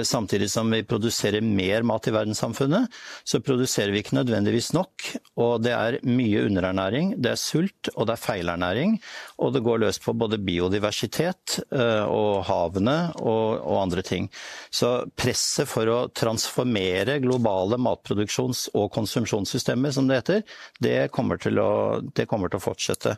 samtidig 0.06 0.50
som 0.52 0.70
vi 0.72 0.84
produserer 0.86 1.42
mer 1.42 1.86
mat 1.88 2.08
i 2.08 2.14
verdenssamfunnet, 2.14 2.92
så 3.24 3.42
produserer 3.42 3.94
vi 3.94 4.02
ikke 4.04 4.18
nødvendigvis 4.20 4.72
nok. 4.78 5.08
Og 5.42 5.64
det 5.66 5.74
er 5.74 6.00
mye 6.08 6.46
underernæring, 6.48 7.16
det 7.22 7.34
er 7.34 7.40
sult 7.40 7.90
og 7.96 8.08
det 8.08 8.16
er 8.16 8.22
feilernæring. 8.22 8.98
Og 9.42 9.54
det 9.56 9.64
går 9.66 9.82
løs 9.82 10.00
på 10.04 10.14
både 10.18 10.40
biodiversitet 10.42 11.58
uh, 11.74 12.06
og 12.06 12.44
havene 12.50 12.98
og 13.22 13.82
andre 13.82 14.04
ting. 14.06 14.30
Så 14.74 14.92
presset 15.18 15.70
for 15.70 15.90
å 15.90 16.00
transformere 16.16 17.20
globale 17.24 17.80
matproduksjons- 17.82 18.68
og 18.78 18.92
konsumsjonssystemer, 18.96 19.94
som 19.96 20.08
det 20.10 20.22
heter, 20.22 20.46
det 20.84 21.12
kommer 21.16 21.42
til 21.42 21.60
å, 21.62 21.72
det 22.16 22.28
kommer 22.30 22.52
til 22.52 22.62
å 22.62 22.66
fortsette. 22.70 23.18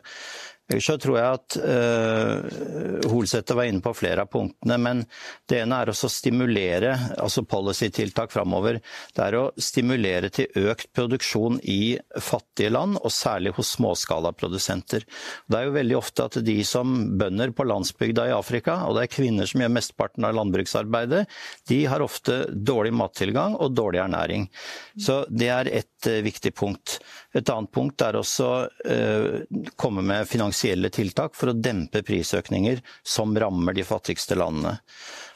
Ellers 0.64 0.86
så 0.88 0.94
tror 0.96 1.18
jeg 1.18 1.36
at 1.36 1.56
uh, 1.60 3.08
Holsæter 3.12 3.56
var 3.58 3.68
inne 3.68 3.84
på 3.84 3.92
flere 3.92 4.24
av 4.24 4.30
punktene. 4.32 4.78
Men 4.80 5.02
det 5.50 5.58
ene 5.60 5.80
er 5.82 5.90
å 5.92 5.94
stimulere, 5.94 6.94
altså 7.20 7.44
policy-tiltak 7.44 8.32
framover. 8.32 8.78
Det 9.12 9.26
er 9.26 9.36
å 9.36 9.42
stimulere 9.60 10.30
til 10.32 10.48
økt 10.70 10.88
produksjon 10.96 11.58
i 11.68 11.98
fattige 12.16 12.72
land, 12.72 12.96
og 13.04 13.12
særlig 13.12 13.52
hos 13.58 13.74
småskalaprodusenter. 13.76 15.04
Det 15.44 15.58
er 15.58 15.68
jo 15.68 15.76
veldig 15.76 15.98
ofte 15.98 16.30
at 16.30 16.40
de 16.46 16.56
som 16.64 16.96
bønder 17.20 17.52
på 17.52 17.68
landsbygda 17.68 18.30
i 18.30 18.36
Afrika, 18.36 18.78
og 18.88 18.96
det 18.96 19.04
er 19.04 19.14
kvinner 19.18 19.50
som 19.50 19.60
gjør 19.60 19.74
mesteparten 19.76 20.24
av 20.24 20.38
landbruksarbeidet, 20.38 21.26
de 21.68 21.82
har 21.92 22.04
ofte 22.04 22.40
dårlig 22.54 22.94
mattilgang 22.96 23.58
og 23.60 23.76
dårlig 23.76 24.00
ernæring. 24.06 24.48
Så 24.96 25.26
det 25.28 25.52
er 25.52 25.68
et 25.82 26.08
uh, 26.08 26.22
viktig 26.24 26.56
punkt. 26.56 26.98
Et 27.34 27.50
annet 27.50 27.72
punkt 27.74 28.02
er 28.06 28.16
også 28.18 28.46
å 28.46 28.62
uh, 28.64 29.68
komme 29.80 30.04
med 30.06 30.28
finansielle 30.30 30.90
tiltak 30.94 31.34
for 31.34 31.50
å 31.50 31.58
dempe 31.58 32.04
prisøkninger 32.06 32.82
som 33.02 33.34
rammer 33.38 33.74
de 33.74 33.86
fattigste 33.86 34.38
landene. 34.38 34.78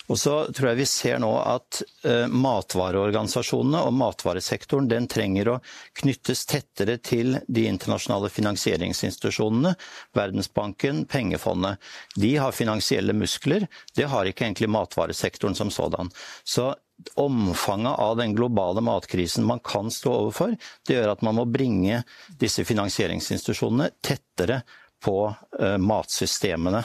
Og 0.08 0.16
så 0.16 0.34
tror 0.56 0.70
jeg 0.70 0.78
vi 0.78 0.86
ser 0.88 1.18
nå 1.20 1.30
at 1.42 1.82
uh, 2.06 2.24
matvareorganisasjonene 2.32 3.82
og 3.84 3.96
matvaresektoren 3.98 4.88
den 4.88 5.08
trenger 5.10 5.52
å 5.52 5.58
knyttes 6.00 6.46
tettere 6.48 6.96
til 7.04 7.36
de 7.44 7.66
internasjonale 7.68 8.30
finansieringsinstitusjonene. 8.32 9.74
Verdensbanken, 10.16 11.04
pengefondet. 11.10 11.82
De 12.16 12.36
har 12.40 12.56
finansielle 12.56 13.12
muskler. 13.12 13.68
Det 13.94 14.08
har 14.08 14.30
ikke 14.30 14.46
egentlig 14.46 14.70
matvaresektoren 14.72 15.58
som 15.58 15.72
sådan. 15.74 16.08
Så 16.44 16.70
omfanget 17.14 17.98
av 17.98 18.16
den 18.18 18.34
globale 18.34 18.82
matkrisen 18.84 19.46
man 19.46 19.62
kan 19.64 19.90
stå 19.90 20.12
overfor, 20.24 20.56
det 20.86 20.98
gjør 20.98 21.14
at 21.14 21.24
man 21.26 21.38
må 21.38 21.46
bringe 21.48 22.02
disse 22.40 22.64
finansieringsinstitusjonene 22.66 23.90
tettere 24.02 24.62
på 25.04 25.18
eh, 25.60 25.78
matsystemene. 25.78 26.82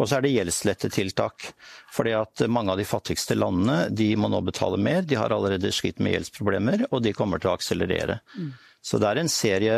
Og 0.00 0.08
så 0.08 0.16
er 0.16 0.24
det 0.24 0.32
gjeldslettetiltak. 0.32 1.50
Fordi 1.92 2.14
at 2.16 2.44
mange 2.48 2.72
av 2.72 2.80
de 2.80 2.88
fattigste 2.88 3.36
landene 3.36 3.90
de 3.92 4.14
må 4.16 4.30
nå 4.32 4.40
betale 4.46 4.80
mer. 4.80 5.04
De 5.04 5.18
har 5.20 5.32
allerede 5.34 5.72
slitt 5.74 6.00
med 6.00 6.14
gjeldsproblemer, 6.14 6.86
og 6.90 7.02
de 7.04 7.14
kommer 7.16 7.40
til 7.40 7.52
å 7.52 7.56
akselerere. 7.58 8.20
Mm. 8.38 8.52
Så 8.80 8.96
det 8.96 9.10
er 9.10 9.18
en 9.20 9.28
serie 9.28 9.72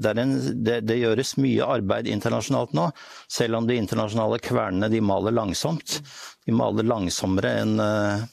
det, 0.00 0.08
er 0.08 0.20
en, 0.22 0.36
det, 0.64 0.78
det, 0.88 0.96
gjøres 1.02 1.34
mye 1.36 1.66
arbeid 1.68 2.08
internasjonalt 2.08 2.72
nå. 2.76 2.86
Selv 3.28 3.58
om 3.60 3.68
de 3.68 3.76
internasjonale 3.76 4.40
kvernene 4.40 4.88
de 4.92 5.02
maler 5.04 5.36
langsomt. 5.36 5.98
De 6.46 6.56
maler 6.56 6.88
langsommere 6.88 7.52
enn 7.60 7.76
uh, 7.76 8.24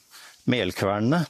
melkvernene. 0.49 1.23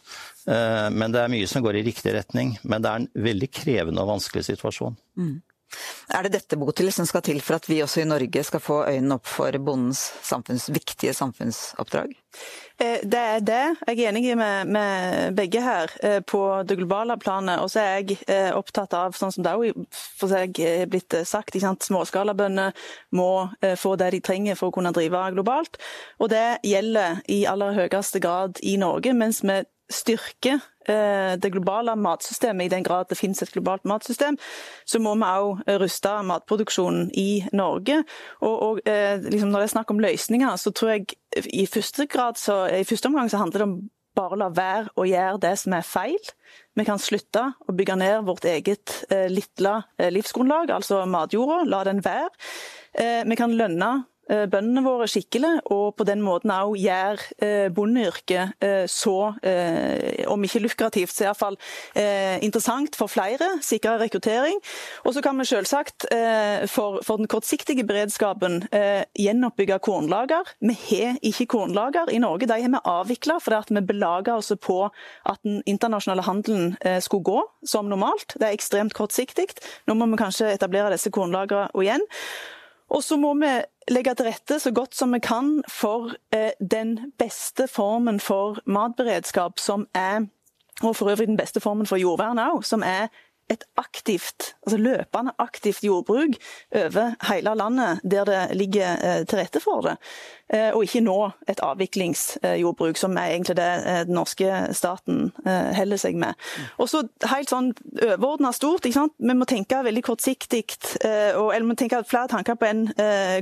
Uh, 0.50 0.88
men 0.94 1.14
det 1.14 1.24
er 1.24 1.32
mye 1.34 1.50
som 1.50 1.64
går 1.66 1.80
i 1.80 1.86
riktig 1.90 2.14
retning. 2.16 2.56
Men 2.64 2.84
det 2.84 2.92
er 2.92 3.04
en 3.04 3.12
veldig 3.30 3.52
krevende 3.54 4.04
og 4.04 4.14
vanskelig 4.14 4.46
situasjon. 4.52 4.98
Mm. 5.20 5.38
Er 6.14 6.26
det 6.26 6.34
dette 6.38 6.58
Botil 6.60 6.92
som 6.94 7.08
skal 7.10 7.24
til 7.26 7.42
for 7.46 7.60
at 7.60 7.68
vi 7.70 7.82
også 7.84 8.04
i 8.04 8.08
Norge 8.10 8.44
skal 8.46 8.64
få 8.64 8.82
øynene 8.88 9.20
opp 9.20 9.30
for 9.30 9.56
bondens 9.62 10.02
samfunns, 10.26 10.70
viktige 10.74 11.14
samfunnsoppdrag? 11.14 12.16
Eh, 12.80 13.00
det 13.04 13.20
er 13.20 13.42
det. 13.44 13.64
Jeg 13.88 14.00
er 14.00 14.10
enig 14.10 14.38
med, 14.38 14.72
med 14.72 15.36
begge 15.38 15.62
her 15.62 15.92
eh, 16.06 16.20
på 16.22 16.42
det 16.64 16.78
globale 16.80 17.18
planet. 17.20 17.60
Og 17.60 17.72
så 17.74 17.84
er 17.84 17.98
jeg 18.00 18.20
eh, 18.28 18.52
opptatt 18.56 18.96
av, 18.98 19.18
sånn 19.18 19.34
som 19.36 19.46
det 19.46 19.56
òg 19.56 20.62
er 20.64 20.86
blitt 20.90 21.18
sagt, 21.28 21.58
småskalabønder 21.60 22.74
må 23.16 23.50
få 23.78 23.96
det 24.00 24.12
de 24.14 24.22
trenger 24.24 24.58
for 24.60 24.70
å 24.70 24.76
kunne 24.76 24.94
drive 24.96 25.26
globalt. 25.36 25.80
Og 26.20 26.32
det 26.32 26.62
gjelder 26.64 27.22
i 27.28 27.44
aller 27.50 27.76
høyeste 27.78 28.22
grad 28.24 28.62
i 28.62 28.78
Norge, 28.82 29.14
mens 29.18 29.44
vi 29.44 29.62
styrker 29.90 30.62
det 30.90 31.52
globale 31.54 31.96
matsystemet, 32.00 32.66
i 32.66 32.74
den 32.74 32.86
grad 32.86 33.10
det 33.10 33.18
finnes 33.20 33.42
et 33.44 33.52
globalt 33.54 33.86
matsystem, 33.90 34.38
så 34.86 35.02
må 35.04 35.14
vi 35.20 35.30
òg 35.30 35.62
ruste 35.82 36.16
matproduksjonen 36.26 37.12
i 37.18 37.44
Norge. 37.54 38.02
Og, 38.42 38.56
og 38.68 38.82
liksom 39.30 39.52
Når 39.52 39.60
det 39.60 39.68
er 39.70 39.76
snakk 39.76 39.94
om 39.94 40.02
løsninger, 40.04 40.56
så 40.58 40.72
tror 40.72 40.96
jeg 40.96 41.06
i 41.46 41.66
første, 41.70 42.08
så, 42.36 42.60
i 42.74 42.84
første 42.84 43.08
omgang 43.08 43.30
så 43.32 43.42
handler 43.42 43.60
det 43.60 43.70
om 43.70 43.80
bare 44.18 44.40
la 44.40 44.50
være 44.52 44.94
å 45.00 45.06
gjøre 45.08 45.42
det 45.46 45.56
som 45.62 45.76
er 45.78 45.86
feil. 45.86 46.32
Vi 46.76 46.86
kan 46.88 47.02
slutte 47.02 47.46
å 47.68 47.76
bygge 47.76 47.98
ned 48.00 48.26
vårt 48.28 48.48
eget 48.50 49.04
eh, 49.14 49.28
lille 49.32 49.76
livsgrunnlag, 50.12 50.74
altså 50.76 51.04
matjorda. 51.10 51.62
La 51.70 51.84
den 51.88 52.02
være. 52.06 52.32
Eh, 52.94 53.22
vi 53.30 53.38
kan 53.40 53.56
lønne 53.56 53.92
Eh, 53.94 54.19
bøndene 54.30 54.84
våre 54.86 55.08
skikkelig, 55.10 55.56
og 55.74 55.96
på 55.98 56.06
den 56.08 56.22
måten 56.22 56.54
òg 56.54 56.76
gjøre 56.78 57.26
eh, 57.42 57.68
bondeyrket 57.74 58.62
eh, 58.64 58.86
så, 58.90 59.34
om 60.30 60.44
ikke 60.46 60.62
lukrativt, 60.62 61.14
så 61.14 61.26
iallfall 61.28 61.58
interessant 62.46 62.96
for 62.98 63.12
flere. 63.12 63.46
Sikre 63.66 63.96
rekruttering. 64.02 64.60
Og 65.08 65.16
så 65.16 65.24
kan 65.24 65.38
vi 65.40 65.48
selvsagt 65.48 66.06
for 66.70 67.18
den 67.18 67.30
kortsiktige 67.32 67.86
beredskapen 67.88 68.62
gjenoppbygge 69.18 69.80
kornlager. 69.86 70.48
Vi 70.62 70.76
har 70.84 71.18
ikke 71.26 71.48
kornlager 71.56 72.12
i 72.14 72.22
Norge, 72.22 72.48
de 72.50 72.60
har 72.62 72.74
vi 72.74 72.84
avvikla 72.94 73.40
fordi 73.44 73.80
vi 73.80 73.86
belaga 73.92 74.38
oss 74.40 74.52
på 74.62 74.80
at 74.90 75.42
den 75.48 75.62
internasjonale 75.70 76.26
handelen 76.28 76.76
skulle 77.02 77.28
gå 77.28 77.42
som 77.66 77.90
normalt. 77.90 78.36
Det 78.38 78.50
er 78.50 78.58
ekstremt 78.58 78.96
kortsiktig. 78.98 79.50
Nå 79.88 79.98
må 79.98 80.10
vi 80.12 80.22
kanskje 80.22 80.54
etablere 80.54 80.94
disse 80.94 81.12
kornlagrene 81.14 81.70
igjen. 81.84 82.06
Og 82.90 83.04
så 83.06 83.18
må 83.22 83.36
vi 83.38 83.52
legge 83.94 84.16
til 84.18 84.30
rette 84.30 84.60
så 84.62 84.72
godt 84.74 84.98
som 84.98 85.14
vi 85.14 85.22
kan 85.24 85.60
for 85.70 86.14
eh, 86.34 86.52
den 86.60 87.14
beste 87.22 87.68
formen 87.70 88.20
for 88.20 88.62
matberedskap 88.66 89.62
som 89.62 89.88
er 89.94 90.26
og 90.80 90.96
for 90.96 91.10
øvrig 91.12 91.28
den 91.28 91.38
beste 91.38 91.60
formen 91.60 91.88
for 91.90 92.00
jordvern 92.00 92.40
òg, 92.40 92.64
som 92.64 92.84
er 92.86 93.10
et 93.50 93.64
aktivt, 93.78 94.56
altså 94.66 94.78
løpende 94.78 95.34
aktivt 95.42 95.84
jordbruk 95.84 96.36
over 96.76 97.16
hele 97.32 97.56
landet 97.58 98.02
der 98.04 98.24
det 98.26 98.58
ligger 98.58 98.92
eh, 99.04 99.26
til 99.26 99.40
rette 99.40 99.60
for 99.60 99.82
det. 99.82 99.96
Eh, 100.54 100.70
og 100.74 100.84
ikke 100.84 101.02
nå 101.06 101.18
et 101.50 101.62
avviklingsjordbruk, 101.64 102.98
som 102.98 103.18
er 103.18 103.34
egentlig 103.34 103.58
det 103.58 103.70
eh, 103.86 104.02
den 104.06 104.18
norske 104.18 104.60
staten 104.74 105.32
holder 105.46 105.98
seg 105.98 106.18
med. 106.18 106.38
Og 106.78 106.90
så 106.90 107.04
helt 107.32 107.50
sånn 107.50 107.72
overordna 108.02 108.52
stort, 108.54 108.86
ikke 108.86 109.00
sant? 109.00 109.16
vi 109.18 109.38
må 109.38 109.48
tenke 109.50 109.82
veldig 109.86 110.04
kortsiktig, 110.06 110.64
eller 111.04 111.62
vi 111.62 111.70
må 111.72 111.78
tenke 111.80 112.04
flere 112.08 112.30
tanker 112.32 112.58
på 112.60 112.68
en 112.70 112.86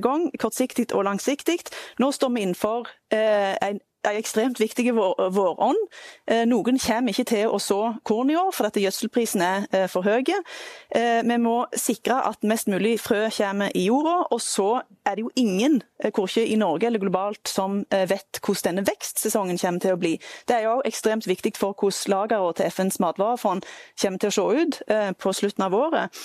gang. 0.03 0.29
Kortsiktig 0.39 0.89
og 0.93 1.05
langsiktig. 1.07 1.59
Nå 1.99 2.11
står 2.15 2.31
vi 2.35 2.45
innenfor 2.45 2.87
en 3.11 3.79
er 4.07 4.19
ekstremt 4.19 4.59
viktig 4.59 4.93
vårånd. 4.95 5.79
Eh, 6.27 6.45
noen 6.49 6.79
kommer 6.81 7.13
ikke 7.13 7.27
til 7.31 7.51
å 7.51 7.59
så 7.61 7.79
korn 8.07 8.31
i 8.31 8.37
år 8.39 8.51
fordi 8.55 8.85
gjødselprisen 8.85 9.43
er 9.45 9.67
eh, 9.71 9.87
for 9.91 10.07
høy. 10.07 10.23
Eh, 10.27 11.21
vi 11.27 11.37
må 11.41 11.57
sikre 11.77 12.19
at 12.29 12.45
mest 12.47 12.69
mulig 12.71 12.97
frø 13.03 13.27
kommer 13.37 13.73
i 13.75 13.87
jorda. 13.87 14.17
Og 14.31 14.41
så 14.43 14.69
er 15.05 15.17
det 15.17 15.25
jo 15.25 15.31
ingen, 15.35 15.81
korkje 16.13 16.45
i 16.45 16.57
Norge 16.59 16.87
eller 16.87 17.01
globalt, 17.01 17.47
som 17.49 17.79
vet 17.89 18.39
hvordan 18.43 18.67
denne 18.67 18.85
vekstsesongen 18.85 19.57
kommer 19.57 19.81
til 19.81 19.95
å 19.95 19.99
bli. 19.99 20.13
Det 20.49 20.57
er 20.57 20.67
jo 20.67 20.75
ekstremt 20.85 21.27
viktig 21.29 21.55
for 21.57 21.73
hvordan 21.73 22.13
lagrene 22.13 22.53
til 22.57 22.69
FNs 22.69 22.99
matvarefond 23.01 23.65
kommer 24.01 24.21
til 24.21 24.29
å 24.29 24.35
se 24.35 24.61
ut 24.61 24.79
på 25.17 25.33
slutten 25.33 25.65
av 25.65 25.77
året. 25.77 26.23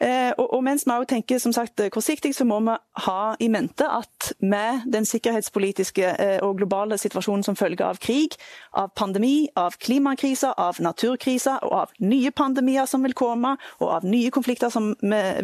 Eh, 0.00 0.32
og, 0.38 0.60
mens 0.64 0.84
vi 0.86 0.92
også 0.92 1.08
tenker 1.14 1.38
som 1.40 1.52
sagt 1.56 1.80
kortsiktig, 1.92 2.34
så 2.36 2.44
må 2.44 2.58
vi 2.60 2.74
ha 3.06 3.20
i 3.40 3.48
mente 3.48 3.86
at 3.88 4.32
med 4.40 4.84
den 4.92 5.06
sikkerhetspolitiske 5.08 6.04
eh, 6.04 6.38
og 6.44 6.58
globale 6.58 6.98
situasjonen 7.00 7.44
som 7.46 7.56
følge 7.56 7.84
av 7.84 8.00
krig, 8.02 8.36
av 8.76 8.92
pandemi, 8.96 9.48
av 9.56 9.78
klimakriser, 9.80 10.52
av 10.58 10.80
naturkriser 10.84 11.64
og 11.64 11.72
av 11.80 11.94
nye 12.00 12.30
pandemier 12.30 12.84
som 12.86 13.06
vil 13.06 13.16
komme, 13.16 13.56
og 13.80 13.94
av 14.00 14.04
nye 14.04 14.30
konflikter 14.30 14.68
som 14.72 14.92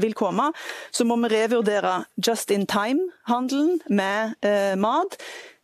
vil 0.03 0.15
komme, 0.15 0.51
så 0.93 1.05
må 1.09 1.17
vi 1.25 1.33
revurdere 1.33 2.03
just 2.17 2.51
in 2.51 2.67
time-handelen 2.67 3.81
med 3.89 4.37
eh, 4.45 4.77
mat. 4.77 5.17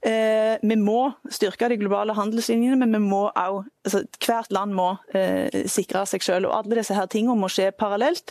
Eh, 0.07 0.57
vi 0.63 0.77
må 0.79 1.09
styrke 1.27 1.69
de 1.73 1.79
globale 1.81 2.15
handelslinjene, 2.15 2.79
men 2.79 2.95
vi 2.95 3.01
må 3.03 3.25
også, 3.33 3.65
altså, 3.85 4.03
hvert 4.23 4.53
land 4.55 4.77
må 4.79 4.93
eh, 5.17 5.65
sikre 5.67 6.05
seg 6.07 6.23
selv. 6.23 6.51
Og 6.51 6.59
alle 6.61 6.79
disse 6.79 6.95
her 6.95 7.09
tingene 7.11 7.39
må 7.39 7.51
skje 7.51 7.73
parallelt. 7.75 8.31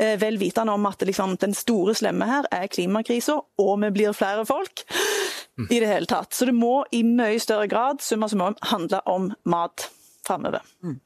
Eh, 0.00 0.16
vel 0.20 0.40
vitende 0.40 0.72
om 0.72 0.88
at 0.88 1.04
liksom, 1.04 1.36
den 1.42 1.52
store 1.56 1.94
slemme 1.98 2.28
her 2.28 2.48
er 2.52 2.70
klimakrisa, 2.72 3.36
og 3.60 3.74
vi 3.84 3.92
blir 3.92 4.16
flere 4.16 4.46
folk. 4.48 4.86
i 5.70 5.80
det 5.82 5.88
hele 5.88 6.08
tatt. 6.08 6.32
Så 6.32 6.48
det 6.48 6.54
må 6.56 6.80
i 6.96 7.02
mye 7.04 7.40
større 7.40 7.68
grad 7.68 8.00
summa 8.00 8.28
summarum 8.28 8.56
handle 8.72 9.02
om 9.06 9.32
mat 9.44 9.90
framover. 10.26 10.62
Mm. 10.82 10.98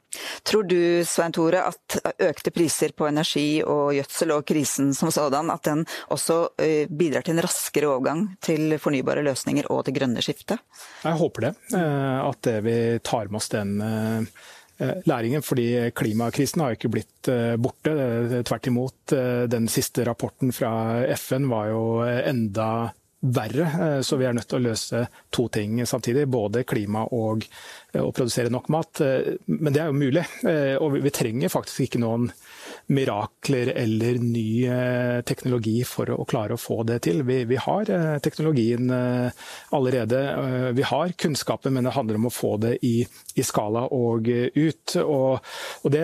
Tror 0.43 0.63
du 0.63 0.79
Svein 1.05 1.33
Tore, 1.35 1.63
at 1.67 1.97
økte 2.29 2.53
priser 2.55 2.93
på 2.97 3.07
energi 3.09 3.61
og 3.63 3.93
gjødsel 3.97 4.33
og 4.37 4.45
krisen 4.47 4.93
som 4.97 5.11
sådan, 5.13 5.51
at 5.53 5.65
den 5.67 5.83
også 6.13 6.39
eh, 6.61 6.89
bidrar 6.89 7.25
til 7.25 7.37
en 7.37 7.45
raskere 7.45 7.89
overgang 7.91 8.27
til 8.43 8.77
fornybare 8.81 9.25
løsninger 9.27 9.69
og 9.73 9.85
det 9.87 9.95
grønne 9.97 10.23
skiftet? 10.23 10.61
Jeg 11.03 11.19
håper 11.19 11.49
det. 11.49 11.55
At 11.77 12.47
at 12.47 12.63
vi 12.63 12.77
tar 13.03 13.27
med 13.31 13.39
oss 13.39 13.49
den 13.49 13.81
eh, 13.81 14.45
læringen. 15.09 15.41
fordi 15.41 15.91
klimakrisen 15.91 16.61
har 16.61 16.75
ikke 16.75 16.91
blitt 16.93 17.29
borte. 17.57 18.43
Tvert 18.45 18.67
imot. 18.67 19.13
Den 19.49 19.67
siste 19.67 20.05
rapporten 20.05 20.53
fra 20.53 21.01
FN 21.17 21.49
var 21.49 21.71
jo 21.71 21.83
enda 22.05 22.91
verre. 23.19 24.03
Så 24.05 24.19
vi 24.19 24.27
er 24.29 24.35
nødt 24.37 24.47
til 24.49 24.59
å 24.59 24.67
løse 24.67 25.03
to 25.33 25.47
ting 25.53 25.79
samtidig. 25.89 26.27
Både 26.29 26.65
klima 26.67 27.05
og 27.15 27.47
Eh, 27.97 28.03
å 28.03 28.13
produsere 28.15 28.51
nok 28.53 28.69
mat. 28.73 29.01
Eh, 29.01 29.35
men 29.45 29.73
det 29.73 29.81
er 29.81 29.91
jo 29.91 29.97
mulig. 29.97 30.23
Eh, 30.47 30.75
og 30.81 30.97
vi 30.99 31.13
trenger 31.13 31.53
faktisk 31.53 31.87
ikke 31.87 32.03
noen 32.03 32.29
mirakler 32.87 33.73
eller 33.75 34.19
ny 34.21 34.69
teknologi 35.27 35.81
for 35.87 36.09
å 36.13 36.25
klare 36.29 36.55
å 36.55 36.61
få 36.61 36.81
det 36.87 36.99
til. 37.07 37.23
Vi, 37.27 37.41
vi 37.49 37.59
har 37.59 37.89
teknologien 38.23 38.91
allerede. 39.75 40.21
Vi 40.75 40.85
har 40.87 41.11
kunnskapen, 41.19 41.75
men 41.75 41.87
det 41.87 41.95
handler 41.97 42.19
om 42.19 42.29
å 42.29 42.33
få 42.33 42.53
det 42.63 42.77
i, 42.85 43.01
i 43.35 43.45
skala 43.45 43.87
og 43.95 44.29
ut. 44.29 44.95
Og, 45.03 45.49
og, 45.83 45.97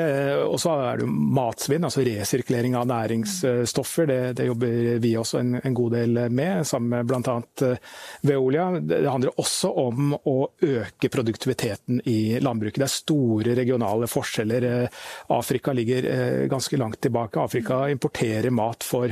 og 0.47 0.57
så 0.61 0.75
er 0.89 1.01
det 1.03 1.07
matsvinn, 1.09 1.87
altså 1.87 2.03
resirkulering 2.05 2.77
av 2.79 2.87
næringsstoffer. 2.91 4.09
Det, 4.09 4.19
det 4.39 4.47
jobber 4.49 4.99
vi 5.03 5.13
også 5.19 5.39
en, 5.39 5.55
en, 5.61 5.73
god 5.73 5.95
del 5.97 6.19
med, 6.29 6.67
sammen 6.67 6.89
med 6.93 7.09
bl.a. 7.09 7.71
Veolia. 8.21 8.67
Det 8.79 9.03
handler 9.07 9.39
også 9.41 9.71
om 9.83 10.13
å 10.15 10.37
øke 10.61 11.09
produktiviteten 11.13 12.01
i 12.09 12.39
landbruket. 12.43 12.81
Det 12.81 12.87
er 12.87 12.93
store 12.93 13.55
regionale 13.57 14.09
forskjeller. 14.11 14.67
Eh, 14.69 15.01
Afrika 15.33 15.73
ligger 15.75 16.09
eh, 16.09 16.39
ganske 16.73 16.77
langt 16.77 17.01
tilbake. 17.01 17.39
Afrika 17.39 17.89
importerer 17.89 18.49
mat 18.49 18.83
for 18.83 19.11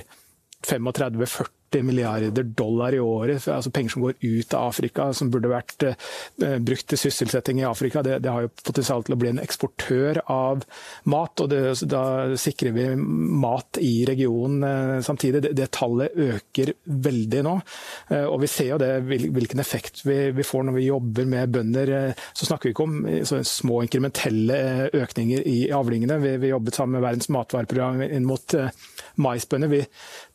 35-40 0.68 1.46
40 1.72 1.84
milliarder 1.84 2.44
dollar 2.44 2.94
i 2.94 3.00
året, 3.00 3.48
altså 3.48 3.72
penger 3.72 3.90
som 3.90 4.02
går 4.02 4.14
ut 4.20 4.54
av 4.54 4.70
Afrika, 4.70 5.14
som 5.14 5.30
burde 5.32 5.52
vært 5.52 5.84
eh, 5.88 6.58
brukt 6.60 6.88
til 6.92 7.00
sysselsetting 7.00 7.62
i 7.62 7.68
Afrika. 7.68 8.02
Det, 8.04 8.20
det, 8.24 8.32
har 8.32 8.46
jo 8.46 8.52
potensial 8.64 9.04
til 9.04 9.16
å 9.16 9.20
bli 9.20 9.32
en 9.32 9.42
eksportør 9.42 10.22
av 10.32 10.66
mat, 11.12 11.44
og 11.44 11.52
det, 11.52 11.62
da 11.92 12.04
sikrer 12.40 12.76
vi 12.76 12.88
mat 12.96 13.80
i 13.82 14.06
regionen 14.08 14.64
eh, 14.68 14.98
samtidig. 15.06 15.44
Det, 15.46 15.54
det, 15.58 15.70
tallet 15.72 16.18
øker 16.18 16.74
veldig 16.86 17.44
nå. 17.48 17.56
Eh, 18.12 18.26
og 18.26 18.42
vi 18.44 18.52
ser 18.52 18.74
jo 18.74 18.82
det, 18.82 18.92
hvilken 19.08 19.64
effekt 19.64 20.04
vi, 20.08 20.20
vi, 20.36 20.48
får 20.48 20.68
når 20.68 20.80
vi 20.80 20.88
jobber 20.90 21.30
med 21.36 21.56
bønder. 21.56 21.94
Så 22.34 22.50
snakker 22.50 22.70
vi 22.70 22.76
ikke 22.76 22.88
om 22.88 23.46
små 23.48 23.82
inkrementelle 23.86 24.90
økninger 24.98 25.48
i 25.48 25.60
avlingene. 25.76 26.20
Vi, 26.24 26.36
vi 26.42 26.52
jobbet 26.52 26.78
sammen 26.78 26.98
med 26.98 27.08
Verdens 27.08 27.32
matvareprogram 27.32 28.04
inn 28.10 28.28
mot 28.28 28.60
maisbønder. 29.22 29.72
Vi 29.72 29.82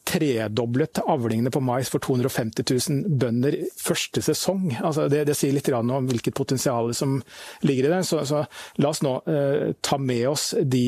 tredoblet 0.07 1.01
avlingene 1.07 1.51
på 1.51 1.62
mais 1.64 1.91
for 1.91 2.03
250 2.03 2.66
000 2.91 3.18
bønder 3.20 3.59
første 3.81 4.22
sesong. 4.22 4.70
Altså 4.79 5.09
det, 5.12 5.24
det, 5.29 5.37
sier 5.39 5.57
litt 5.57 5.70
om 5.74 6.09
hvilket 6.09 6.37
potensial 6.37 6.93
som 6.95 7.18
ligger 7.66 7.89
i 7.89 7.93
det. 7.97 8.05
Så, 8.07 8.22
så 8.29 8.45
la 8.83 8.93
oss 8.93 9.03
nå 9.05 9.18
eh, 9.27 9.74
ta 9.81 9.99
med 9.99 10.29
oss 10.31 10.53
de, 10.62 10.85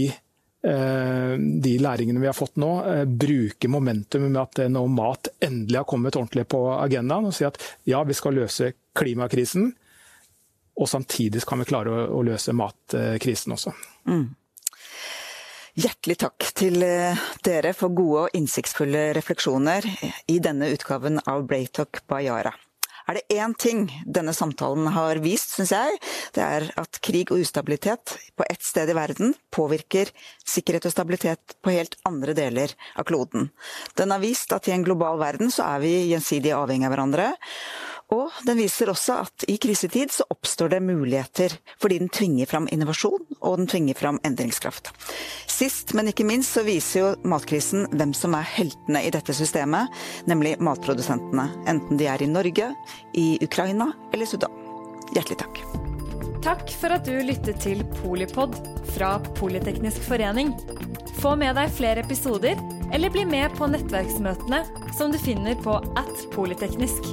eh, 0.63 1.35
de 1.37 1.75
læringene 1.83 2.23
vi 2.23 2.31
har 2.31 2.39
fått 2.39 2.61
nå, 2.63 2.73
eh, 2.93 3.05
bruke 3.09 3.71
momentumet 3.71 4.31
med 4.31 4.43
at 4.45 4.65
nå 4.71 4.87
mat 4.93 5.33
endelig 5.41 5.83
har 5.83 5.91
kommet 5.91 6.17
ordentlig 6.17 6.47
på 6.55 6.63
agendaen, 6.79 7.29
og 7.29 7.37
si 7.37 7.47
at 7.49 7.61
ja, 7.89 8.05
vi 8.07 8.17
skal 8.17 8.39
løse 8.39 8.73
klimakrisen, 8.99 9.73
og 10.79 10.87
samtidig 10.87 11.43
kan 11.47 11.59
vi 11.59 11.67
klare 11.67 11.91
å, 11.91 12.05
å 12.21 12.27
løse 12.27 12.55
matkrisen 12.55 13.57
også. 13.57 13.75
Mm. 14.07 14.29
Hjertelig 15.79 16.17
takk 16.19 16.43
til 16.59 16.83
eh, 16.83 17.19
dere 17.47 17.71
for 17.77 17.95
gode 17.95 18.25
og 18.25 18.33
innsiktsfulle 18.35 19.13
refleksjoner 19.15 19.85
i 20.27 20.41
denne 20.43 20.73
utgaven 20.75 21.21
av 21.23 21.45
Braytok 21.47 22.01
Bayara. 22.11 22.51
Er 23.09 23.17
det 23.17 23.39
én 23.39 23.55
ting 23.55 23.85
denne 24.05 24.35
samtalen 24.35 24.91
har 24.93 25.21
vist, 25.23 25.55
syns 25.55 25.71
jeg, 25.73 26.01
det 26.35 26.43
er 26.43 26.67
at 26.83 26.99
krig 27.05 27.31
og 27.31 27.45
ustabilitet 27.45 28.17
på 28.37 28.45
ett 28.51 28.67
sted 28.67 28.91
i 28.91 28.97
verden 28.99 29.37
påvirker 29.55 30.11
sikkerhet 30.43 30.91
og 30.91 30.97
stabilitet 30.97 31.55
på 31.63 31.73
helt 31.73 31.95
andre 32.11 32.35
deler 32.37 32.75
av 32.99 33.07
kloden. 33.09 33.53
Den 33.95 34.11
har 34.13 34.21
vist 34.21 34.53
at 34.53 34.67
i 34.67 34.75
en 34.75 34.85
global 34.85 35.23
verden 35.23 35.55
så 35.55 35.71
er 35.77 35.85
vi 35.87 35.95
gjensidig 36.11 36.53
avhengig 36.59 36.91
av 36.91 36.97
hverandre. 36.97 37.31
Og 38.13 38.33
den 38.49 38.57
viser 38.57 38.89
også 38.89 39.19
at 39.25 39.45
i 39.53 39.59
krisetid 39.61 40.13
så 40.13 40.25
oppstår 40.33 40.73
det 40.73 40.85
muligheter, 40.85 41.53
fordi 41.81 41.99
den 42.01 42.13
tvinger 42.13 42.49
fram 42.49 42.69
innovasjon 42.73 43.25
og 43.39 43.59
den 43.61 43.69
tvinger 43.69 43.99
fram 43.99 44.21
endringskraft. 44.25 44.89
Sist, 45.59 45.91
men 45.97 46.07
ikke 46.07 46.23
minst, 46.23 46.53
så 46.55 46.63
viser 46.63 47.01
jo 47.01 47.07
matkrisen 47.27 47.89
hvem 47.91 48.13
som 48.15 48.37
er 48.39 48.47
heltene 48.47 49.01
i 49.03 49.11
dette 49.11 49.35
systemet, 49.35 49.91
nemlig 50.31 50.55
matprodusentene. 50.63 51.49
Enten 51.67 51.99
de 51.99 52.07
er 52.07 52.23
i 52.23 52.29
Norge, 52.31 52.69
i 53.19 53.27
Ukraina 53.43 53.91
eller 54.13 54.29
Sudan. 54.31 54.55
Hjertelig 55.17 55.41
takk. 55.41 55.59
Takk 56.45 56.71
for 56.79 56.95
at 56.95 57.09
du 57.09 57.17
lyttet 57.27 57.59
til 57.65 57.83
Polipod 57.99 58.55
fra 58.95 59.17
Politeknisk 59.41 60.05
forening. 60.07 60.55
Få 61.19 61.35
med 61.41 61.59
deg 61.59 61.75
flere 61.75 62.07
episoder, 62.07 62.61
eller 62.95 63.11
bli 63.11 63.27
med 63.27 63.51
på 63.59 63.67
nettverksmøtene 63.73 64.63
som 64.95 65.11
du 65.11 65.19
finner 65.19 65.59
på 65.65 65.81
at 65.99 66.29
polyteknisk. 66.37 67.11